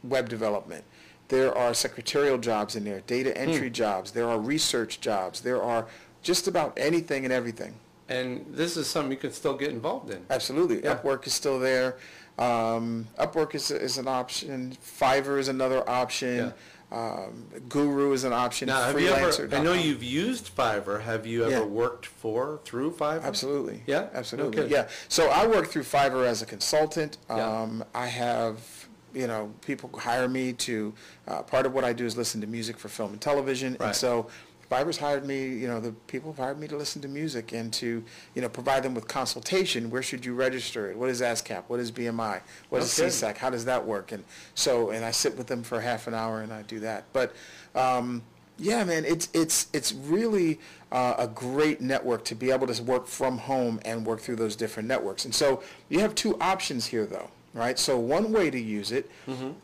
web 0.04 0.28
development. 0.28 0.84
There 1.30 1.58
are 1.58 1.74
secretarial 1.74 2.38
jobs 2.38 2.76
in 2.76 2.84
there, 2.84 3.02
data 3.08 3.38
entry 3.38 3.70
jobs. 3.70 4.12
There 4.12 4.28
are 4.28 4.40
research 4.40 5.00
jobs. 5.02 5.42
There 5.42 5.62
are 5.62 5.88
just 6.22 6.48
about 6.48 6.74
anything 6.78 7.24
and 7.24 7.34
everything. 7.34 7.76
And 8.10 8.46
this 8.50 8.78
is 8.78 8.88
something 8.88 9.12
you 9.12 9.18
can 9.18 9.34
still 9.34 9.56
get 9.56 9.70
involved 9.70 10.10
in. 10.12 10.26
Absolutely. 10.30 10.84
Yeah. 10.84 10.96
Upwork 10.96 11.28
is 11.28 11.34
still 11.34 11.60
there. 11.60 11.98
Um, 12.38 13.08
Upwork 13.20 13.56
is, 13.56 13.72
is 13.72 13.98
an 13.98 14.08
option. 14.08 14.78
Fiverr 14.82 15.40
is 15.40 15.48
another 15.48 15.90
option. 15.90 16.54
Um, 16.90 17.48
Guru 17.68 18.14
is 18.14 18.24
an 18.24 18.32
option. 18.32 18.68
Now, 18.68 18.84
have 18.84 19.00
you 19.00 19.10
ever, 19.10 19.50
I 19.54 19.62
know 19.62 19.74
you've 19.74 20.04
used 20.04 20.56
Fiverr. 20.56 21.02
Have 21.02 21.28
you 21.28 21.44
ever 21.44 21.52
Yeah. 21.52 21.62
worked 21.64 22.06
for, 22.06 22.62
through 22.64 22.92
Fiverr? 22.94 23.24
Absolutely. 23.24 23.84
Yeah? 23.86 24.08
Absolutely. 24.14 24.62
Okay. 24.64 24.72
Yeah. 24.72 24.88
So 25.10 25.28
I 25.30 25.48
work 25.48 25.68
through 25.68 25.84
Fiverr 25.84 26.26
as 26.26 26.42
a 26.42 26.46
consultant. 26.46 27.18
Yeah. 27.30 27.62
Um, 27.62 27.84
I 27.94 28.08
have, 28.08 28.88
you 29.14 29.28
know, 29.28 29.54
people 29.66 29.90
hire 30.00 30.30
me 30.30 30.54
to, 30.54 30.94
uh, 31.28 31.42
part 31.44 31.66
of 31.66 31.74
what 31.74 31.84
I 31.84 31.92
do 31.92 32.06
is 32.06 32.16
listen 32.16 32.40
to 32.40 32.48
music 32.48 32.78
for 32.80 32.88
film 32.88 33.12
and 33.12 33.20
television. 33.22 33.76
Right. 33.80 33.88
And 33.88 33.96
so 33.96 34.28
Fiverr's 34.70 34.98
hired 34.98 35.26
me, 35.26 35.48
you 35.48 35.68
know, 35.68 35.80
the 35.80 35.92
people 36.08 36.32
have 36.34 36.38
hired 36.44 36.60
me 36.60 36.68
to 36.68 36.76
listen 36.76 37.02
to 37.02 37.08
music 37.08 37.54
and 37.54 37.72
to, 37.74 38.04
you 38.36 38.42
know, 38.42 38.50
provide 38.50 38.84
them 38.84 38.94
with 38.94 39.08
consultation. 39.08 39.90
Where 39.90 40.04
should 40.04 40.26
you 40.26 40.34
register 40.34 40.92
it? 40.92 40.98
What 40.98 41.10
is 41.10 41.22
ASCAP? 41.22 41.64
What 41.68 41.80
is 41.80 41.92
BMI? 41.92 42.42
What 42.70 42.82
is 42.82 43.00
Okay. 43.00 43.08
SESAC? 43.10 43.38
How 43.38 43.50
does 43.50 43.66
that 43.66 43.86
work? 43.86 44.12
And 44.12 44.24
so, 44.56 44.90
and 44.90 45.06
I 45.06 45.12
sit 45.12 45.38
with 45.38 45.48
them 45.48 45.64
for 45.64 45.80
half 45.80 46.08
an 46.08 46.14
hour 46.14 46.42
and 46.42 46.52
I 46.52 46.64
do 46.64 46.80
that. 46.82 47.06
But, 47.14 47.34
um, 47.76 48.24
yeah, 48.60 48.84
man, 48.84 49.06
it's 49.06 49.30
it's 49.34 49.68
it's 49.72 49.94
really 49.94 50.60
uh, 50.92 51.14
a 51.20 51.28
great 51.28 51.80
network 51.80 52.26
to 52.26 52.34
be 52.36 52.50
able 52.50 52.66
to 52.66 52.82
work 52.84 53.06
from 53.06 53.38
home 53.38 53.80
and 53.86 54.04
work 54.04 54.20
through 54.20 54.38
those 54.38 54.56
different 54.56 54.90
networks. 54.90 55.26
And 55.26 55.36
so 55.36 55.62
you 55.90 56.00
have 56.00 56.16
two 56.16 56.36
options 56.42 56.88
here, 56.88 57.06
though, 57.06 57.30
right? 57.54 57.78
So 57.78 58.00
one 58.00 58.32
way 58.34 58.50
to 58.50 58.60
use 58.60 58.92
it 58.92 59.12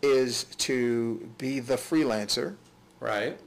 is 0.03 0.43
to 0.59 1.27
be 1.39 1.59
the 1.59 1.75
freelancer, 1.75 2.55
Right. 2.99 3.37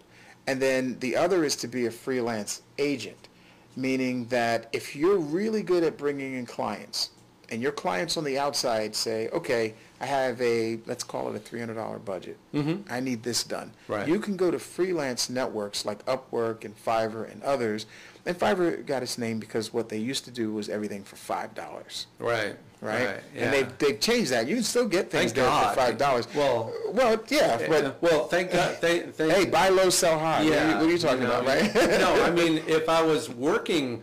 And 0.47 0.61
then 0.61 0.99
the 1.01 1.17
other 1.17 1.45
is 1.45 1.57
to 1.57 1.69
be 1.69 1.87
a 1.87 1.91
freelance 1.91 2.63
agent, 2.79 3.29
meaning 3.77 4.27
that 4.27 4.69
if 4.73 4.95
you're 4.95 5.19
really 5.19 5.63
good 5.63 5.83
at 5.85 5.97
bringing 5.97 6.35
in 6.35 6.47
clients, 6.47 7.11
and 7.51 7.63
your 7.63 7.73
clients 7.73 8.17
on 8.17 8.25
the 8.25 8.39
outside 8.39 8.95
say, 8.95 9.29
okay, 9.29 9.75
I 10.01 10.07
have 10.07 10.41
a, 10.41 10.79
let's 10.87 11.05
call 11.05 11.33
it 11.33 11.37
a 11.37 11.39
$300 11.39 12.05
budget. 12.05 12.37
Mm-hmm. 12.53 12.93
I 12.93 13.01
need 13.01 13.23
this 13.23 13.45
done. 13.45 13.73
Right. 13.89 14.07
You 14.07 14.19
can 14.19 14.37
go 14.37 14.51
to 14.51 14.59
freelance 14.59 15.31
networks 15.31 15.85
like 15.85 16.05
Upwork 16.07 16.65
and 16.65 16.75
Fiverr 16.77 17.31
and 17.31 17.43
others. 17.43 17.87
And 18.25 18.37
Fiverr 18.37 18.85
got 18.85 19.03
its 19.03 19.17
name 19.17 19.39
because 19.39 19.73
what 19.73 19.89
they 19.89 19.99
used 19.99 20.25
to 20.25 20.31
do 20.31 20.53
was 20.53 20.69
everything 20.69 21.05
for 21.05 21.17
$5. 21.17 22.07
Right. 22.19 22.57
Right, 22.83 23.21
yeah. 23.35 23.45
and 23.45 23.53
they've 23.55 23.79
they've 23.79 23.99
changed 23.99 24.31
that. 24.33 24.47
You 24.47 24.57
can 24.57 24.65
still 24.65 24.87
get 24.87 25.11
things 25.11 25.33
Thank 25.33 25.35
there 25.37 25.45
God. 25.47 25.75
for 25.75 25.81
five 25.81 25.97
dollars. 25.99 26.29
Well- 26.35 26.73
well, 26.93 27.19
yeah, 27.29 27.59
but 27.69 28.01
well, 28.03 28.27
thank 28.29 28.53
God. 28.53 28.77
Thank, 28.81 29.15
thank, 29.15 29.33
hey, 29.33 29.45
buy 29.47 29.69
low, 29.71 29.91
sell 29.91 30.19
high. 30.19 30.45
What 30.45 30.53
are 30.53 30.69
you, 30.71 30.75
what 30.77 30.85
are 30.87 30.91
you 30.91 30.99
talking 30.99 31.23
know, 31.25 31.41
about, 31.41 31.47
right? 31.47 31.75
no, 31.75 32.23
I 32.25 32.31
mean, 32.41 32.63
if 32.67 32.89
I 32.89 33.03
was 33.03 33.29
working 33.29 34.03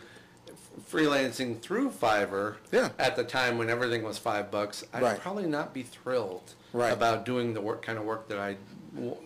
freelancing 0.92 1.60
through 1.62 1.90
Fiverr 1.92 2.56
Yeah. 2.72 2.90
at 3.00 3.16
the 3.16 3.24
time 3.24 3.58
when 3.58 3.70
everything 3.70 4.04
was 4.04 4.18
five 4.18 4.52
bucks, 4.52 4.84
I'd 4.94 5.02
Right. 5.02 5.20
probably 5.20 5.46
not 5.48 5.74
be 5.74 5.84
thrilled 5.84 6.54
Right. 6.72 6.92
about 6.94 7.26
doing 7.26 7.54
the 7.54 7.62
work 7.62 7.82
kind 7.84 7.98
of 7.98 8.04
work 8.06 8.28
that 8.30 8.38
I, 8.40 8.58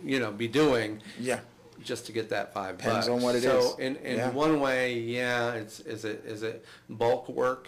you 0.03 0.19
know, 0.19 0.31
be 0.31 0.47
doing 0.47 1.01
yeah, 1.19 1.39
just 1.83 2.05
to 2.05 2.11
get 2.11 2.29
that 2.29 2.53
five 2.53 2.77
Depends 2.77 3.07
bucks. 3.07 3.09
on 3.09 3.21
what 3.21 3.35
it 3.35 3.43
so 3.43 3.59
is. 3.59 3.79
in, 3.79 3.95
in 3.97 4.17
Yeah. 4.17 4.29
one 4.31 4.59
way, 4.59 4.97
yeah, 4.99 5.53
it's 5.53 5.79
is 5.81 6.05
it 6.05 6.23
is 6.25 6.43
it 6.43 6.63
bulk 6.89 7.27
work? 7.29 7.67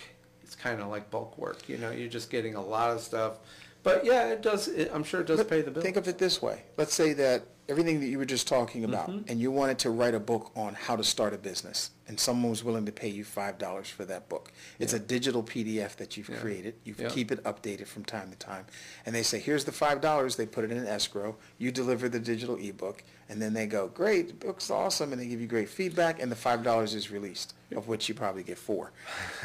It's 0.50 0.56
kind 0.56 0.82
of 0.82 0.88
like 0.88 1.12
bulk 1.12 1.38
work. 1.38 1.70
You 1.70 1.78
know, 1.78 1.92
you're 1.92 2.10
just 2.10 2.32
getting 2.32 2.56
a 2.56 2.62
lot 2.62 2.90
of 2.90 3.02
stuff. 3.02 3.38
But 3.84 4.04
yeah, 4.04 4.30
it 4.30 4.42
does. 4.42 4.68
It, 4.68 4.90
I'm 4.92 5.04
sure 5.04 5.22
it 5.22 5.28
does 5.28 5.38
But 5.38 5.48
pay 5.48 5.62
the 5.62 5.70
bill. 5.70 5.84
Think 5.84 5.96
of 5.96 6.08
it 6.08 6.18
this 6.18 6.42
way. 6.42 6.64
Let's 6.76 6.92
say 6.92 7.14
that 7.14 7.44
everything 7.70 8.00
that 8.00 8.08
you 8.08 8.18
were 8.18 8.26
just 8.26 8.48
talking 8.48 8.84
about, 8.84 9.10
Mm-hmm. 9.10 9.30
and 9.30 9.40
you 9.40 9.52
wanted 9.52 9.80
to 9.80 9.90
write 9.92 10.14
a 10.16 10.20
book 10.20 10.52
on 10.56 10.74
how 10.74 10.96
to 10.96 11.04
start 11.04 11.34
a 11.34 11.38
business, 11.38 11.92
and 12.08 12.20
someone 12.20 12.50
was 12.50 12.64
willing 12.64 12.86
to 12.88 12.92
pay 12.92 13.08
you 13.08 13.24
five 13.24 13.58
dollars 13.58 13.88
for 13.88 14.04
that 14.06 14.28
book. 14.28 14.52
It's 14.80 14.94
a 14.94 15.00
digital 15.00 15.44
PDF 15.44 15.96
that 15.98 16.18
you've 16.18 16.30
Yeah. 16.30 16.38
created. 16.38 16.76
You 16.84 16.96
Yeah. 16.98 17.10
keep 17.10 17.32
it 17.32 17.44
updated 17.44 17.88
from 17.88 18.04
time 18.04 18.32
to 18.32 18.36
time, 18.38 18.66
and 19.06 19.14
they 19.16 19.24
say, 19.24 19.40
"Here's 19.40 19.64
the 19.66 19.72
five 19.72 20.02
dollars." 20.02 20.36
They 20.36 20.46
put 20.48 20.64
it 20.66 20.72
in 20.72 20.78
an 20.78 20.88
escrow. 20.88 21.38
You 21.58 21.72
deliver 21.72 22.10
the 22.10 22.20
digital 22.20 22.56
ebook, 22.58 23.04
and 23.30 23.42
then 23.42 23.54
they 23.54 23.68
go, 23.68 23.88
"Great, 23.88 24.28
the 24.30 24.34
book's 24.34 24.70
awesome," 24.72 25.12
and 25.14 25.22
they 25.22 25.28
give 25.28 25.40
you 25.40 25.48
great 25.48 25.70
feedback, 25.70 26.22
and 26.22 26.32
the 26.32 26.36
five 26.36 26.64
dollars 26.64 26.94
is 26.96 27.12
released, 27.12 27.54
of 27.76 27.88
which 27.88 28.10
you 28.10 28.16
probably 28.16 28.44
get 28.44 28.58
four. 28.58 28.92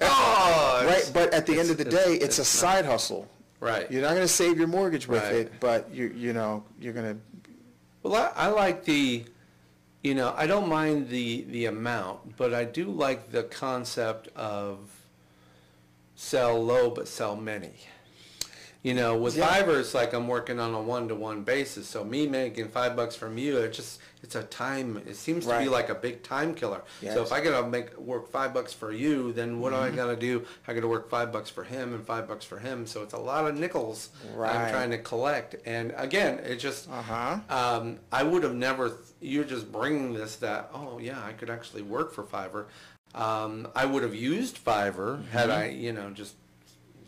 oh, 0.00 0.82
Right, 0.86 1.10
but 1.12 1.32
at 1.34 1.46
the 1.46 1.58
end 1.58 1.70
of 1.70 1.76
the 1.78 1.84
day, 1.84 2.14
it's, 2.14 2.38
a 2.38 2.42
it's 2.42 2.62
not- 2.62 2.70
side 2.72 2.84
hustle. 2.86 3.28
Right. 3.60 3.90
You're 3.90 4.02
not 4.02 4.10
going 4.10 4.22
to 4.22 4.28
save 4.28 4.58
your 4.58 4.68
mortgage 4.68 5.08
with 5.08 5.22
Right. 5.22 5.34
it, 5.34 5.60
but 5.60 5.92
you 5.92 6.08
you 6.14 6.32
know 6.32 6.64
you're 6.80 6.92
going 6.92 7.14
to. 7.16 7.20
Well, 8.02 8.14
I, 8.36 8.44
I 8.44 8.48
like 8.48 8.84
the, 8.84 9.24
you 10.02 10.14
know, 10.14 10.34
I 10.36 10.46
don't 10.46 10.68
mind 10.68 11.08
the 11.08 11.42
the 11.48 11.64
amount, 11.66 12.36
but 12.36 12.52
I 12.54 12.64
do 12.64 12.84
like 12.86 13.30
the 13.32 13.42
concept 13.44 14.28
of 14.36 14.78
sell 16.14 16.62
low 16.62 16.90
but 16.90 17.08
sell 17.08 17.34
many. 17.36 17.74
You 18.86 18.94
know, 18.94 19.16
with 19.16 19.36
Yeah. 19.36 19.48
Fiverr, 19.48 19.80
it's 19.80 19.94
like 19.94 20.12
I'm 20.12 20.28
working 20.28 20.60
on 20.60 20.72
a 20.72 20.80
one-to-one 20.80 21.42
basis. 21.42 21.88
So 21.88 22.04
me 22.04 22.28
making 22.28 22.68
five 22.68 22.94
bucks 22.94 23.16
from 23.16 23.36
you, 23.36 23.56
it 23.56 23.72
just 23.72 23.98
it's 24.22 24.36
a 24.36 24.44
time. 24.44 25.02
It 25.08 25.16
seems 25.16 25.44
to 25.46 25.58
be 25.58 25.68
like 25.68 25.88
a 25.88 25.94
big 25.96 26.22
time 26.22 26.54
killer. 26.54 26.82
So 27.02 27.20
if 27.20 27.32
I 27.32 27.40
gotta 27.40 27.66
make 27.66 27.98
work 27.98 28.30
five 28.30 28.54
bucks 28.54 28.72
for 28.72 28.92
you, 28.92 29.32
then 29.32 29.58
what 29.58 29.70
do 29.70 29.76
I 29.76 29.90
gotta 29.90 30.14
do? 30.14 30.46
I 30.68 30.72
gotta 30.72 30.86
work 30.86 31.10
five 31.10 31.32
bucks 31.32 31.50
for 31.50 31.64
him 31.64 31.94
and 31.94 32.06
five 32.06 32.28
bucks 32.28 32.44
for 32.44 32.60
him. 32.60 32.86
So 32.86 33.02
it's 33.02 33.12
a 33.14 33.18
lot 33.18 33.48
of 33.48 33.56
nickels 33.56 34.10
I'm 34.24 34.70
trying 34.70 34.90
to 34.90 34.98
collect. 34.98 35.56
And 35.66 35.92
again, 35.96 36.38
it 36.44 36.56
just 36.60 36.88
Uh-huh. 36.88 37.38
um, 37.50 37.98
I 38.12 38.22
would 38.22 38.44
have 38.44 38.54
never. 38.54 38.90
Th- 38.90 39.00
you're 39.20 39.42
just 39.56 39.72
bringing 39.72 40.14
this 40.14 40.36
that. 40.36 40.70
Oh 40.72 41.00
yeah, 41.00 41.20
I 41.24 41.32
could 41.32 41.50
actually 41.50 41.82
work 41.82 42.12
for 42.12 42.22
Fiverr. 42.22 42.66
Um, 43.20 43.66
I 43.74 43.84
would 43.84 44.04
have 44.04 44.14
used 44.14 44.64
Fiverr 44.64 45.26
had 45.30 45.50
I, 45.50 45.70
you 45.70 45.92
know, 45.92 46.10
just 46.10 46.34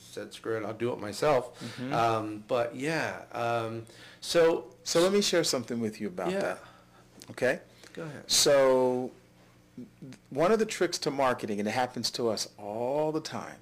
said 0.09 0.33
screw 0.33 0.57
it, 0.57 0.65
I'll 0.65 0.73
do 0.73 0.93
it 0.93 1.01
myself. 1.01 1.63
Um, 1.93 2.45
but 2.49 2.75
yeah, 2.75 3.23
um, 3.33 3.85
so 4.21 4.67
So 4.85 5.01
let 5.01 5.13
me 5.13 5.21
share 5.21 5.45
something 5.45 5.81
with 5.81 6.01
you 6.01 6.09
about 6.09 6.31
yeah, 6.33 6.41
that. 6.41 6.59
Okay. 7.31 7.61
go 7.93 8.03
ahead. 8.03 8.25
So 8.27 9.11
one 10.31 10.51
of 10.51 10.59
the 10.59 10.67
tricks 10.67 10.99
to 10.99 11.11
marketing, 11.11 11.59
and 11.61 11.69
it 11.69 11.73
happens 11.73 12.11
to 12.13 12.29
us 12.31 12.49
all 12.59 13.13
the 13.13 13.21
time, 13.21 13.57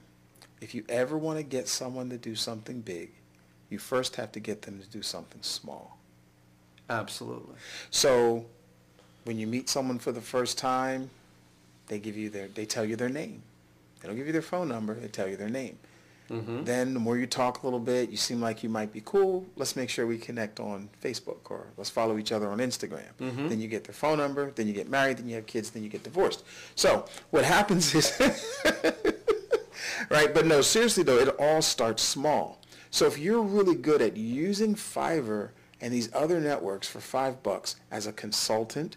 if 0.61 0.75
you 0.75 0.85
ever 0.89 1.19
want 1.19 1.39
to 1.39 1.43
get 1.43 1.69
someone 1.69 2.09
to 2.11 2.17
do 2.17 2.35
something 2.35 2.81
big, 2.81 3.11
you 3.69 3.79
first 3.79 4.17
have 4.17 4.33
to 4.33 4.41
get 4.41 4.63
them 4.63 4.81
to 4.81 4.89
do 4.89 5.03
something 5.03 5.43
small. 5.43 5.99
Absolutely. 6.89 7.57
So 7.91 8.47
when 9.25 9.39
you 9.39 9.47
meet 9.47 9.69
someone 9.69 9.99
for 9.99 10.13
the 10.13 10.21
first 10.21 10.57
time, 10.57 11.11
they 11.89 11.99
give 11.99 12.17
you 12.17 12.31
their, 12.31 12.49
they 12.49 12.65
tell 12.65 12.85
you 12.85 12.97
their 12.97 13.09
name. 13.09 13.43
They 14.01 14.09
don't 14.09 14.17
give 14.17 14.27
you 14.27 14.33
their 14.33 14.43
phone 14.43 14.69
number. 14.69 14.95
They 14.95 15.09
tell 15.09 15.29
you 15.29 15.37
their 15.37 15.49
name. 15.51 15.79
Mm-hmm. 16.31 16.65
Then 16.65 16.93
the 16.95 17.01
more 17.01 17.17
you 17.17 17.27
talk 17.27 17.63
a 17.63 17.67
little 17.67 17.79
bit, 17.79 18.11
you 18.11 18.17
seem 18.17 18.41
like 18.41 18.63
you 18.63 18.69
might 18.69 18.93
be 18.93 19.01
cool. 19.05 19.47
Let's 19.57 19.77
make 19.77 19.89
sure 19.91 20.07
we 20.07 20.19
connect 20.19 20.59
on 20.59 20.89
Facebook 21.03 21.51
or 21.51 21.67
let's 21.77 21.91
follow 21.91 22.19
each 22.19 22.33
other 22.33 22.49
on 22.49 22.59
Instagram. 22.59 23.13
Mhm. 23.21 23.49
Then 23.49 23.61
you 23.61 23.69
get 23.69 23.85
their 23.85 23.95
phone 23.95 24.19
number. 24.19 24.51
Then 24.51 24.67
you 24.67 24.73
get 24.73 24.89
married. 24.89 25.19
Then 25.19 25.29
you 25.29 25.37
have 25.37 25.47
kids. 25.47 25.71
Then 25.71 25.83
you 25.85 25.89
get 25.89 26.03
divorced. 26.03 26.43
So 26.75 27.05
what 27.31 27.45
happens 27.45 27.95
is, 27.95 28.13
right? 30.11 30.33
But 30.35 30.47
no, 30.47 30.61
seriously 30.63 31.03
though, 31.03 31.19
it 31.19 31.29
all 31.39 31.63
starts 31.63 32.03
small. 32.03 32.61
So 32.91 33.07
if 33.07 33.19
you're 33.19 33.43
really 33.43 33.75
good 33.75 34.01
at 34.03 34.17
using 34.17 34.75
Fiverr 34.75 35.51
and 35.81 35.93
these 35.93 36.09
other 36.15 36.41
networks 36.41 36.89
for 36.89 37.01
five 37.01 37.43
bucks 37.43 37.77
as 37.91 38.07
a 38.07 38.13
consultant, 38.13 38.97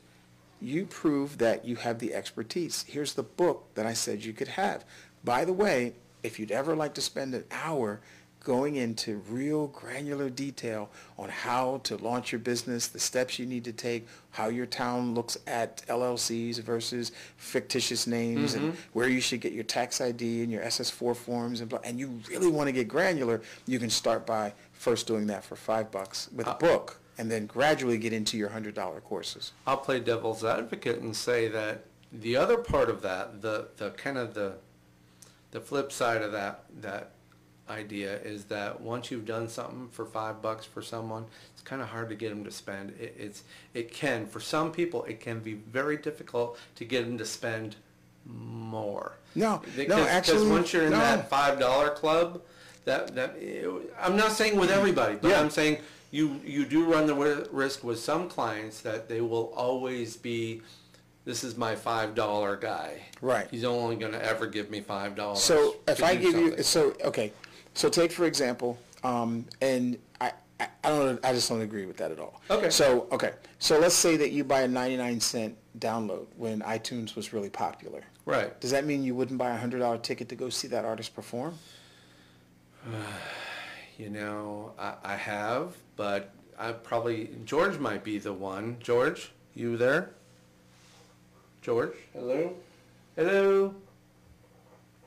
you 0.62 0.86
prove 0.86 1.38
that 1.38 1.66
you 1.66 1.76
have 1.78 2.00
the 2.00 2.14
expertise. 2.14 2.86
Here's 2.88 3.14
the 3.14 3.24
book 3.24 3.68
that 3.76 3.86
I 3.86 3.94
said 3.94 4.24
you 4.24 4.34
could 4.34 4.50
have. 4.50 4.86
By 5.24 5.46
the 5.46 5.54
way, 5.54 5.94
if 6.24 6.40
you'd 6.40 6.52
ever 6.52 6.76
like 6.76 6.94
to 6.96 7.02
spend 7.02 7.34
an 7.34 7.46
hour 7.52 8.02
going 8.42 8.78
into 8.78 9.18
real 9.30 9.68
granular 9.68 10.30
detail 10.30 10.90
on 11.18 11.30
how 11.30 11.82
to 11.84 11.98
launch 11.98 12.32
your 12.32 12.40
business, 12.40 12.88
the 12.88 13.00
steps 13.00 13.38
you 13.38 13.46
need 13.46 13.66
to 13.66 13.74
take, 13.74 14.08
how 14.32 14.48
your 14.48 14.66
town 14.66 15.14
looks 15.14 15.38
at 15.46 15.86
LLCs 15.88 16.60
versus 16.60 17.12
fictitious 17.38 18.08
names, 18.08 18.54
and 18.54 18.72
mm-hmm. 18.72 18.80
where 18.94 19.10
you 19.10 19.20
should 19.20 19.42
get 19.42 19.52
your 19.52 19.64
tax 19.64 20.00
ID 20.00 20.44
and 20.44 20.52
your 20.52 20.64
SS4 20.64 21.16
forms, 21.16 21.62
and 21.62 21.70
blah, 21.70 21.80
and 21.84 22.00
you 22.00 22.20
really 22.30 22.48
want 22.48 22.68
to 22.68 22.72
get 22.72 22.88
granular, 22.88 23.42
you 23.66 23.78
can 23.78 23.90
start 23.90 24.26
by 24.26 24.54
first 24.72 25.06
doing 25.08 25.28
that 25.28 25.44
for 25.44 25.56
five 25.56 25.92
bucks 25.92 26.30
with 26.34 26.48
a 26.48 26.52
uh, 26.52 26.58
book, 26.58 27.00
and 27.18 27.30
then 27.30 27.46
gradually 27.46 27.98
get 27.98 28.14
into 28.14 28.38
your 28.38 28.50
hundred 28.50 28.74
dollar 28.74 29.02
courses. 29.02 29.52
I'll 29.68 29.78
play 29.78 30.00
devil's 30.00 30.46
advocate 30.46 31.02
and 31.02 31.14
say 31.14 31.50
that 31.50 31.84
the 32.12 32.36
other 32.36 32.58
part 32.58 32.90
of 32.90 33.02
that, 33.02 33.42
the, 33.42 33.68
the 33.78 33.92
kind 33.92 34.18
of 34.18 34.34
the, 34.34 34.56
the 35.52 35.60
flip 35.62 35.92
side 35.92 36.22
of 36.22 36.32
that, 36.32 36.64
that 36.82 37.12
idea 37.70 38.18
is 38.22 38.46
that 38.46 38.82
once 38.82 39.12
you've 39.12 39.26
done 39.26 39.48
something 39.48 39.90
for 39.92 40.06
five 40.06 40.42
bucks 40.42 40.66
for 40.66 40.82
someone, 40.82 41.26
it's 41.54 41.62
kind 41.62 41.82
of 41.82 41.90
hard 41.90 42.10
to 42.10 42.16
get 42.16 42.30
them 42.30 42.44
to 42.44 42.52
spend. 42.52 42.92
It, 43.00 43.16
it's, 43.18 43.44
it 43.74 43.92
can, 43.92 44.26
for 44.26 44.40
some 44.40 44.72
people, 44.72 45.04
it 45.06 45.20
can 45.20 45.40
be 45.40 45.54
very 45.54 45.98
difficult 45.98 46.58
to 46.76 46.86
get 46.86 47.06
them 47.06 47.18
to 47.18 47.26
spend 47.26 47.76
more. 48.26 49.18
No, 49.36 49.62
no, 49.88 50.04
actually, 50.06 50.36
Because 50.38 50.50
once 50.50 50.74
you're 50.74 50.86
in 50.86 50.92
no. 50.92 50.98
that 51.00 51.30
five 51.30 51.60
dollar 51.60 51.90
club, 51.92 52.42
that, 52.86 53.14
that, 53.16 53.36
I'm 54.00 54.16
not 54.16 54.32
saying 54.32 54.58
with 54.60 54.72
everybody, 54.72 55.16
but 55.16 55.30
Yeah. 55.30 55.40
I'm 55.40 55.50
saying 55.50 55.78
you, 56.12 56.40
you 56.44 56.66
do 56.66 56.86
run 56.92 57.06
the 57.06 57.48
risk 57.52 57.84
with 57.84 58.00
some 58.00 58.30
clients 58.30 58.82
that 58.82 59.08
they 59.08 59.22
will 59.22 59.54
always 59.56 60.18
be, 60.18 60.62
this 61.30 61.44
is 61.44 61.56
my 61.56 61.76
five 61.76 62.16
dollar 62.16 62.58
guy. 62.58 63.00
Right. 63.22 63.48
He's 63.52 63.64
only 63.64 63.96
gonna 63.96 64.18
ever 64.18 64.48
give 64.48 64.72
me 64.72 64.82
five 64.82 65.16
dollars. 65.16 65.44
So 65.44 65.76
if 65.88 66.04
I 66.04 66.16
give 66.16 66.34
you, 66.34 66.64
so, 66.64 66.96
okay, 67.06 67.32
so 67.76 67.88
take 67.88 68.12
for 68.12 68.26
example, 68.26 68.80
um, 69.04 69.46
and 69.62 70.00
I, 70.20 70.32
I, 70.60 70.68
I 70.84 70.90
don't, 70.90 71.24
I 71.24 71.34
just 71.34 71.48
don't 71.48 71.62
agree 71.62 71.86
with 71.86 71.98
that 71.98 72.10
at 72.10 72.20
all. 72.20 72.42
Okay. 72.50 72.72
So, 72.72 73.08
okay, 73.12 73.34
so 73.60 73.78
let's 73.78 73.94
say 73.94 74.18
that 74.18 74.32
you 74.32 74.44
buy 74.44 74.62
a 74.62 74.68
ninety-nine 74.68 75.20
cent 75.20 75.56
download 75.78 76.26
when 76.36 76.62
iTunes 76.62 77.16
was 77.16 77.32
really 77.32 77.52
popular. 77.52 78.02
Right. 78.26 78.60
Does 78.60 78.72
that 78.72 78.86
mean 78.86 79.04
you 79.04 79.14
wouldn't 79.14 79.38
buy 79.38 79.52
a 79.52 79.58
hundred 79.58 79.80
dollar 79.80 80.00
ticket 80.00 80.30
to 80.30 80.36
go 80.36 80.50
see 80.50 80.68
that 80.70 80.84
artist 80.84 81.14
perform? 81.16 81.54
You 83.98 84.10
know, 84.10 84.72
I, 84.80 84.94
I 85.04 85.16
have, 85.18 85.76
but 85.98 86.34
I 86.58 86.72
probably, 86.72 87.32
George 87.44 87.80
might 87.80 88.02
be 88.02 88.18
the 88.18 88.32
one. 88.32 88.78
George, 88.80 89.34
you 89.54 89.76
there? 89.76 90.14
George? 91.62 91.94
Hello? 92.14 92.54
Hello? 93.16 93.74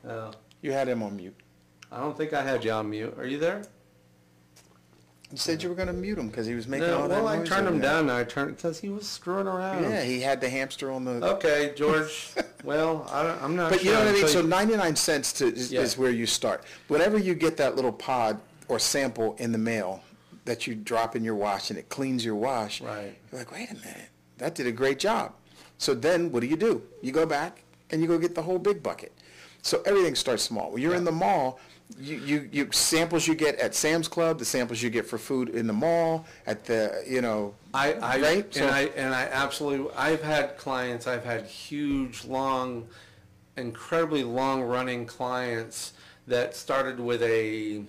Oh, 0.07 0.31
You 0.61 0.71
had 0.71 0.87
him 0.87 1.01
on 1.01 1.15
mute. 1.15 1.35
I 1.91 1.97
don't 1.99 2.17
think 2.17 2.33
I 2.33 2.41
had 2.41 2.63
you 2.63 2.71
on 2.71 2.89
mute. 2.89 3.13
Are 3.17 3.25
you 3.25 3.37
there? 3.39 3.63
You 5.31 5.37
said 5.37 5.63
you 5.63 5.69
were 5.69 5.75
gonna 5.75 5.93
mute 5.93 6.17
him 6.19 6.27
because 6.27 6.45
he 6.45 6.53
was 6.53 6.67
making 6.67 6.87
No, 6.87 7.01
all 7.03 7.07
that 7.07 7.15
noise. 7.15 7.23
well, 7.23 7.41
I 7.41 7.45
turned 7.45 7.67
him 7.67 7.79
there. 7.79 7.91
down. 7.93 8.09
I 8.09 8.23
turned 8.23 8.55
because 8.55 8.79
he 8.79 8.89
was 8.89 9.07
screwing 9.09 9.47
around. 9.47 9.83
Yeah, 9.83 10.03
he 10.03 10.19
had 10.21 10.39
the 10.41 10.49
hamster 10.49 10.91
on 10.91 11.05
the. 11.05 11.11
Okay, 11.35 11.73
George. 11.75 12.29
well, 12.63 13.07
I 13.11 13.23
don't, 13.23 13.41
I'm 13.41 13.55
not. 13.55 13.71
But 13.71 13.83
you 13.83 13.91
know 13.91 13.99
what 13.99 14.09
I 14.09 14.11
mean? 14.11 14.23
until 14.25 14.41
So 14.43 14.47
99 14.47 14.95
cents 14.95 15.33
to, 15.33 15.47
is, 15.47 15.71
Yeah. 15.71 15.81
is 15.81 15.97
where 15.97 16.11
you 16.11 16.27
start. 16.27 16.63
Whenever 16.87 17.17
you 17.17 17.33
get 17.33 17.57
that 17.57 17.75
little 17.75 17.91
pod 17.91 18.39
or 18.67 18.77
sample 18.77 19.35
in 19.39 19.51
the 19.51 19.57
mail 19.57 20.03
that 20.45 20.67
you 20.67 20.75
drop 20.75 21.15
in 21.15 21.23
your 21.23 21.35
wash 21.35 21.71
and 21.71 21.79
it 21.79 21.89
cleans 21.89 22.23
your 22.23 22.35
wash, 22.35 22.79
Right. 22.81 23.17
you're 23.31 23.39
like, 23.39 23.51
wait 23.51 23.71
a 23.71 23.75
minute, 23.75 24.09
that 24.37 24.53
did 24.53 24.67
a 24.67 24.71
great 24.71 24.99
job. 24.99 25.33
So 25.83 25.93
then 25.93 26.31
what 26.31 26.39
do 26.39 26.47
you 26.47 26.55
do? 26.55 26.81
You 27.01 27.11
go 27.11 27.25
back 27.25 27.61
and 27.91 28.01
you 28.01 28.07
go 28.07 28.17
get 28.17 28.35
the 28.35 28.41
whole 28.41 28.57
big 28.57 28.81
bucket. 28.81 29.11
So 29.63 29.81
everything 29.85 30.15
starts 30.15 30.41
small. 30.43 30.71
When 30.71 30.81
you're 30.81 30.95
in 30.95 31.03
the 31.03 31.11
mall, 31.11 31.59
you, 31.99 32.15
you, 32.15 32.49
you 32.53 32.69
samples 32.71 33.27
you 33.27 33.35
get 33.35 33.59
at 33.59 33.75
Sam's 33.75 34.07
Club, 34.07 34.39
the 34.39 34.45
samples 34.45 34.81
you 34.81 34.89
get 34.89 35.05
for 35.05 35.17
food 35.17 35.49
in 35.49 35.67
the 35.67 35.73
mall, 35.73 36.25
at 36.47 36.63
the, 36.63 37.03
you 37.05 37.21
know, 37.21 37.53
I, 37.73 37.93
I 37.93 38.17
right? 38.19 38.53
So- 38.53 38.61
and 38.61 38.71
I 38.73 38.81
and 38.95 39.13
I 39.13 39.23
absolutely 39.25 39.93
I've 39.97 40.23
had 40.23 40.57
clients 40.57 41.05
I've 41.05 41.25
had 41.25 41.45
huge 41.45 42.23
long 42.23 42.87
incredibly 43.57 44.23
long 44.23 44.61
running 44.61 45.05
clients 45.05 45.93
that 46.27 46.55
started 46.55 46.97
with 46.99 47.21
a 47.23 47.83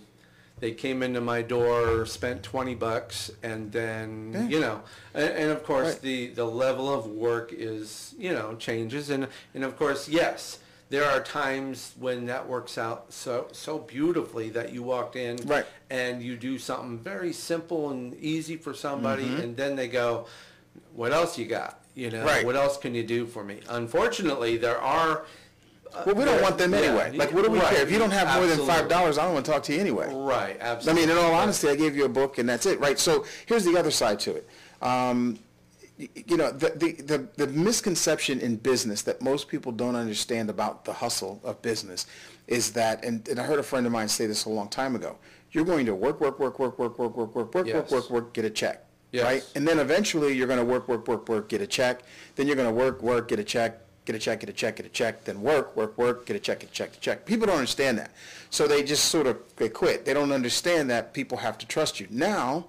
they 0.60 0.72
came 0.72 1.02
into 1.02 1.20
my 1.20 1.42
door 1.42 2.06
spent 2.06 2.42
20 2.42 2.74
bucks 2.74 3.30
and 3.42 3.72
then 3.72 4.30
Yeah. 4.32 4.48
you 4.48 4.60
know 4.60 4.82
and, 5.12 5.30
and 5.30 5.50
of 5.50 5.64
course 5.64 5.94
Right. 5.94 6.00
the 6.02 6.26
the 6.28 6.44
level 6.44 6.92
of 6.92 7.06
work 7.06 7.52
is 7.52 8.14
you 8.18 8.32
know 8.32 8.54
changes 8.56 9.10
and 9.10 9.28
and 9.54 9.64
of 9.64 9.76
course 9.76 10.08
yes 10.08 10.58
there 10.90 11.04
are 11.04 11.20
times 11.20 11.94
when 11.98 12.26
that 12.26 12.46
works 12.48 12.78
out 12.78 13.12
so 13.12 13.48
so 13.52 13.78
beautifully 13.78 14.50
that 14.50 14.72
you 14.72 14.82
walked 14.82 15.16
in 15.16 15.36
Right. 15.44 15.66
and 15.90 16.22
you 16.22 16.36
do 16.36 16.58
something 16.58 16.98
very 16.98 17.32
simple 17.32 17.90
and 17.90 18.14
easy 18.16 18.56
for 18.56 18.74
somebody 18.74 19.24
Mm-hmm. 19.24 19.40
and 19.42 19.56
then 19.56 19.76
they 19.76 19.88
go 19.88 20.26
what 20.94 21.12
else 21.12 21.36
you 21.36 21.46
got 21.46 21.80
you 21.94 22.10
know 22.10 22.24
Right. 22.24 22.44
what 22.46 22.54
else 22.56 22.76
can 22.78 22.94
you 22.94 23.02
do 23.02 23.26
for 23.26 23.42
me 23.44 23.60
unfortunately 23.68 24.56
there 24.56 24.78
are 24.80 25.24
well, 26.06 26.14
we 26.14 26.24
don't 26.24 26.42
want 26.42 26.58
them 26.58 26.74
anyway. 26.74 27.16
Like, 27.16 27.32
what 27.32 27.44
do 27.44 27.50
we 27.50 27.60
care? 27.60 27.82
If 27.82 27.90
you 27.90 27.98
don't 27.98 28.10
have 28.10 28.36
more 28.38 28.46
than 28.46 28.66
five 28.66 28.88
dollars, 28.88 29.18
I 29.18 29.24
don't 29.24 29.34
want 29.34 29.46
to 29.46 29.52
talk 29.52 29.62
to 29.64 29.74
you 29.74 29.80
anyway. 29.80 30.08
right 30.12 30.56
absolutely. 30.60 31.02
I 31.02 31.06
mean, 31.06 31.16
in 31.16 31.22
all 31.24 31.34
honesty, 31.34 31.68
I 31.68 31.76
gave 31.76 31.96
you 31.96 32.04
a 32.04 32.08
book 32.08 32.38
and 32.38 32.48
that's 32.48 32.66
it, 32.66 32.78
right? 32.80 32.98
So 32.98 33.24
here's 33.46 33.64
the 33.64 33.76
other 33.76 33.90
side 33.90 34.20
to 34.20 34.36
it. 34.36 34.48
Um, 34.82 35.38
y- 35.98 36.08
you 36.26 36.36
know, 36.36 36.50
the, 36.50 36.70
the, 36.70 36.92
the, 37.02 37.28
the 37.36 37.46
misconception 37.52 38.40
in 38.40 38.56
business 38.56 39.02
that 39.02 39.22
most 39.22 39.48
people 39.48 39.72
don't 39.72 39.96
understand 39.96 40.50
about 40.50 40.84
the 40.84 40.92
hustle 40.92 41.40
of 41.44 41.60
business 41.62 42.06
is 42.46 42.72
that, 42.72 43.04
and, 43.04 43.26
and 43.28 43.38
I 43.40 43.44
heard 43.44 43.58
a 43.58 43.62
friend 43.62 43.86
of 43.86 43.92
mine 43.92 44.08
say 44.08 44.26
this 44.26 44.44
a 44.44 44.50
long 44.50 44.68
time 44.68 44.94
ago, 44.96 45.16
you're 45.52 45.64
going 45.64 45.86
to 45.86 45.94
work, 45.94 46.20
work, 46.20 46.38
work, 46.38 46.58
work, 46.58 46.78
work, 46.78 46.98
work, 46.98 47.16
work, 47.16 47.34
work, 47.34 47.54
work, 47.54 47.66
Yes. 47.66 47.76
work, 47.76 47.90
work, 47.90 48.10
work, 48.10 48.34
get 48.34 48.44
a 48.44 48.50
check. 48.50 48.84
Yes. 49.12 49.24
Right? 49.24 49.50
And 49.54 49.66
then 49.66 49.78
eventually 49.78 50.32
you're 50.34 50.48
going 50.48 50.58
to 50.58 50.64
work, 50.64 50.88
work, 50.88 51.06
work, 51.06 51.28
work, 51.28 51.48
get 51.48 51.60
a 51.62 51.66
check. 51.68 52.02
Then 52.34 52.48
you're 52.48 52.56
going 52.56 52.68
to 52.68 52.74
work, 52.74 53.00
work, 53.00 53.28
get 53.28 53.38
a 53.38 53.44
check, 53.44 53.80
get 54.04 54.14
a 54.14 54.18
check, 54.18 54.40
get 54.40 54.48
a 54.48 54.52
check, 54.52 54.76
get 54.76 54.86
a 54.86 54.90
check, 54.90 55.24
then 55.24 55.40
work, 55.40 55.76
work, 55.76 55.96
work, 55.96 56.26
get 56.26 56.36
a 56.36 56.38
check, 56.38 56.60
get 56.60 56.70
a 56.70 56.72
check, 56.72 56.90
get 56.92 56.98
a 56.98 57.00
check. 57.00 57.26
People 57.26 57.46
don't 57.46 57.56
understand 57.56 57.98
that. 57.98 58.10
So 58.50 58.66
they 58.68 58.82
just 58.82 59.06
sort 59.06 59.26
of, 59.26 59.38
they 59.56 59.68
quit. 59.68 60.04
They 60.04 60.14
don't 60.14 60.32
understand 60.32 60.90
that 60.90 61.14
people 61.14 61.38
have 61.38 61.56
to 61.58 61.66
trust 61.66 62.00
you. 62.00 62.06
Now, 62.10 62.66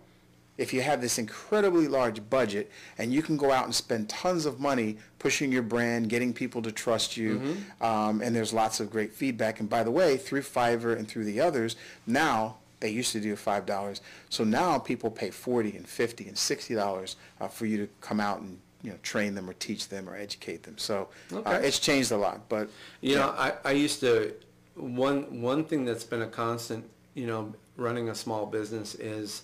if 0.57 0.73
you 0.73 0.81
have 0.81 1.01
this 1.01 1.17
incredibly 1.17 1.89
large 1.89 2.29
budget 2.29 2.71
and 2.97 3.11
you 3.11 3.21
can 3.21 3.35
go 3.35 3.51
out 3.51 3.65
and 3.65 3.75
spend 3.75 4.07
tons 4.07 4.45
of 4.45 4.59
money 4.59 4.97
pushing 5.19 5.51
your 5.51 5.63
brand, 5.63 6.07
getting 6.07 6.31
people 6.33 6.61
to 6.61 6.71
trust 6.71 7.17
you, 7.17 7.57
um, 7.81 8.21
and 8.21 8.33
there's 8.33 8.53
lots 8.53 8.79
of 8.79 8.89
great 8.89 9.11
feedback. 9.11 9.59
And 9.59 9.69
by 9.69 9.83
the 9.83 9.91
way, 9.91 10.15
through 10.15 10.43
Fiverr 10.43 10.97
and 10.97 11.05
through 11.05 11.25
the 11.25 11.41
others, 11.41 11.75
now 12.07 12.55
they 12.79 12.89
used 12.89 13.11
to 13.11 13.19
do 13.19 13.35
five 13.35 13.65
dollars. 13.65 13.99
So 14.29 14.43
now 14.45 14.79
people 14.79 15.11
pay 15.11 15.29
forty 15.29 15.75
and 15.75 15.87
fifty 15.87 16.27
and 16.27 16.37
sixty 16.37 16.73
dollars 16.75 17.17
uh, 17.41 17.49
for 17.49 17.65
you 17.65 17.77
to 17.77 17.89
come 17.99 18.21
out 18.21 18.39
and 18.39 18.59
you 18.85 18.91
know 18.91 18.97
train 19.01 19.33
them 19.33 19.49
or 19.49 19.53
teach 19.53 19.89
them 19.89 20.07
or 20.07 20.15
educate 20.15 20.61
them. 20.63 20.77
So 20.77 21.09
uh, 21.33 21.37
Okay. 21.37 21.67
it's 21.67 21.79
changed 21.79 22.11
a 22.11 22.17
lot. 22.17 22.47
But 22.47 22.69
You 23.01 23.15
know, 23.15 23.33
I, 23.35 23.53
I 23.65 23.71
used 23.71 23.99
to, 24.01 24.33
one, 24.75 25.41
one 25.41 25.65
thing 25.65 25.85
that's 25.85 26.03
been 26.03 26.21
a 26.21 26.27
constant, 26.27 26.87
you 27.15 27.25
know, 27.25 27.53
running 27.77 28.09
a 28.09 28.15
small 28.15 28.45
business 28.45 28.93
is 28.95 29.41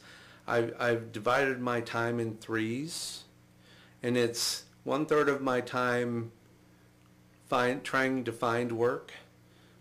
I've, 0.47 0.75
I've 0.79 1.11
divided 1.11 1.59
my 1.59 1.81
time 1.81 2.19
in 2.19 2.37
threes 2.37 3.23
and 4.03 4.15
it's 4.15 4.63
one 4.83 5.05
third 5.07 5.27
of 5.27 5.41
my 5.41 5.59
time 5.61 6.31
find, 7.49 7.83
trying 7.83 8.23
to 8.25 8.31
find 8.31 8.71
work, 8.73 9.11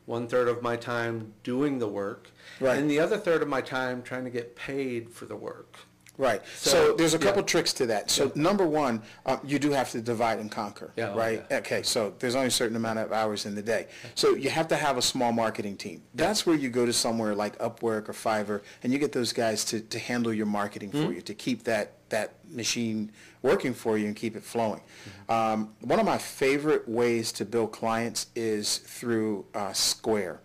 one 0.07 0.27
third 0.27 0.49
of 0.49 0.63
my 0.63 0.77
time 0.77 1.35
doing 1.43 1.79
the 1.79 1.89
work, 1.89 2.31
Right. 2.61 2.79
and 2.79 2.91
the 2.91 2.99
other 2.99 3.17
third 3.19 3.43
of 3.43 3.49
my 3.49 3.61
time 3.61 4.03
trying 4.03 4.25
to 4.25 4.31
get 4.31 4.57
paid 4.57 5.11
for 5.11 5.27
the 5.27 5.37
work. 5.37 5.77
Right. 6.21 6.43
So, 6.57 6.71
So, 6.71 6.97
there's 6.97 7.15
a 7.15 7.19
couple 7.19 7.41
yeah. 7.41 7.47
tricks 7.47 7.73
to 7.75 7.87
that. 7.87 8.11
So 8.11 8.31
number 8.35 8.67
one, 8.67 9.01
uh, 9.25 9.39
you 9.43 9.59
do 9.59 9.71
have 9.71 9.91
to 9.93 10.03
divide 10.03 10.39
and 10.39 10.51
conquer. 10.51 10.93
Yeah, 10.95 11.13
oh, 11.13 11.17
right. 11.17 11.43
yeah. 11.51 11.57
Okay. 11.59 11.83
So 11.83 12.13
there's 12.19 12.35
only 12.35 12.49
a 12.49 12.51
certain 12.51 12.77
amount 12.77 12.99
of 12.99 13.11
hours 13.11 13.47
in 13.47 13.55
the 13.55 13.63
day. 13.63 13.87
So 14.15 14.35
you 14.35 14.51
have 14.51 14.69
to 14.69 14.77
have 14.77 14.99
a 14.99 15.03
small 15.03 15.33
marketing 15.33 15.79
team. 15.79 16.03
That's 16.15 16.45
where 16.45 16.55
you 16.57 16.69
go 16.69 16.85
to 16.85 16.93
somewhere 16.93 17.35
like 17.35 17.57
Upwork 17.59 18.11
or 18.11 18.13
Fiverr, 18.13 18.61
and 18.83 18.93
you 18.93 18.99
get 18.99 19.13
those 19.13 19.33
guys 19.33 19.65
to, 19.67 19.81
to 19.81 19.99
handle 19.99 20.33
your 20.35 20.47
marketing 20.47 20.91
Hmm? 20.91 21.07
for 21.07 21.13
you 21.13 21.23
to 21.23 21.35
keep 21.35 21.65
that 21.65 21.93
that 22.11 22.35
machine 22.51 23.11
working 23.41 23.73
for 23.73 23.97
you 23.97 24.07
and 24.09 24.17
keep 24.17 24.35
it 24.37 24.43
flowing. 24.43 24.81
Hmm. 25.29 25.33
Um, 25.33 25.75
one 25.81 26.01
of 26.01 26.05
my 26.05 26.19
favorite 26.19 26.87
ways 26.89 27.31
to 27.33 27.45
build 27.45 27.71
clients 27.73 28.27
is 28.35 28.79
through 28.79 29.47
uh, 29.55 29.73
Square. 29.73 30.41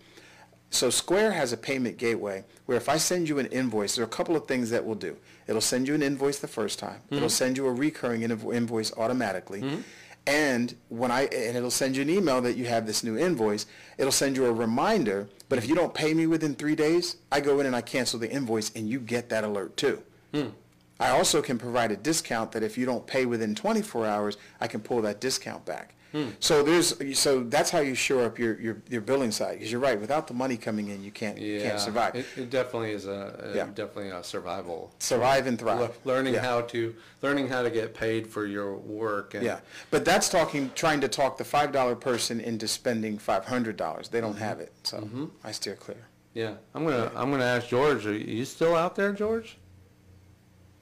So 0.70 0.90
Square 0.92 1.32
has 1.32 1.54
a 1.54 1.58
payment 1.58 1.98
gateway 1.98 2.46
where 2.66 2.78
if 2.78 2.88
I 2.88 2.98
send 2.98 3.28
you 3.28 3.40
an 3.40 3.48
invoice, 3.48 3.96
there 3.96 4.04
are 4.04 4.08
a 4.08 4.10
couple 4.12 4.36
of 4.36 4.46
things 4.48 4.70
that 4.70 4.86
will 4.86 4.96
do. 5.10 5.18
It'll 5.48 5.62
send 5.62 5.88
you 5.88 5.96
an 5.96 6.02
invoice 6.02 6.40
the 6.40 6.48
first 6.48 6.80
time. 6.80 7.02
Mm-hmm. 7.06 7.16
It'll 7.16 7.30
send 7.30 7.58
you 7.58 7.68
a 7.68 7.72
recurring 7.72 8.22
invo- 8.22 8.56
invoice 8.56 8.92
automatically. 8.98 9.62
Mm-hmm. 9.62 9.82
And 10.28 10.76
when 10.90 11.12
I 11.12 11.24
and 11.26 11.56
it'll 11.56 11.70
send 11.70 11.96
you 11.96 12.02
an 12.02 12.10
email 12.10 12.42
that 12.42 12.58
you 12.58 12.66
have 12.66 12.88
this 12.88 13.04
new 13.04 13.16
invoice. 13.16 13.68
It'll 13.98 14.12
send 14.12 14.36
you 14.36 14.46
a 14.46 14.52
reminder, 14.52 15.30
but 15.50 15.60
if 15.60 15.70
you 15.70 15.76
don't 15.76 15.94
pay 15.94 16.16
me 16.16 16.26
within 16.26 16.56
3 16.56 16.76
days, 16.76 17.18
I 17.32 17.42
go 17.42 17.60
in 17.60 17.68
and 17.68 17.76
I 17.76 17.82
cancel 17.82 18.20
the 18.20 18.32
invoice 18.32 18.72
and 18.76 18.90
you 18.90 19.00
get 19.00 19.30
that 19.30 19.44
alert 19.44 19.78
too. 19.78 20.02
Mm. 20.34 20.52
I 21.00 21.10
also 21.10 21.42
can 21.42 21.58
provide 21.58 21.92
a 21.92 21.98
discount 21.98 22.54
that 22.54 22.64
if 22.64 22.78
you 22.78 22.86
don't 22.86 23.06
pay 23.06 23.26
within 23.26 23.54
24 23.54 24.06
hours, 24.06 24.38
I 24.60 24.68
can 24.68 24.80
pull 24.82 25.02
that 25.02 25.20
discount 25.20 25.66
back. 25.66 25.94
So 26.40 26.64
there's 26.64 27.18
so 27.20 27.44
that's 27.44 27.70
how 27.70 27.80
you 27.80 27.94
shore 27.96 28.24
up 28.24 28.40
your 28.40 28.60
your, 28.60 28.78
your 28.90 29.02
billing 29.02 29.32
side. 29.32 29.54
Because 29.56 29.72
you're 29.72 29.82
right, 29.82 30.00
without 30.00 30.28
the 30.28 30.34
money 30.34 30.56
coming 30.58 30.88
in, 30.90 31.04
you 31.04 31.12
can't 31.12 31.38
you 31.38 31.56
Yeah, 31.58 31.70
can't 31.70 31.80
survive. 31.80 32.16
It, 32.16 32.26
it 32.38 32.50
definitely 32.50 32.92
is 32.92 33.06
a, 33.06 33.52
a- 33.54 33.56
Yeah. 33.58 33.66
definitely 33.66 34.10
a 34.12 34.24
survival. 34.24 34.94
survive 35.00 35.46
and 35.48 35.60
thrive. 35.60 35.80
Le- 35.80 35.92
Learning 36.14 36.34
Yeah. 36.36 36.42
how 36.42 36.62
to, 36.62 36.96
learning 37.22 37.48
how 37.50 37.64
to 37.64 37.70
get 37.70 37.94
paid 37.94 38.28
for 38.28 38.46
your 38.46 38.76
work 38.76 39.34
and. 39.34 39.44
Yeah, 39.44 39.60
but 39.92 40.06
that's 40.06 40.30
talking, 40.30 40.72
trying 40.76 41.02
to 41.02 41.08
talk 41.08 41.38
the 41.38 41.44
five 41.44 41.72
dollar 41.72 41.96
person 41.96 42.40
into 42.40 42.68
spending 42.68 43.18
five 43.18 43.46
hundred 43.46 43.76
dollars. 43.78 44.10
They 44.10 44.20
Mm-hmm. 44.20 44.28
don't 44.28 44.38
have 44.40 44.60
it, 44.62 44.72
so 44.84 45.32
I 45.44 45.52
steer 45.52 45.76
clear. 45.76 46.08
Yeah, 46.34 46.54
I'm 46.74 46.84
gonna, 46.86 47.12
I'm 47.16 47.32
gonna 47.32 47.44
ask 47.46 47.68
George, 47.68 48.06
are 48.06 48.14
you 48.18 48.46
still 48.46 48.76
out 48.76 48.96
there, 48.96 49.12
George? 49.14 49.58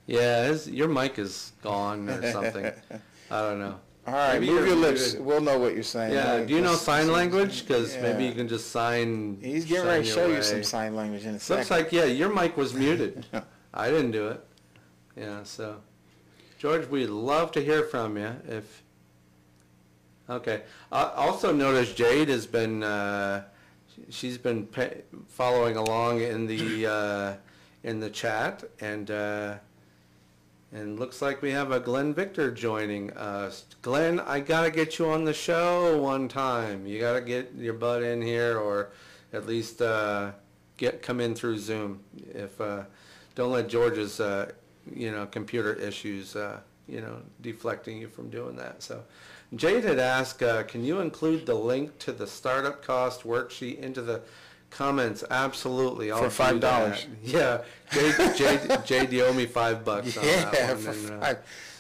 Yeah, 0.06 0.46
his, 0.48 0.70
your 0.70 0.88
mic 0.90 1.18
is 1.18 1.54
gone 1.62 2.10
or 2.10 2.32
something. 2.32 2.66
I 3.32 3.42
don't 3.42 3.60
know. 3.60 3.80
All 4.06 4.14
right, 4.14 4.34
Maybe 4.34 4.48
move 4.48 4.56
you're 4.60 4.68
your 4.68 4.76
lips. 4.76 5.02
muted. 5.14 5.26
We'll 5.26 5.40
know 5.42 5.58
what 5.60 5.74
you're 5.76 5.84
saying. 5.84 6.14
Yeah, 6.14 6.34
Like, 6.34 6.48
do 6.48 6.54
you 6.56 6.62
know 6.62 6.76
sign 6.76 7.10
language? 7.12 7.66
Cause 7.68 7.96
maybe 8.02 8.24
Yeah. 8.24 8.30
you 8.30 8.36
can 8.36 8.48
just 8.50 8.70
sign. 8.72 9.38
He's 9.42 9.64
getting 9.66 9.86
ready 9.88 10.04
to 10.04 10.10
show 10.10 10.28
you 10.28 10.34
way. 10.36 10.42
some 10.42 10.64
sign 10.64 10.94
language 10.96 11.26
in 11.26 11.36
a 11.36 11.40
second. 11.40 11.60
Looks 11.60 11.72
like, 11.72 11.92
yeah, 11.94 12.04
your 12.06 12.34
mic 12.34 12.58
was 12.58 12.74
muted. 12.74 13.26
I 13.74 13.90
didn't 13.90 14.12
do 14.12 14.28
it. 14.28 14.46
Yeah, 15.16 15.44
so, 15.44 15.78
George, 16.60 16.88
we'd 16.90 17.08
love 17.10 17.52
to 17.54 17.64
hear 17.64 17.84
from 17.84 18.18
you 18.18 18.36
if, 18.48 18.84
okay. 20.30 20.64
I 20.92 21.04
also 21.16 21.54
noticed 21.54 21.96
Jade 21.96 22.28
has 22.28 22.46
been, 22.46 22.84
uh, 22.84 23.44
she's 24.10 24.38
been 24.38 24.66
pa- 24.68 24.90
following 25.30 25.78
along 25.78 26.22
in 26.22 26.46
the, 26.48 26.88
uh, 26.88 27.34
in 27.84 28.00
the 28.02 28.10
chat 28.10 28.64
and, 28.82 29.10
uh, 29.12 29.56
and 30.74 31.00
looks 31.00 31.22
like 31.22 31.42
we 31.42 31.52
have 31.52 31.72
a 31.72 31.80
Glenn 31.80 32.14
Victor 32.14 32.50
joining 32.50 33.12
us. 33.12 33.66
Glenn, 33.84 34.20
I 34.20 34.40
gotta 34.40 34.72
get 34.72 34.98
you 34.98 35.08
on 35.08 35.24
the 35.24 35.34
show 35.34 36.02
one 36.02 36.28
time. 36.28 36.88
You 36.88 37.00
gotta 37.00 37.22
get 37.22 37.54
your 37.56 37.76
butt 37.76 38.02
in 38.02 38.22
here 38.22 38.58
or 38.58 38.90
at 39.34 39.46
least, 39.46 39.82
uh, 39.82 40.32
get, 40.78 41.04
come 41.04 41.20
in 41.20 41.36
through 41.36 41.60
Zoom. 41.60 42.00
If, 42.34 42.60
uh, 42.60 42.84
don't 43.36 43.52
let 43.52 43.70
George's, 43.70 44.20
uh, 44.20 44.52
you 44.92 45.12
know, 45.12 45.28
computer 45.28 45.74
issues, 45.76 46.36
uh, 46.36 46.60
you 46.88 47.02
know, 47.02 47.22
deflecting 47.42 48.00
you 48.00 48.08
from 48.08 48.30
doing 48.32 48.56
that. 48.56 48.82
So 48.82 49.04
Jade 49.56 49.84
had 49.84 50.00
asked, 50.00 50.42
uh, 50.42 50.64
can 50.64 50.84
you 50.84 51.02
include 51.02 51.46
the 51.46 51.54
link 51.54 52.00
to 52.00 52.12
the 52.12 52.26
startup 52.26 52.84
cost 52.84 53.24
worksheet 53.24 53.78
into 53.78 54.02
the 54.02 54.22
comments? 54.78 55.24
Absolutely. 55.30 56.12
I'll 56.12 56.30
For 56.30 56.54
do 56.54 56.60
that. 56.60 56.94
$5. 56.96 57.06
Yeah. 57.24 57.62
Jade, 58.36 58.86
Jade, 58.86 59.12
you 59.14 59.26
owe 59.26 59.34
me 59.34 59.46
five 59.46 59.86
bucks 59.86 60.18
on 60.18 60.26
that 60.26 60.54
Yeah, 60.54 60.74
one. 60.74 60.78
for 60.82 60.90
and, 60.92 61.10
uh, 61.12 61.26
five. 61.26 61.38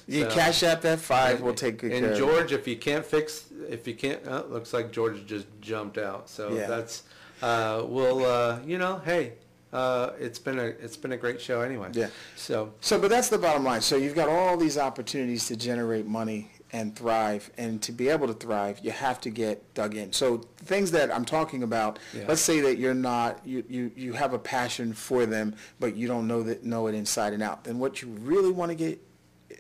You 0.07 0.21
so- 0.23 0.29
cash 0.31 0.63
out 0.63 0.81
that 0.81 0.99
five, 0.99 1.41
we'll 1.41 1.53
take 1.53 1.77
good 1.79 1.89
care 1.91 1.97
and 1.97 2.05
of 2.07 2.11
it. 2.13 2.17
George, 2.17 2.51
if 2.51 2.67
you 2.67 2.75
can't 2.77 3.05
fix, 3.05 3.45
if 3.69 3.87
you 3.87 3.95
can't, 3.95 4.25
uh, 4.27 4.43
looks 4.49 4.73
like 4.73 4.91
George 4.91 5.25
just 5.25 5.47
jumped 5.61 5.97
out. 5.97 6.29
So 6.29 6.53
Yeah. 6.53 6.67
that's, 6.67 7.03
uh, 7.41 7.83
we'll, 7.85 8.25
uh, 8.25 8.59
you 8.65 8.77
know, 8.77 9.01
hey, 9.05 9.33
uh, 9.71 10.11
it's 10.19 10.37
been 10.39 10.59
a, 10.59 10.65
it's 10.65 10.97
been 10.97 11.13
a 11.13 11.17
great 11.17 11.41
show 11.41 11.61
anyway. 11.61 11.89
Yeah. 11.93 12.07
So, 12.35 12.73
So, 12.81 12.99
but 12.99 13.09
that's 13.09 13.29
the 13.29 13.37
bottom 13.39 13.63
line. 13.63 13.81
So 13.81 13.95
you've 13.95 14.13
got 14.13 14.29
all 14.29 14.55
these 14.57 14.77
opportunities 14.77 15.47
to 15.47 15.55
generate 15.55 16.05
money 16.05 16.51
and 16.73 16.95
thrive, 16.95 17.51
and 17.57 17.81
to 17.83 17.91
be 17.91 18.09
able 18.09 18.25
to 18.27 18.33
thrive, 18.33 18.79
you 18.81 18.89
have 18.91 19.21
to 19.21 19.29
get 19.29 19.73
dug 19.75 19.95
in. 19.95 20.11
So 20.11 20.39
things 20.57 20.89
that 20.91 21.13
I'm 21.13 21.23
talking 21.23 21.61
about, 21.61 21.99
Yeah. 22.13 22.25
let's 22.27 22.41
say 22.41 22.61
that 22.61 22.79
you're 22.79 22.95
not, 22.95 23.45
you, 23.45 23.63
you, 23.69 23.91
you 23.95 24.13
have 24.13 24.33
a 24.33 24.39
passion 24.39 24.91
for 24.93 25.27
them, 25.27 25.55
but 25.79 25.95
you 25.95 26.07
don't 26.07 26.27
know 26.27 26.41
that, 26.43 26.63
know 26.65 26.87
it 26.87 26.95
inside 26.95 27.31
and 27.33 27.43
out. 27.43 27.63
Then 27.63 27.77
what 27.77 28.01
you 28.01 28.07
really 28.09 28.51
want 28.51 28.69
to 28.71 28.75
get 28.75 28.99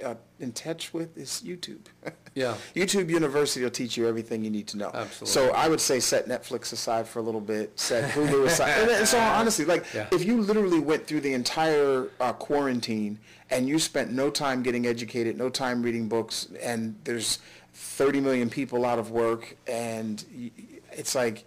uh, 0.03 0.15
in 0.39 0.51
touch 0.53 0.93
with 0.93 1.17
is 1.17 1.41
YouTube. 1.45 1.85
Yeah. 2.35 2.55
YouTube 2.73 3.11
University 3.11 3.63
will 3.63 3.69
teach 3.69 3.95
you 3.95 4.07
everything 4.07 4.43
you 4.43 4.49
need 4.49 4.65
to 4.69 4.77
know. 4.77 4.89
Absolutely. 4.91 5.27
So 5.27 5.51
I 5.53 5.67
would 5.67 5.79
say 5.79 5.99
set 5.99 6.27
Netflix 6.27 6.73
aside 6.73 7.07
for 7.07 7.19
a 7.19 7.21
little 7.21 7.39
bit, 7.39 7.79
set 7.79 8.09
Hulu 8.09 8.45
aside. 8.47 8.71
and, 8.71 8.89
and 8.89 9.07
so 9.07 9.19
honestly, 9.19 9.65
like 9.65 9.85
Yeah. 9.93 10.07
if 10.11 10.25
you 10.25 10.41
literally 10.41 10.79
went 10.79 11.05
through 11.05 11.21
the 11.21 11.33
entire 11.33 12.09
uh, 12.19 12.33
quarantine 12.33 13.19
and 13.51 13.67
you 13.69 13.77
spent 13.77 14.11
no 14.13 14.31
time 14.31 14.63
getting 14.63 14.87
educated, 14.87 15.37
no 15.37 15.47
time 15.51 15.83
reading 15.83 16.07
books, 16.09 16.47
and 16.59 16.95
there's 17.03 17.37
30 17.75 18.19
million 18.19 18.49
people 18.49 18.83
out 18.83 18.97
of 18.97 19.11
work, 19.11 19.55
and 19.67 20.25
y- 20.35 20.49
it's 20.91 21.13
like 21.13 21.45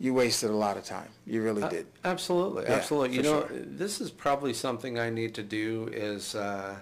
you 0.00 0.14
wasted 0.14 0.50
a 0.50 0.56
lot 0.56 0.76
of 0.76 0.84
time. 0.84 1.10
You 1.28 1.42
really 1.44 1.62
Uh, 1.62 1.68
did. 1.68 1.86
Absolutely, 2.04 2.64
Yeah, 2.64 2.72
absolutely. 2.72 3.16
You 3.18 3.22
know, 3.22 3.46
sure. 3.46 3.56
this 3.64 4.00
is 4.00 4.10
probably 4.10 4.52
something 4.52 4.98
I 4.98 5.10
need 5.10 5.32
to 5.36 5.44
do 5.44 5.88
is, 5.92 6.34
uh, 6.34 6.74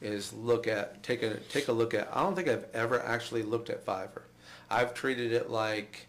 is 0.00 0.32
look 0.32 0.66
at, 0.66 1.02
take 1.02 1.22
a, 1.22 1.36
take 1.50 1.68
a 1.68 1.72
look 1.72 1.94
at, 1.94 2.08
I 2.12 2.22
don't 2.22 2.34
think 2.34 2.48
I've 2.48 2.66
ever 2.72 3.00
actually 3.02 3.42
looked 3.42 3.70
at 3.70 3.84
Fiverr. 3.84 4.22
I've 4.70 4.94
treated 4.94 5.32
it 5.32 5.50
like, 5.50 6.06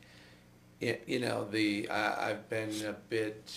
you 0.79 1.19
know, 1.19 1.47
the, 1.49 1.89
I, 1.89 2.31
I've 2.31 2.49
been 2.49 2.73
a 2.85 2.93
bit 2.93 3.51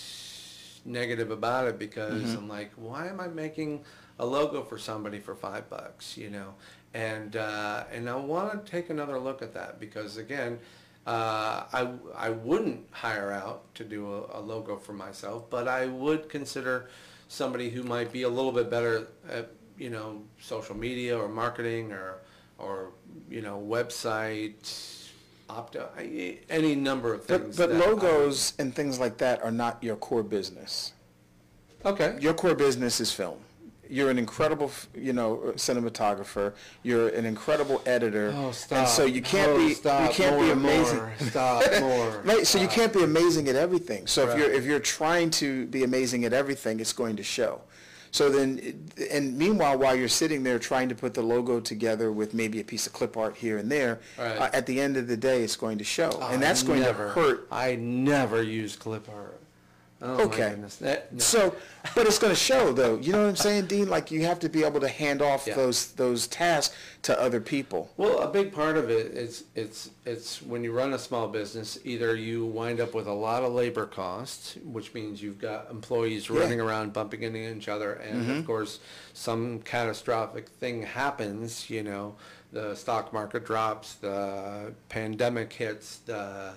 negative 0.84 1.30
about 1.30 1.68
it 1.68 1.78
because 1.78 2.22
Mm-hmm. 2.22 2.36
I'm 2.36 2.48
like, 2.48 2.72
why 2.76 3.06
am 3.08 3.20
I 3.20 3.28
making 3.28 3.84
a 4.18 4.26
logo 4.26 4.62
for 4.62 4.78
somebody 4.78 5.18
for 5.20 5.34
five 5.34 5.68
bucks, 5.70 6.16
you 6.16 6.30
know? 6.30 6.54
And, 6.92 7.36
uh, 7.36 7.84
and 7.92 8.08
I 8.08 8.16
want 8.16 8.64
to 8.64 8.70
take 8.70 8.90
another 8.90 9.18
look 9.18 9.42
at 9.42 9.54
that 9.54 9.80
because 9.80 10.16
again, 10.16 10.58
uh, 11.06 11.64
I, 11.72 11.88
I 12.16 12.30
wouldn't 12.30 12.86
hire 12.90 13.30
out 13.30 13.74
to 13.74 13.84
do 13.84 14.12
a, 14.12 14.38
a 14.38 14.40
logo 14.40 14.76
for 14.76 14.92
myself, 14.94 15.50
but 15.50 15.68
I 15.68 15.86
would 15.86 16.28
consider 16.28 16.88
somebody 17.28 17.70
who 17.70 17.82
might 17.82 18.12
be 18.12 18.22
a 18.22 18.28
little 18.28 18.52
bit 18.52 18.70
better 18.70 19.08
at, 19.28 19.50
you 19.78 19.90
know, 19.90 20.22
social 20.40 20.76
media 20.76 21.16
or 21.18 21.28
marketing 21.28 21.92
or, 21.92 22.18
or, 22.58 22.90
you 23.30 23.42
know, 23.42 23.60
website, 23.66 24.54
opto, 25.50 25.88
I- 25.96 26.38
any 26.48 26.74
number 26.74 27.12
of 27.14 27.26
But, 27.26 27.42
things. 27.42 27.56
but 27.56 27.70
that 27.70 27.82
I 27.82 27.86
logos 27.86 28.54
and 28.58 28.74
things 28.74 28.98
like 28.98 29.18
that 29.18 29.42
are 29.42 29.50
not 29.50 29.82
your 29.82 29.96
core 29.96 30.22
business. 30.22 30.92
Okay. 31.84 32.16
Your 32.20 32.34
core 32.34 32.54
business 32.54 33.00
is 33.00 33.12
film. 33.12 33.38
You're 33.90 34.08
an 34.08 34.18
incredible, 34.18 34.72
you 34.94 35.12
know, 35.12 35.52
cinematographer. 35.56 36.54
You're 36.82 37.08
an 37.10 37.26
incredible 37.26 37.82
editor. 37.84 38.32
Oh, 38.34 38.50
stop. 38.52 38.78
And 38.78 38.88
so 38.88 39.04
you 39.04 39.20
can't 39.20 39.50
Oh, 39.50 39.58
be, 39.58 39.68
you 39.68 39.74
can't 40.10 40.38
be 40.40 40.44
More, 40.44 40.52
amazing. 40.52 40.96
more. 40.96 41.12
Stop, 41.18 41.80
more. 41.80 42.22
Right, 42.24 42.46
so 42.46 42.58
you 42.58 42.64
Stop. 42.64 42.74
can't 42.76 42.92
be 42.94 43.02
amazing 43.02 43.46
at 43.48 43.56
everything. 43.56 44.06
So 44.06 44.26
if 44.28 44.38
you're 44.38 44.50
if 44.50 44.64
you're 44.64 44.80
trying 44.80 45.28
to 45.32 45.66
be 45.66 45.84
amazing 45.84 46.24
at 46.24 46.32
everything, 46.32 46.80
it's 46.80 46.94
going 46.94 47.16
to 47.16 47.22
show. 47.22 47.60
So 48.14 48.30
then, 48.30 48.88
and 49.10 49.36
meanwhile, 49.36 49.76
while 49.76 49.96
you're 49.96 50.06
sitting 50.06 50.44
there 50.44 50.60
trying 50.60 50.88
to 50.88 50.94
put 50.94 51.14
the 51.14 51.22
logo 51.22 51.58
together 51.58 52.12
with 52.12 52.32
maybe 52.32 52.60
a 52.60 52.64
piece 52.64 52.86
of 52.86 52.92
clip 52.92 53.16
art 53.16 53.36
here 53.36 53.58
and 53.58 53.68
there, 53.68 53.98
Right. 54.16 54.38
uh, 54.38 54.50
at 54.52 54.66
the 54.66 54.80
end 54.80 54.96
of 54.96 55.08
the 55.08 55.16
day, 55.16 55.42
it's 55.42 55.56
going 55.56 55.78
to 55.78 55.84
show, 55.84 56.10
Oh, 56.22 56.28
and 56.28 56.40
that's 56.40 56.62
I 56.62 56.66
going 56.68 56.80
never- 56.82 57.06
to 57.08 57.10
hurt. 57.20 57.48
I 57.50 57.74
never 57.74 58.40
use 58.40 58.76
clip 58.76 59.08
art. 59.12 59.40
Oh, 60.04 60.16
my 60.18 60.22
Okay. 60.24 60.50
goodness. 60.50 60.76
That-. 60.76 61.08
So, 61.22 61.56
but 61.94 62.06
it's 62.06 62.18
going 62.18 62.32
to 62.32 62.38
show, 62.38 62.72
though. 62.74 62.96
You 62.96 63.12
know 63.12 63.22
what 63.22 63.28
I'm 63.30 63.36
saying, 63.36 63.66
Dean? 63.66 63.88
Like 63.88 64.10
you 64.10 64.22
have 64.26 64.38
to 64.40 64.50
be 64.50 64.62
able 64.62 64.80
to 64.80 64.88
hand 64.88 65.22
off 65.22 65.46
Yeah. 65.46 65.54
those 65.54 65.92
those 65.92 66.26
tasks 66.26 66.76
to 67.02 67.18
other 67.18 67.40
people. 67.40 67.90
Well, 67.96 68.20
a 68.20 68.28
big 68.30 68.52
part 68.52 68.76
of 68.76 68.90
it 68.90 69.14
is 69.14 69.44
it's 69.54 69.90
it's 70.04 70.42
when 70.42 70.62
you 70.62 70.72
run 70.72 70.92
a 70.92 70.98
small 70.98 71.26
business, 71.28 71.78
either 71.84 72.14
you 72.14 72.44
wind 72.44 72.80
up 72.80 72.92
with 72.92 73.06
a 73.06 73.12
lot 73.14 73.42
of 73.44 73.54
labor 73.54 73.86
costs, 73.86 74.58
which 74.62 74.92
means 74.92 75.22
you've 75.22 75.40
got 75.40 75.70
employees 75.70 76.28
Yeah. 76.28 76.40
running 76.40 76.60
around 76.60 76.92
bumping 76.92 77.22
into 77.22 77.38
each 77.38 77.68
other, 77.68 77.94
and 77.94 78.20
of 78.20 78.26
mm-hmm. 78.26 78.46
course, 78.46 78.80
some 79.14 79.60
catastrophic 79.60 80.50
thing 80.50 80.82
happens. 80.82 81.70
You 81.70 81.82
know, 81.82 82.16
the 82.52 82.74
stock 82.74 83.12
market 83.14 83.46
drops, 83.46 83.94
the 83.94 84.74
pandemic 84.90 85.52
hits, 85.54 85.96
the 86.04 86.52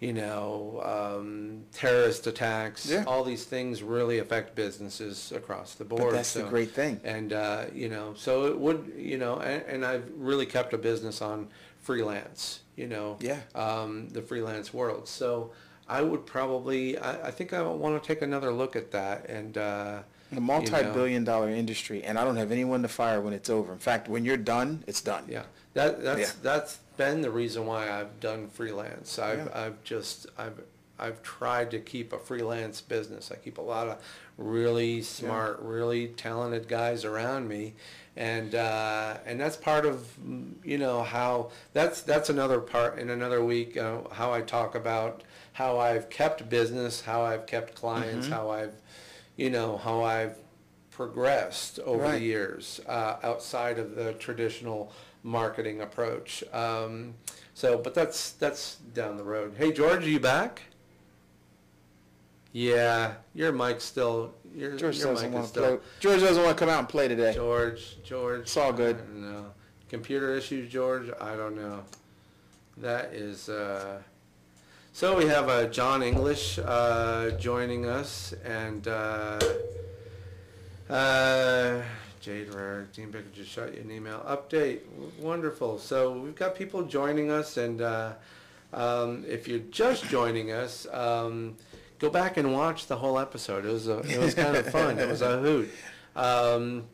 you 0.00 0.12
know, 0.12 0.82
um, 0.84 1.62
terrorist 1.72 2.26
attacks, 2.26 2.86
Yeah. 2.90 3.04
all 3.06 3.24
these 3.24 3.44
things 3.44 3.82
really 3.82 4.18
affect 4.18 4.54
businesses 4.54 5.32
across 5.32 5.74
the 5.74 5.84
board. 5.84 6.02
But 6.02 6.12
that's 6.12 6.34
the 6.34 6.40
so- 6.40 6.48
great 6.48 6.70
thing. 6.72 7.00
and, 7.02 7.32
uh, 7.32 7.64
you 7.74 7.88
know, 7.88 8.12
so 8.14 8.46
it 8.46 8.58
would, 8.58 8.92
you 8.96 9.16
know, 9.16 9.38
and, 9.38 9.62
and 9.62 9.86
I've 9.86 10.04
really 10.16 10.44
kept 10.46 10.74
a 10.74 10.78
business 10.78 11.22
on 11.22 11.48
freelance, 11.80 12.60
you 12.76 12.86
know. 12.88 13.16
Yeah. 13.20 13.40
Um, 13.54 14.08
the 14.10 14.20
freelance 14.20 14.74
world. 14.74 15.08
So 15.08 15.52
I 15.88 16.02
would 16.02 16.26
probably, 16.26 16.98
I, 16.98 17.28
I 17.28 17.30
think 17.30 17.52
I 17.54 17.62
want 17.62 18.00
to 18.02 18.06
take 18.06 18.20
another 18.22 18.52
look 18.52 18.76
at 18.76 18.90
that 18.90 19.28
and, 19.30 19.56
uh, 19.56 20.00
A 20.36 20.40
multi-billion 20.40 21.24
dollar 21.24 21.48
industry, 21.48 22.02
and 22.02 22.18
I 22.18 22.24
don't 22.24 22.36
have 22.36 22.50
anyone 22.52 22.82
to 22.82 22.88
fire 22.88 23.20
when 23.20 23.32
it's 23.32 23.48
over. 23.48 23.72
In 23.72 23.78
fact, 23.78 24.08
when 24.08 24.24
you're 24.24 24.36
done, 24.36 24.82
it's 24.88 25.00
done. 25.00 25.24
Yeah, 25.28 25.44
that, 25.74 26.02
that's, 26.02 26.20
Yeah. 26.20 26.30
that's 26.42 26.78
been 26.96 27.20
the 27.22 27.30
reason 27.30 27.66
why 27.66 27.90
I've 27.90 28.20
done 28.20 28.48
freelance. 28.48 29.18
I've, 29.18 29.38
Yeah. 29.46 29.48
I've 29.54 29.82
just, 29.84 30.26
I've, 30.38 30.60
I've 30.98 31.22
tried 31.22 31.70
to 31.72 31.78
keep 31.78 32.12
a 32.12 32.18
freelance 32.18 32.80
business. 32.80 33.30
I 33.30 33.36
keep 33.36 33.58
a 33.58 33.62
lot 33.62 33.86
of 33.88 34.02
really 34.38 35.02
smart, 35.02 35.60
really 35.60 36.08
talented 36.08 36.68
guys 36.68 37.04
around 37.04 37.48
me. 37.48 37.74
And, 38.16 38.54
uh, 38.54 39.18
and 39.26 39.38
that's 39.38 39.56
part 39.58 39.84
of, 39.84 40.08
you 40.64 40.78
know, 40.78 41.02
how, 41.02 41.50
that's, 41.74 42.00
that's 42.00 42.30
another 42.30 42.60
part, 42.60 42.98
in 42.98 43.10
another 43.10 43.44
week, 43.44 43.76
uh, 43.76 44.08
how 44.10 44.32
I 44.32 44.40
talk 44.40 44.74
about 44.74 45.22
how 45.52 45.78
I've 45.78 46.08
kept 46.08 46.48
business, 46.48 47.02
how 47.02 47.22
I've 47.22 47.46
kept 47.46 47.74
Mm-hmm. 47.74 47.80
clients, 47.80 48.28
how 48.28 48.50
I've, 48.50 48.74
you 49.36 49.50
know, 49.50 49.76
how 49.76 50.02
I've 50.02 50.38
progressed 50.90 51.78
over 51.80 52.10
the 52.12 52.20
years 52.20 52.80
uh, 52.88 53.16
outside 53.22 53.78
of 53.78 53.94
the 53.96 54.14
traditional 54.14 54.90
marketing 55.26 55.80
approach. 55.82 56.42
Um, 56.52 57.14
So, 57.54 57.78
but 57.78 57.94
that's, 57.94 58.32
that's 58.32 58.76
down 58.92 59.16
the 59.16 59.24
road. 59.24 59.54
Hey, 59.56 59.72
George, 59.72 60.04
are 60.04 60.10
you 60.10 60.20
back? 60.20 60.60
Yeah, 62.52 63.14
your 63.34 63.50
mic's 63.50 63.84
still, 63.84 64.34
your, 64.54 64.76
George 64.76 64.98
your 64.98 65.14
doesn't 65.14 65.30
mic 65.30 65.34
want 65.40 65.54
to 65.54 65.60
play. 65.60 65.78
George 66.00 66.20
doesn't 66.20 66.42
want 66.42 66.56
to 66.56 66.60
come 66.62 66.68
out 66.68 66.80
and 66.80 66.88
play 66.88 67.08
today. 67.08 67.32
George, 67.34 67.96
George. 68.04 68.42
It's 68.42 68.56
all 68.58 68.74
good. 68.74 68.96
I. 68.96 69.44
Computer 69.88 70.34
issues, 70.36 70.70
George? 70.70 71.08
I 71.18 71.34
don't 71.34 71.56
know. 71.56 71.82
That 72.76 73.14
is, 73.14 73.48
uh, 73.48 74.02
so 74.92 75.16
we 75.16 75.24
have, 75.26 75.48
uh, 75.48 75.66
John 75.68 76.02
English, 76.02 76.58
uh, 76.58 77.30
joining 77.38 77.86
us 77.86 78.34
and, 78.44 78.86
uh, 78.86 79.40
uh, 80.90 81.82
Jade 82.26 82.52
Rare, 82.52 82.88
Dean 82.92 83.12
Baker 83.12 83.26
just 83.32 83.52
shot 83.52 83.72
you 83.72 83.82
an 83.82 83.88
email. 83.88 84.18
Update, 84.26 84.80
wonderful. 85.20 85.78
So 85.78 86.10
we've 86.10 86.34
got 86.34 86.56
people 86.56 86.82
joining 86.82 87.30
us 87.30 87.56
and, 87.56 87.80
uh, 87.80 88.14
um, 88.72 89.24
if 89.28 89.46
you're 89.46 89.60
just 89.70 90.06
joining 90.06 90.50
us, 90.50 90.88
um, 90.92 91.56
go 92.00 92.10
back 92.10 92.36
and 92.36 92.52
watch 92.52 92.88
the 92.88 92.96
whole 92.96 93.20
episode. 93.20 93.64
It 93.64 93.70
was 93.70 93.86
a, 93.86 94.00
it 94.00 94.18
was 94.18 94.34
kind 94.34 94.56
of 94.56 94.66
fun. 94.72 94.98
It 94.98 95.08
was 95.08 95.22
a 95.22 95.38
hoot. 95.38 95.70
Um, 96.16 96.86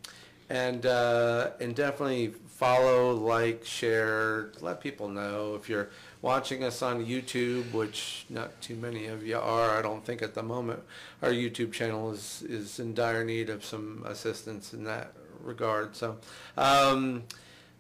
and 0.51 0.85
uh, 0.85 1.53
and 1.61 1.75
definitely 1.75 2.35
follow, 2.47 3.13
like, 3.15 3.65
share, 3.65 4.53
let 4.61 4.83
people 4.83 5.09
know 5.09 5.55
if 5.55 5.67
you're 5.67 5.89
watching 6.21 6.63
us 6.63 6.83
on 6.83 7.07
YouTube, 7.07 7.73
which 7.73 8.27
not 8.29 8.61
too 8.61 8.77
many 8.77 9.07
of 9.07 9.27
you 9.27 9.39
are. 9.39 9.79
I 9.79 9.81
don't 9.81 10.05
think 10.05 10.21
at 10.21 10.35
the 10.35 10.43
moment. 10.43 10.81
Our 11.23 11.31
YouTube 11.31 11.73
channel 11.73 12.13
is 12.13 12.43
is 12.43 12.79
in 12.79 12.93
dire 12.93 13.25
need 13.25 13.49
of 13.49 13.65
some 13.65 14.05
assistance 14.07 14.75
in 14.75 14.85
that 14.85 15.15
regard. 15.43 15.97
So. 15.97 16.19
Um, 16.57 17.25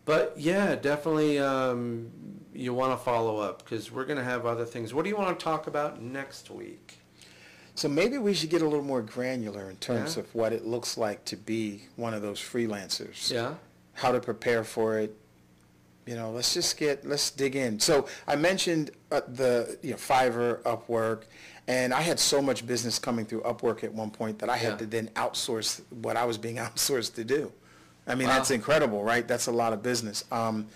but 0.05 0.35
yeah, 0.37 0.75
definitely 0.75 1.39
um, 1.39 2.11
you 2.53 2.75
want 2.75 2.93
to 2.99 3.05
follow 3.05 3.39
up 3.39 3.63
because 3.63 3.93
we're 3.93 4.05
going 4.05 4.19
to 4.19 4.25
have 4.25 4.47
other 4.47 4.65
things. 4.65 4.93
What 4.93 5.05
do 5.05 5.09
you 5.11 5.17
want 5.17 5.39
to 5.39 5.45
talk 5.45 5.67
about 5.69 6.03
next 6.03 6.51
week? 6.51 6.99
So 7.75 7.89
maybe 7.89 8.19
we 8.19 8.35
should 8.35 8.51
get 8.51 8.63
a 8.63 8.67
little 8.69 8.85
more 8.85 9.01
granular 9.01 9.71
in 9.71 9.77
terms 9.77 10.17
Yeah. 10.17 10.25
of 10.25 10.35
what 10.35 10.53
it 10.53 10.67
looks 10.67 10.99
like 10.99 11.25
to 11.27 11.37
be 11.37 11.85
one 11.97 12.13
of 12.15 12.21
those 12.21 12.39
freelancers. 12.41 13.31
Yeah. 13.31 13.55
How 13.95 14.13
to 14.13 14.21
prepare 14.21 14.65
for 14.65 14.99
it. 14.99 15.17
You 16.05 16.17
know, 16.17 16.33
let's 16.33 16.53
just 16.53 16.77
get 16.79 17.07
let's 17.07 17.31
dig 17.31 17.55
in. 17.55 17.79
So 17.79 18.09
I 18.27 18.35
mentioned 18.35 18.91
uh, 19.13 19.21
the 19.29 19.79
you 19.83 19.93
know 19.93 19.97
Fiverr, 19.97 20.61
Upwork, 20.63 21.23
and 21.69 21.95
I 21.95 22.01
had 22.03 22.19
so 22.19 22.43
much 22.43 22.67
business 22.67 22.99
coming 22.99 23.25
through 23.25 23.43
Upwork 23.43 23.85
at 23.85 23.93
one 23.93 24.11
point 24.11 24.39
that 24.41 24.51
I 24.51 24.57
had 24.57 24.73
Yeah. 24.73 24.77
to 24.79 24.87
then 24.87 25.11
outsource 25.15 25.81
what 25.91 26.17
I 26.17 26.25
was 26.25 26.39
being 26.39 26.57
outsourced 26.67 27.15
to 27.15 27.25
do. 27.25 27.53
I 28.07 28.15
mean, 28.17 28.27
Wow. 28.29 28.35
that's 28.39 28.51
incredible, 28.51 29.05
right? 29.05 29.27
That's 29.29 29.47
a 29.47 29.53
lot 29.53 29.73
of 29.73 29.83
business. 29.83 30.25
Um, 30.33 30.67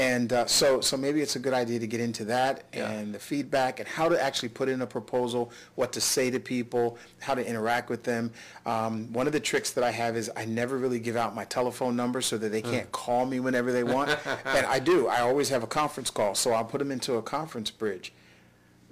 and 0.00 0.32
uh, 0.32 0.46
so, 0.46 0.80
so 0.80 0.96
maybe 0.96 1.20
it's 1.22 1.34
a 1.34 1.40
good 1.40 1.52
idea 1.54 1.80
to 1.80 1.88
get 1.88 1.98
into 1.98 2.24
that 2.26 2.62
Yeah. 2.72 2.88
and 2.88 3.12
the 3.12 3.18
feedback 3.18 3.80
and 3.80 3.88
how 3.88 4.08
to 4.08 4.22
actually 4.22 4.50
put 4.50 4.68
in 4.68 4.80
a 4.80 4.86
proposal, 4.86 5.50
what 5.74 5.90
to 5.94 6.00
say 6.00 6.30
to 6.30 6.38
people, 6.38 6.98
how 7.18 7.34
to 7.34 7.44
interact 7.44 7.90
with 7.90 8.04
them. 8.04 8.30
Um, 8.64 9.12
one 9.12 9.26
of 9.26 9.32
the 9.32 9.40
tricks 9.40 9.72
that 9.72 9.82
I 9.82 9.90
have 9.90 10.16
is 10.16 10.30
I 10.36 10.44
never 10.44 10.78
really 10.78 11.00
give 11.00 11.16
out 11.16 11.34
my 11.34 11.44
telephone 11.46 11.96
number 11.96 12.20
so 12.20 12.38
that 12.38 12.50
they 12.52 12.60
Hmm. 12.60 12.70
can't 12.70 12.92
call 12.92 13.26
me 13.26 13.40
whenever 13.40 13.72
they 13.72 13.82
want. 13.82 14.10
and 14.44 14.64
I 14.66 14.78
do. 14.78 15.08
I 15.08 15.20
always 15.20 15.48
have 15.48 15.64
a 15.64 15.66
conference 15.66 16.10
call, 16.10 16.36
so 16.36 16.52
I'll 16.52 16.64
put 16.64 16.78
them 16.78 16.92
into 16.92 17.14
a 17.14 17.22
conference 17.22 17.72
bridge. 17.72 18.12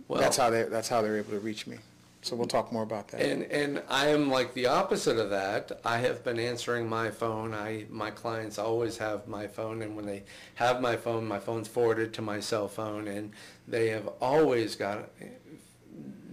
Well, 0.09 0.21
that's 0.21 0.37
how 0.37 0.51
they. 0.51 0.65
That's 0.65 0.89
how 0.89 1.03
they're 1.03 1.19
able 1.19 1.33
to 1.33 1.41
reach 1.41 1.67
me. 1.67 1.79
So 2.27 2.35
we'll 2.35 2.49
talk 2.49 2.73
more 2.73 2.83
about 2.83 3.09
that. 3.09 3.23
And 3.23 3.45
and 3.45 3.83
I 3.89 4.09
am 4.09 4.29
like 4.29 4.53
the 4.55 4.67
opposite 4.67 5.17
of 5.17 5.31
that. 5.31 5.81
I 5.85 5.99
have 5.99 6.25
been 6.25 6.41
answering 6.41 6.89
my 6.89 7.11
phone. 7.11 7.55
I 7.55 7.87
my 7.89 8.11
clients 8.11 8.59
always 8.59 8.99
have 8.99 9.29
my 9.29 9.47
phone, 9.47 9.81
and 9.81 9.95
when 9.95 10.07
they 10.07 10.25
have 10.57 10.81
my 10.81 10.97
phone, 10.97 11.27
my 11.27 11.39
phone's 11.39 11.69
forwarded 11.69 12.13
to 12.15 12.23
my 12.23 12.41
cell 12.41 12.67
phone, 12.67 13.07
and 13.07 13.33
they 13.69 13.89
have 13.91 14.09
always 14.21 14.75
got. 14.75 15.09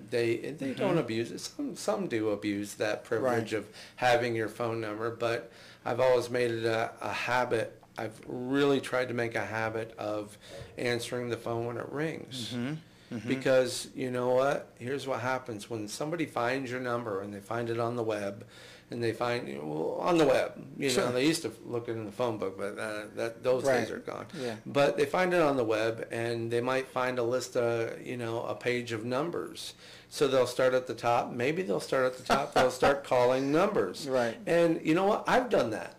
They 0.09 0.37
they 0.37 0.51
mm-hmm. 0.51 0.73
don't 0.79 0.97
abuse 0.97 1.31
it. 1.31 1.39
Some 1.39 1.75
some 1.75 2.07
do 2.07 2.29
abuse 2.29 2.73
that 2.75 3.03
privilege 3.03 3.53
Right. 3.53 3.59
of 3.59 3.67
having 3.97 4.35
your 4.35 4.49
phone 4.49 4.81
number, 4.81 5.11
but 5.11 5.51
I've 5.85 5.99
always 5.99 6.29
made 6.29 6.49
it 6.49 6.65
a, 6.65 6.91
a 7.01 7.13
habit. 7.13 7.79
I've 7.99 8.19
really 8.25 8.81
tried 8.81 9.09
to 9.09 9.13
make 9.13 9.35
a 9.35 9.45
habit 9.45 9.93
of 9.99 10.39
answering 10.77 11.29
the 11.29 11.37
phone 11.37 11.67
when 11.67 11.77
it 11.77 11.87
rings. 11.89 12.53
Mm-hmm. 12.55 12.73
Because 13.27 13.87
you 13.95 14.11
know 14.11 14.29
what? 14.29 14.69
Here's 14.79 15.07
what 15.07 15.19
happens 15.21 15.69
when 15.69 15.87
somebody 15.87 16.25
finds 16.25 16.69
your 16.71 16.79
number 16.79 17.21
and 17.21 17.33
they 17.33 17.39
find 17.39 17.69
it 17.69 17.79
on 17.79 17.95
the 17.95 18.03
web, 18.03 18.45
and 18.91 19.01
they 19.03 19.11
find 19.13 19.47
you 19.47 19.55
know, 19.55 19.65
well, 19.65 19.97
on 20.07 20.17
the 20.17 20.25
web. 20.25 20.51
You 20.77 20.89
Sure. 20.89 21.05
know, 21.05 21.11
they 21.13 21.25
used 21.25 21.41
to 21.43 21.51
look 21.65 21.87
it 21.87 21.93
in 21.93 22.05
the 22.05 22.11
phone 22.11 22.37
book, 22.37 22.57
but 22.57 22.77
uh, 22.77 23.03
that 23.15 23.43
those 23.43 23.63
days 23.63 23.89
Right. 23.89 23.91
are 23.91 23.99
gone. 23.99 24.25
Yeah. 24.39 24.55
But 24.65 24.97
they 24.97 25.05
find 25.05 25.33
it 25.33 25.41
on 25.41 25.57
the 25.57 25.63
web, 25.63 26.07
and 26.11 26.51
they 26.51 26.61
might 26.61 26.87
find 26.89 27.17
a 27.19 27.23
list 27.23 27.55
of 27.57 28.01
you 28.05 28.17
know 28.17 28.43
a 28.43 28.55
page 28.55 28.91
of 28.91 29.03
numbers. 29.05 29.73
So 30.09 30.27
they'll 30.27 30.45
start 30.45 30.73
at 30.75 30.85
the 30.85 30.93
top. 30.93 31.31
Maybe 31.31 31.63
they'll 31.63 31.79
start 31.79 32.05
at 32.05 32.17
the 32.17 32.23
top. 32.23 32.53
they'll 32.53 32.69
start 32.69 33.03
calling 33.13 33.51
numbers. 33.51 34.07
Right. 34.07 34.37
And 34.45 34.79
you 34.85 34.93
know 34.93 35.05
what? 35.05 35.23
I've 35.27 35.49
done 35.49 35.71
that. 35.71 35.95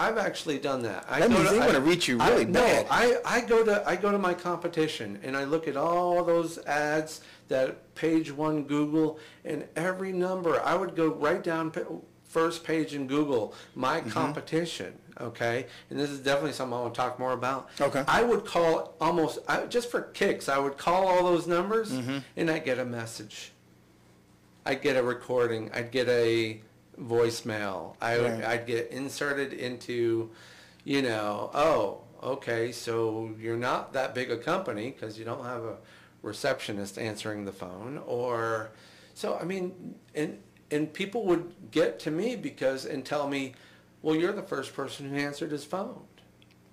I've 0.00 0.18
actually 0.18 0.58
done 0.58 0.82
that. 0.82 1.04
I 1.08 1.20
That 1.20 1.28
go 1.30 1.36
means 1.36 1.48
to- 1.50 1.54
they 1.56 1.60
I- 1.60 1.66
wanna 1.66 1.80
reach 1.80 2.08
you 2.08 2.18
I- 2.20 2.30
really 2.30 2.44
no. 2.46 2.86
I, 2.90 3.18
I 3.24 3.40
go 3.42 3.64
to 3.64 3.86
I 3.86 3.96
go 3.96 4.10
to 4.10 4.18
my 4.18 4.34
competition 4.34 5.18
and 5.22 5.36
I 5.36 5.44
look 5.44 5.68
at 5.68 5.76
all 5.76 6.24
those 6.24 6.58
ads 6.66 7.20
that 7.48 7.94
page 7.94 8.32
one 8.32 8.64
Google 8.64 9.18
and 9.44 9.66
every 9.76 10.12
number. 10.12 10.60
I 10.62 10.74
would 10.74 10.94
go 10.96 11.08
right 11.08 11.42
down 11.42 11.70
pa- 11.70 11.80
first 12.24 12.64
page 12.64 12.94
in 12.94 13.06
Google 13.06 13.54
my 13.74 14.00
Mm-hmm. 14.00 14.10
competition. 14.10 14.94
Okay, 15.20 15.66
and 15.90 15.98
this 16.00 16.08
is 16.08 16.20
definitely 16.20 16.52
something 16.52 16.78
I 16.78 16.80
want 16.80 16.94
to 16.94 16.98
talk 17.00 17.18
more 17.18 17.32
about. 17.32 17.68
Okay. 17.78 18.02
I 18.08 18.22
would 18.22 18.46
call 18.46 18.94
almost 19.02 19.40
I, 19.46 19.66
just 19.66 19.90
for 19.90 20.00
kicks. 20.00 20.48
I 20.48 20.56
would 20.58 20.78
call 20.78 21.06
all 21.08 21.22
those 21.24 21.46
numbers 21.46 21.92
Mm-hmm. 21.92 22.18
and 22.38 22.50
I 22.50 22.58
get 22.58 22.78
a 22.78 22.86
message. 22.86 23.52
I'd 24.64 24.80
get 24.80 24.96
a 24.96 25.02
recording. 25.02 25.70
I'd 25.74 25.90
get 25.90 26.08
a 26.08 26.62
voicemail. 27.02 27.94
I 28.00 28.18
would, 28.18 28.32
Right. 28.32 28.44
I'd 28.44 28.66
get 28.66 28.90
inserted 28.90 29.52
into, 29.52 30.30
you 30.84 31.02
know, 31.02 31.50
oh, 31.54 32.02
okay, 32.22 32.72
so 32.72 33.34
you're 33.40 33.56
not 33.56 33.92
that 33.94 34.14
big 34.14 34.30
a 34.30 34.36
company 34.36 34.90
because 34.90 35.18
you 35.18 35.24
don't 35.24 35.44
have 35.44 35.64
a 35.64 35.76
receptionist 36.22 36.98
answering 36.98 37.44
the 37.44 37.52
phone, 37.52 37.98
or 38.06 38.70
so. 39.14 39.38
I 39.40 39.44
mean, 39.44 39.94
and 40.14 40.38
and 40.70 40.92
people 40.92 41.24
would 41.26 41.52
get 41.70 41.98
to 42.00 42.10
me 42.10 42.36
because 42.36 42.84
and 42.84 43.04
tell 43.04 43.28
me, 43.28 43.54
well, 44.02 44.14
you're 44.14 44.32
the 44.32 44.42
first 44.42 44.74
person 44.74 45.08
who 45.08 45.16
answered 45.16 45.50
his 45.50 45.64
phone, 45.64 46.02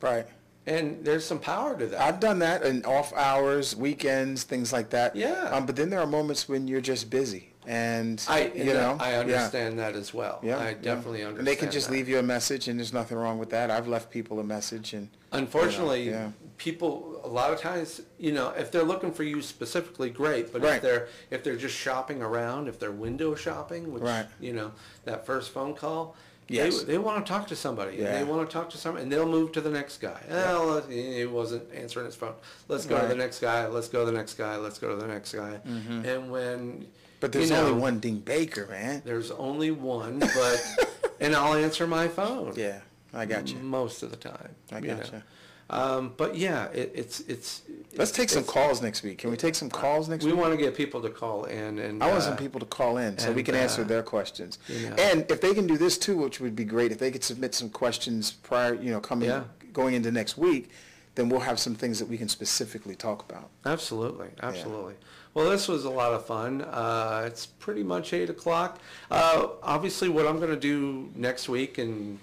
right. 0.01 0.27
and 0.65 1.03
there's 1.05 1.25
some 1.25 1.39
power 1.39 1.77
to 1.79 1.85
that. 1.87 2.01
I've 2.01 2.19
done 2.19 2.39
that 2.39 2.63
in 2.63 2.83
off 2.85 3.13
hours, 3.13 3.75
weekends, 3.75 4.43
things 4.43 4.73
like 4.73 4.89
that. 4.91 5.15
Yeah. 5.15 5.49
Um, 5.51 5.65
but 5.65 5.75
then 5.77 5.89
there 5.89 5.99
are 6.01 6.07
moments 6.07 6.47
when 6.49 6.67
you're 6.67 6.81
just 6.81 7.09
busy, 7.09 7.53
and 7.67 8.23
I 8.29 8.47
you 8.55 8.73
know, 8.73 8.97
I 8.99 9.11
yeah. 9.11 9.19
understand 9.19 9.77
that 9.79 9.95
as 9.95 10.13
well. 10.13 10.39
Yeah, 10.41 10.57
I 10.57 10.69
yeah. 10.69 10.75
definitely 10.81 11.21
understand. 11.23 11.39
And 11.39 11.47
they 11.47 11.55
can 11.57 11.69
just 11.69 11.87
that. 11.87 11.93
leave 11.93 12.07
you 12.07 12.17
a 12.17 12.23
message, 12.23 12.69
and 12.69 12.79
there's 12.79 12.93
nothing 12.93 13.17
wrong 13.17 13.37
with 13.37 13.49
that. 13.49 13.69
I've 13.69 13.89
left 13.89 14.09
people 14.09 14.39
a 14.39 14.43
message, 14.43 14.93
and 14.93 15.09
Unfortunately, 15.33 16.09
yeah. 16.09 16.31
people 16.57 17.19
a 17.25 17.27
lot 17.27 17.51
of 17.51 17.59
times, 17.59 18.01
you 18.17 18.31
know, 18.31 18.49
if 18.57 18.71
they're 18.71 18.83
looking 18.83 19.11
for 19.11 19.23
you 19.23 19.41
specifically, 19.41 20.09
great. 20.09 20.53
But 20.53 20.63
if 20.63 20.81
they're 20.81 21.07
if 21.29 21.43
they're 21.43 21.57
just 21.57 21.75
shopping 21.75 22.21
around, 22.21 22.69
if 22.69 22.79
they're 22.79 22.91
window 22.91 23.35
shopping, 23.35 23.91
which 23.91 24.03
Right. 24.03 24.27
you 24.39 24.53
know, 24.53 24.71
that 25.03 25.25
first 25.25 25.51
phone 25.51 25.75
call, 25.75 26.15
Yes. 26.47 26.83
they, 26.83 26.93
they 26.93 26.97
want 26.97 27.25
to 27.25 27.29
talk 27.29 27.47
to 27.47 27.55
somebody. 27.57 27.97
Yeah. 27.97 28.17
they 28.17 28.23
want 28.23 28.49
to 28.49 28.53
talk 28.53 28.69
to 28.69 28.77
somebody, 28.77 29.03
and 29.03 29.11
they'll 29.11 29.27
move 29.27 29.51
to 29.51 29.61
the 29.61 29.69
next 29.69 29.97
guy. 29.99 30.21
Oh, 30.31 30.79
he 30.89 31.25
wasn't 31.25 31.63
answering 31.73 32.05
his 32.05 32.15
phone. 32.15 32.35
Let's 32.69 32.85
go 32.85 33.01
to 33.01 33.07
the 33.07 33.15
next 33.15 33.39
guy. 33.39 33.67
Let's 33.67 33.89
go 33.89 34.05
to 34.05 34.11
the 34.11 34.17
next 34.17 34.35
guy. 34.35 34.55
Let's 34.55 34.79
go 34.79 34.89
to 34.89 34.95
the 34.95 35.07
next 35.07 35.33
guy. 35.33 35.59
Mm-hmm. 35.67 36.05
And 36.05 36.31
when 36.31 36.87
but 37.19 37.31
there's 37.31 37.49
you 37.49 37.55
know, 37.55 37.67
only 37.67 37.81
one 37.81 37.99
Dean 37.99 38.19
Baker, 38.19 38.67
man. 38.67 39.01
There's 39.05 39.31
only 39.31 39.71
one, 39.71 40.19
but 40.19 40.75
and 41.19 41.35
I'll 41.35 41.53
answer 41.55 41.87
my 41.87 42.07
phone. 42.07 42.53
Yeah, 42.55 42.79
I 43.13 43.25
got 43.25 43.49
you. 43.51 43.57
Most 43.59 44.03
of 44.03 44.11
the 44.11 44.17
time. 44.17 44.49
I 44.71 44.79
you 44.79 44.87
got 44.87 45.11
know. 45.11 45.17
you. 45.17 45.23
Um, 45.69 46.13
but 46.15 46.35
yeah, 46.37 46.67
it, 46.67 46.91
it's 46.95 47.19
it's. 47.21 47.63
Let's 47.97 48.11
take 48.11 48.29
some 48.29 48.43
calls 48.43 48.81
next 48.81 49.03
week. 49.03 49.17
Can 49.17 49.31
we 49.31 49.37
take 49.37 49.55
some 49.55 49.69
calls 49.69 50.07
next 50.07 50.23
We 50.23 50.31
week? 50.31 50.37
We 50.37 50.47
want 50.47 50.57
to 50.57 50.63
get 50.63 50.75
people 50.75 51.01
to 51.01 51.09
call 51.09 51.43
in 51.45 51.79
and. 51.79 52.01
I 52.01 52.07
want 52.07 52.19
uh, 52.19 52.21
some 52.21 52.37
people 52.37 52.59
to 52.61 52.65
call 52.65 52.97
in 52.97 53.17
so 53.17 53.31
we 53.31 53.37
and, 53.37 53.45
can 53.45 53.55
answer 53.55 53.81
uh, 53.81 53.85
their 53.85 54.03
questions. 54.03 54.59
you 54.67 54.89
know. 54.89 54.95
And 54.95 55.29
if 55.29 55.41
they 55.41 55.53
can 55.53 55.67
do 55.67 55.77
this 55.77 55.97
too, 55.97 56.17
which 56.17 56.39
would 56.39 56.55
be 56.55 56.63
great, 56.63 56.91
if 56.91 56.99
they 56.99 57.11
could 57.11 57.23
submit 57.23 57.53
some 57.53 57.69
questions 57.69 58.31
prior, 58.31 58.75
you 58.75 58.91
know, 58.91 59.01
coming 59.01 59.27
Yeah. 59.29 59.43
going 59.73 59.93
into 59.93 60.09
next 60.11 60.37
week, 60.37 60.69
then 61.15 61.27
we'll 61.27 61.41
have 61.41 61.59
some 61.59 61.75
things 61.75 61.99
that 61.99 62.07
we 62.07 62.17
can 62.17 62.29
specifically 62.29 62.95
talk 62.95 63.29
about. 63.29 63.49
Absolutely, 63.65 64.29
absolutely. 64.41 64.93
Well, 65.37 65.51
this 65.51 65.67
was 65.67 65.85
a 65.85 65.91
lot 65.91 66.13
of 66.13 66.25
fun. 66.25 66.63
Uh, 66.63 67.25
it's 67.27 67.45
pretty 67.45 67.83
much 67.83 68.11
eight 68.11 68.27
o'clock. 68.27 68.79
Uh, 69.11 69.49
obviously, 69.61 70.09
what 70.09 70.25
I'm 70.25 70.39
going 70.39 70.49
to 70.49 70.59
do 70.59 71.11
next 71.13 71.47
week 71.47 71.77
and 71.77 72.17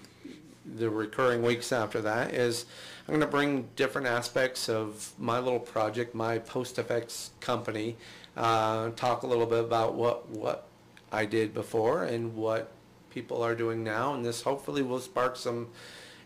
the 0.65 0.89
recurring 0.89 1.41
weeks 1.41 1.71
after 1.71 2.01
that 2.01 2.33
is 2.33 2.65
I'm 3.07 3.13
going 3.13 3.21
to 3.21 3.27
bring 3.27 3.69
different 3.77 4.07
aspects 4.07 4.67
of 4.67 5.13
my 5.17 5.39
little 5.39 5.61
project, 5.61 6.13
my 6.13 6.39
post 6.39 6.77
effects 6.77 7.29
company, 7.39 7.95
uh, 8.35 8.89
talk 8.97 9.23
a 9.23 9.27
little 9.27 9.45
bit 9.45 9.63
about 9.63 9.93
what 9.95 10.27
what 10.29 10.67
I 11.09 11.23
did 11.23 11.53
before 11.53 12.03
and 12.03 12.35
what 12.35 12.69
people 13.11 13.41
are 13.41 13.55
doing 13.55 13.81
now, 13.81 14.13
and 14.13 14.25
this 14.25 14.41
hopefully 14.41 14.81
will 14.81 14.99
spark 14.99 15.37
some 15.37 15.69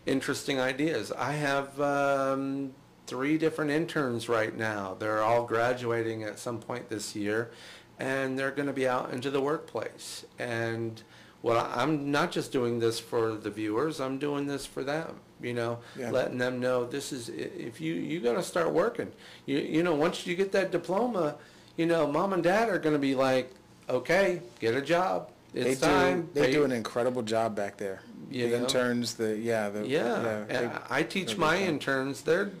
interesting 0.06 0.58
ideas. 0.58 1.12
I 1.12 1.34
have 1.34 1.80
um, 1.80 2.74
three 3.10 3.36
different 3.36 3.72
interns 3.72 4.28
right 4.28 4.56
now. 4.56 4.96
They're 4.98 5.20
all 5.22 5.44
graduating 5.44 6.22
at 6.22 6.38
some 6.38 6.60
point 6.60 6.88
this 6.88 7.16
year, 7.16 7.50
and 7.98 8.38
they're 8.38 8.52
going 8.52 8.68
to 8.68 8.72
be 8.72 8.86
out 8.86 9.12
into 9.12 9.30
the 9.30 9.40
workplace. 9.40 10.24
And 10.38 11.02
well, 11.42 11.68
I'm 11.74 12.10
not 12.12 12.30
just 12.30 12.52
doing 12.52 12.78
this 12.78 13.00
for 13.00 13.34
the 13.34 13.50
viewers. 13.50 14.00
I'm 14.00 14.18
doing 14.18 14.46
this 14.46 14.64
for 14.64 14.84
them. 14.84 15.16
You 15.42 15.54
know, 15.54 15.78
Yeah. 15.98 16.10
letting 16.10 16.38
them 16.38 16.60
know 16.60 16.84
this 16.84 17.12
is 17.12 17.28
if 17.30 17.80
you 17.80 17.94
you 17.94 18.20
got 18.20 18.34
to 18.34 18.42
start 18.44 18.70
working. 18.72 19.10
You 19.44 19.58
you 19.58 19.82
know, 19.82 19.94
once 19.96 20.24
you 20.26 20.36
get 20.36 20.52
that 20.52 20.70
diploma, 20.70 21.34
you 21.76 21.86
know, 21.86 22.06
mom 22.06 22.32
and 22.32 22.42
dad 22.44 22.68
are 22.68 22.78
going 22.78 22.92
to 22.94 22.98
be 23.00 23.14
like, 23.16 23.50
okay, 23.88 24.40
get 24.60 24.74
a 24.74 24.82
job. 24.82 25.30
They 25.52 25.62
It's 25.70 25.80
do, 25.80 25.86
time. 25.86 26.28
they 26.32 26.42
Pay- 26.46 26.52
do 26.52 26.62
an 26.64 26.70
incredible 26.70 27.22
job 27.22 27.56
back 27.56 27.76
there. 27.76 28.02
The 28.30 28.46
know? 28.50 28.54
interns, 28.58 29.14
the, 29.14 29.36
yeah, 29.36 29.68
the. 29.68 29.84
Yeah, 29.84 30.44
they- 30.48 30.54
and 30.54 30.70
I 30.88 31.02
teach 31.02 31.36
my 31.36 31.56
interns, 31.58 32.22
they're 32.22 32.52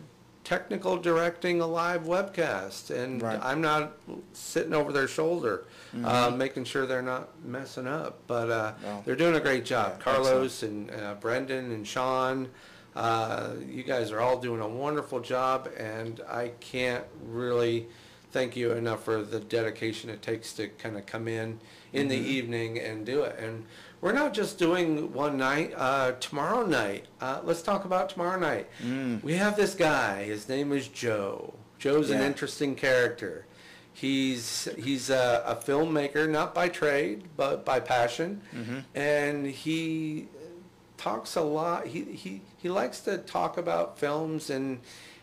technical 0.44 0.96
directing 0.96 1.60
a 1.60 1.66
live 1.66 2.04
webcast, 2.04 2.90
and 2.90 3.22
Right. 3.22 3.38
I'm 3.42 3.60
not 3.60 3.92
sitting 4.32 4.74
over 4.74 4.92
their 4.92 5.08
shoulder, 5.08 5.64
uh, 6.04 6.30
making 6.34 6.64
sure 6.64 6.86
they're 6.86 7.02
not 7.02 7.28
messing 7.44 7.86
up, 7.86 8.18
but, 8.26 8.50
uh, 8.50 8.72
No. 8.82 9.02
they're 9.04 9.16
doing 9.16 9.36
a 9.36 9.40
great 9.40 9.64
job. 9.64 9.94
Yeah, 9.98 10.02
Carlos 10.04 10.62
and, 10.62 10.90
uh, 10.90 11.14
Brendan 11.20 11.70
and 11.72 11.86
Sean, 11.86 12.48
uh, 12.96 13.50
you 13.68 13.82
guys 13.82 14.10
are 14.10 14.20
all 14.20 14.38
doing 14.38 14.60
a 14.60 14.68
wonderful 14.68 15.20
job, 15.20 15.68
and 15.76 16.20
I 16.28 16.52
can't 16.60 17.04
really 17.24 17.88
thank 18.32 18.56
you 18.56 18.72
enough 18.72 19.04
for 19.04 19.22
the 19.22 19.40
dedication 19.40 20.08
it 20.08 20.22
takes 20.22 20.52
to 20.54 20.68
kind 20.68 20.96
of 20.96 21.04
come 21.04 21.26
in 21.28 21.60
in 21.92 22.06
the 22.08 22.16
evening 22.16 22.78
and 22.78 23.04
do 23.04 23.22
it. 23.22 23.36
And 23.38 23.66
we're 24.00 24.12
not 24.12 24.32
just 24.34 24.58
doing 24.58 25.12
one 25.12 25.36
night. 25.36 25.72
Uh, 25.76 26.12
tomorrow 26.20 26.64
night, 26.64 27.06
uh, 27.20 27.40
let's 27.44 27.62
talk 27.62 27.84
about 27.84 28.08
tomorrow 28.10 28.38
night. 28.38 28.68
We 29.22 29.34
have 29.34 29.56
this 29.56 29.74
guy. 29.74 30.24
His 30.24 30.48
name 30.48 30.72
is 30.72 30.88
Joe. 30.88 31.54
Joe's 31.78 32.10
an 32.10 32.20
interesting 32.20 32.74
character. 32.74 33.46
He's 33.92 34.68
he's 34.78 35.10
a, 35.10 35.42
a 35.46 35.56
filmmaker, 35.56 36.28
not 36.28 36.54
by 36.54 36.68
trade, 36.68 37.24
but 37.36 37.64
by 37.64 37.80
passion, 37.80 38.40
and 38.94 39.46
he 39.46 40.28
talks 40.96 41.36
a 41.36 41.40
lot. 41.42 41.86
He, 41.86 42.04
he, 42.04 42.42
he 42.58 42.68
likes 42.68 43.00
to 43.00 43.18
talk 43.18 43.56
about 43.58 43.98
films 43.98 44.50
and 44.50 44.80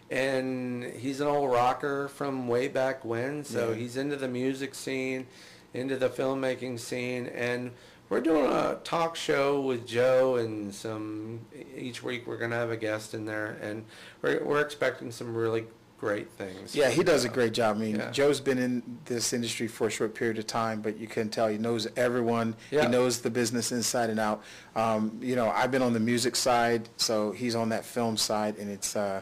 and 0.10 0.84
he's 0.86 1.20
an 1.22 1.28
old 1.28 1.52
rocker 1.52 2.08
from 2.08 2.48
way 2.48 2.68
back 2.68 3.04
when, 3.04 3.44
so 3.44 3.70
Yeah. 3.72 3.76
he's 3.76 3.98
into 3.98 4.16
the 4.16 4.28
music 4.28 4.74
scene, 4.74 5.28
into 5.74 5.98
the 5.98 6.10
filmmaking 6.10 6.80
scene, 6.80 7.28
and 7.28 7.72
we're 8.10 8.22
doing 8.22 8.46
a 8.46 8.78
talk 8.84 9.16
show 9.16 9.60
with 9.62 9.86
Joe 9.86 10.38
and 10.38 10.74
some 10.74 11.42
each 11.76 12.04
week 12.04 12.26
we're 12.28 12.38
gonna 12.38 12.56
have 12.56 12.72
a 12.72 12.78
guest 12.78 13.14
in 13.14 13.26
there, 13.26 13.58
and 13.62 13.86
we're 14.22 14.44
we're 14.44 14.62
expecting 14.62 15.12
some 15.12 15.36
really 15.36 15.66
great 16.00 16.30
things. 16.32 16.76
Yeah, 16.76 16.90
he 16.90 17.04
does 17.04 17.26
a 17.26 17.30
great 17.30 17.54
job. 17.54 17.76
I 17.76 17.80
mean, 17.80 17.96
Yeah. 17.96 18.12
Joe's 18.12 18.40
been 18.40 18.60
in 18.60 18.84
this 19.06 19.34
industry 19.34 19.68
for 19.68 19.88
a 19.88 19.90
short 19.90 20.14
period 20.14 20.38
of 20.38 20.46
time, 20.46 20.80
but 20.80 20.98
you 20.98 21.08
can 21.08 21.28
tell 21.30 21.48
he 21.48 21.58
knows 21.58 21.88
everyone. 21.98 22.56
Yeah. 22.70 22.84
He 22.84 22.88
knows 22.90 23.22
the 23.22 23.32
business 23.32 23.72
inside 23.72 24.12
and 24.12 24.20
out. 24.20 24.44
Um, 24.76 25.18
you 25.22 25.36
know, 25.36 25.50
I've 25.50 25.72
been 25.72 25.82
on 25.82 25.94
the 25.94 26.00
music 26.00 26.36
side, 26.36 26.88
so 26.98 27.32
he's 27.32 27.56
on 27.56 27.70
that 27.70 27.84
film 27.84 28.16
side, 28.16 28.58
and 28.60 28.70
it's 28.70 28.96
uh, 28.96 29.22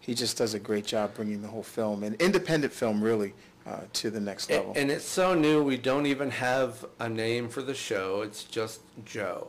he 0.00 0.14
just 0.14 0.36
does 0.38 0.54
a 0.54 0.58
great 0.58 0.86
job 0.86 1.14
bringing 1.14 1.42
the 1.42 1.48
whole 1.48 1.62
film 1.62 2.02
and 2.02 2.14
independent 2.16 2.72
film 2.72 3.02
really 3.04 3.34
uh, 3.66 3.80
to 3.94 4.10
the 4.10 4.20
next 4.20 4.50
level. 4.50 4.72
And, 4.76 4.90
it's 4.90 5.04
so 5.04 5.34
new. 5.34 5.62
We 5.62 5.76
don't 5.76 6.06
even 6.06 6.30
have 6.30 6.84
a 7.00 7.08
name 7.08 7.48
for 7.48 7.62
the 7.62 7.74
show. 7.74 8.22
It's 8.22 8.44
just 8.44 8.80
Joe. 9.04 9.48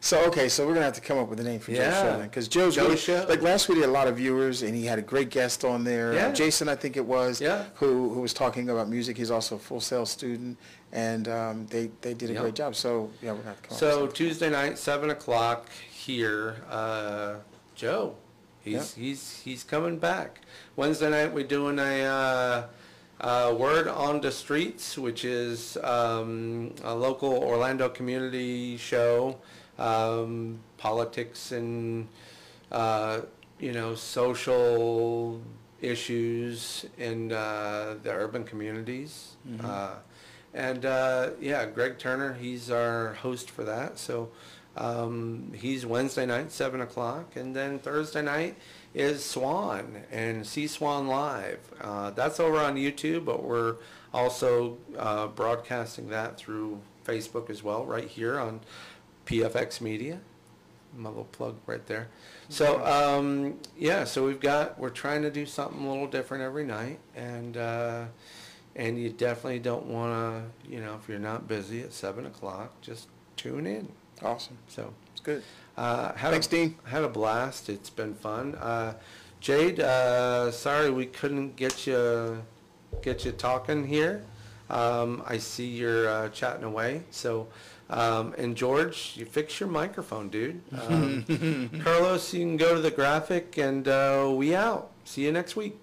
So 0.00 0.22
okay, 0.26 0.50
so 0.50 0.66
we're 0.66 0.74
gonna 0.74 0.84
have 0.84 0.92
to 0.96 1.00
come 1.00 1.16
up 1.16 1.30
with 1.30 1.40
a 1.40 1.42
name 1.42 1.60
for 1.60 1.70
Joe's 1.70 1.78
Yeah. 1.78 2.02
show 2.02 2.18
then, 2.18 2.28
because 2.28 2.46
Joe's 2.46 2.74
Joe's 2.74 2.84
really, 2.84 2.96
show. 2.98 3.24
like 3.26 3.40
last 3.40 3.70
week 3.70 3.76
he 3.76 3.80
had 3.80 3.88
a 3.88 3.92
lot 3.92 4.06
of 4.06 4.18
viewers 4.18 4.60
and 4.60 4.74
he 4.74 4.84
had 4.84 4.98
a 4.98 5.02
great 5.02 5.30
guest 5.30 5.64
on 5.64 5.82
there. 5.82 6.10
Uh, 6.12 6.16
Yeah. 6.16 6.32
Jason, 6.32 6.68
I 6.68 6.74
think 6.76 6.98
it 6.98 7.06
was. 7.06 7.40
Yeah. 7.40 7.64
Who 7.76 8.12
who 8.12 8.20
was 8.20 8.34
talking 8.34 8.68
about 8.68 8.90
music. 8.90 9.16
He's 9.16 9.30
also 9.30 9.56
a 9.56 9.58
full 9.58 9.80
sail 9.80 10.04
student, 10.04 10.58
and 10.92 11.26
um, 11.28 11.66
they 11.70 11.90
they 12.02 12.12
did 12.12 12.28
a 12.28 12.34
Yeah. 12.34 12.40
great 12.42 12.54
job. 12.54 12.76
So 12.76 13.08
yeah, 13.22 13.30
we're 13.30 13.38
gonna 13.38 13.48
have 13.48 13.62
to 13.62 13.68
come 13.68 13.74
up 13.76 13.80
So. 13.80 14.06
Tuesday 14.08 14.50
night, 14.50 14.76
seven 14.78 15.08
o'clock 15.08 15.70
here. 15.90 16.56
Uh, 16.70 17.36
Joe, 17.74 18.14
he's 18.64 18.94
he's 18.94 19.40
he's 19.44 19.62
coming 19.64 19.98
back. 19.98 20.40
Wednesday 20.76 21.10
night 21.10 21.32
we're 21.32 21.46
doing 21.46 21.78
a 21.78 22.04
uh, 22.04 22.66
uh, 23.20 23.54
word 23.54 23.86
on 23.88 24.20
the 24.20 24.32
streets, 24.32 24.98
which 24.98 25.24
is 25.24 25.76
um, 25.84 26.74
a 26.82 26.94
local 26.94 27.32
Orlando 27.32 27.88
community 27.88 28.76
show, 28.76 29.38
um, 29.78 30.58
politics 30.78 31.52
and 31.52 32.08
uh, 32.72 33.20
you 33.60 33.72
know 33.72 33.94
social 33.94 35.40
issues 35.80 36.86
in 36.98 37.30
uh, 37.32 37.96
the 38.02 38.10
urban 38.10 38.44
communities. 38.44 39.36
Uh, 39.62 39.94
and 40.54 40.86
uh, 40.86 41.30
yeah, 41.40 41.66
Greg 41.66 41.98
Turner, 41.98 42.34
he's 42.34 42.70
our 42.70 43.14
host 43.14 43.50
for 43.50 43.64
that. 43.64 43.98
So 43.98 44.30
um, 44.76 45.52
he's 45.54 45.86
Wednesday 45.86 46.26
night, 46.26 46.50
7 46.50 46.80
o'clock. 46.80 47.36
And 47.36 47.54
then 47.54 47.78
Thursday 47.78 48.22
night 48.22 48.56
is 48.92 49.24
Swan 49.24 50.02
and 50.10 50.46
See 50.46 50.66
Swan 50.66 51.06
Live. 51.06 51.60
Uh, 51.80 52.10
that's 52.10 52.40
over 52.40 52.58
on 52.58 52.76
YouTube, 52.76 53.24
but 53.24 53.42
we're 53.42 53.76
also 54.12 54.78
uh, 54.98 55.28
broadcasting 55.28 56.08
that 56.08 56.36
through 56.36 56.80
Facebook 57.04 57.50
as 57.50 57.62
well, 57.62 57.84
right 57.84 58.08
here 58.08 58.38
on 58.38 58.60
PFX 59.26 59.80
Media. 59.80 60.20
My 60.96 61.08
little 61.08 61.24
plug 61.24 61.56
right 61.66 61.84
there. 61.86 62.08
So 62.48 62.84
um, 62.84 63.58
yeah, 63.76 64.04
so 64.04 64.24
we've 64.24 64.38
got 64.38 64.78
we're 64.78 64.90
trying 64.90 65.22
to 65.22 65.30
do 65.30 65.44
something 65.44 65.84
a 65.84 65.90
little 65.90 66.06
different 66.06 66.44
every 66.44 66.64
night, 66.64 67.00
and 67.16 67.56
uh, 67.56 68.04
and 68.76 68.96
you 68.96 69.10
definitely 69.10 69.58
don't 69.58 69.86
want 69.86 70.12
to, 70.12 70.70
you 70.70 70.80
know, 70.80 70.94
if 70.94 71.08
you're 71.08 71.18
not 71.18 71.48
busy 71.48 71.80
at 71.80 71.92
seven 71.92 72.26
o'clock, 72.26 72.80
just 72.80 73.08
tune 73.36 73.66
in. 73.66 73.88
Awesome. 74.24 74.56
So 74.68 74.92
It's 75.12 75.20
good. 75.20 75.42
uh, 75.76 76.12
had 76.14 76.30
Thanks, 76.32 76.46
a, 76.46 76.50
Dean. 76.50 76.76
Had 76.84 77.04
a 77.04 77.08
blast. 77.08 77.68
It's 77.68 77.90
been 77.90 78.14
fun. 78.14 78.54
Uh, 78.56 78.94
Jade, 79.40 79.80
uh, 79.80 80.50
sorry 80.50 80.90
we 80.90 81.06
couldn't 81.06 81.56
get 81.56 81.86
you 81.86 82.42
get 83.02 83.24
you 83.24 83.32
talking 83.32 83.86
here. 83.86 84.24
Um, 84.70 85.22
I 85.26 85.36
see 85.38 85.66
you're 85.66 86.08
uh, 86.08 86.28
chatting 86.30 86.64
away. 86.64 87.02
So, 87.10 87.48
um, 87.90 88.34
and 88.38 88.56
George, 88.56 89.12
you 89.16 89.26
fix 89.26 89.60
your 89.60 89.68
microphone, 89.68 90.30
dude. 90.30 90.62
Um, 90.88 91.68
Carlos, 91.84 92.32
you 92.32 92.40
can 92.40 92.56
go 92.56 92.74
to 92.74 92.80
the 92.80 92.90
graphic, 92.90 93.58
and 93.58 93.86
uh, 93.86 94.32
we 94.34 94.54
out. 94.54 94.90
See 95.04 95.24
you 95.24 95.32
next 95.32 95.54
week. 95.56 95.82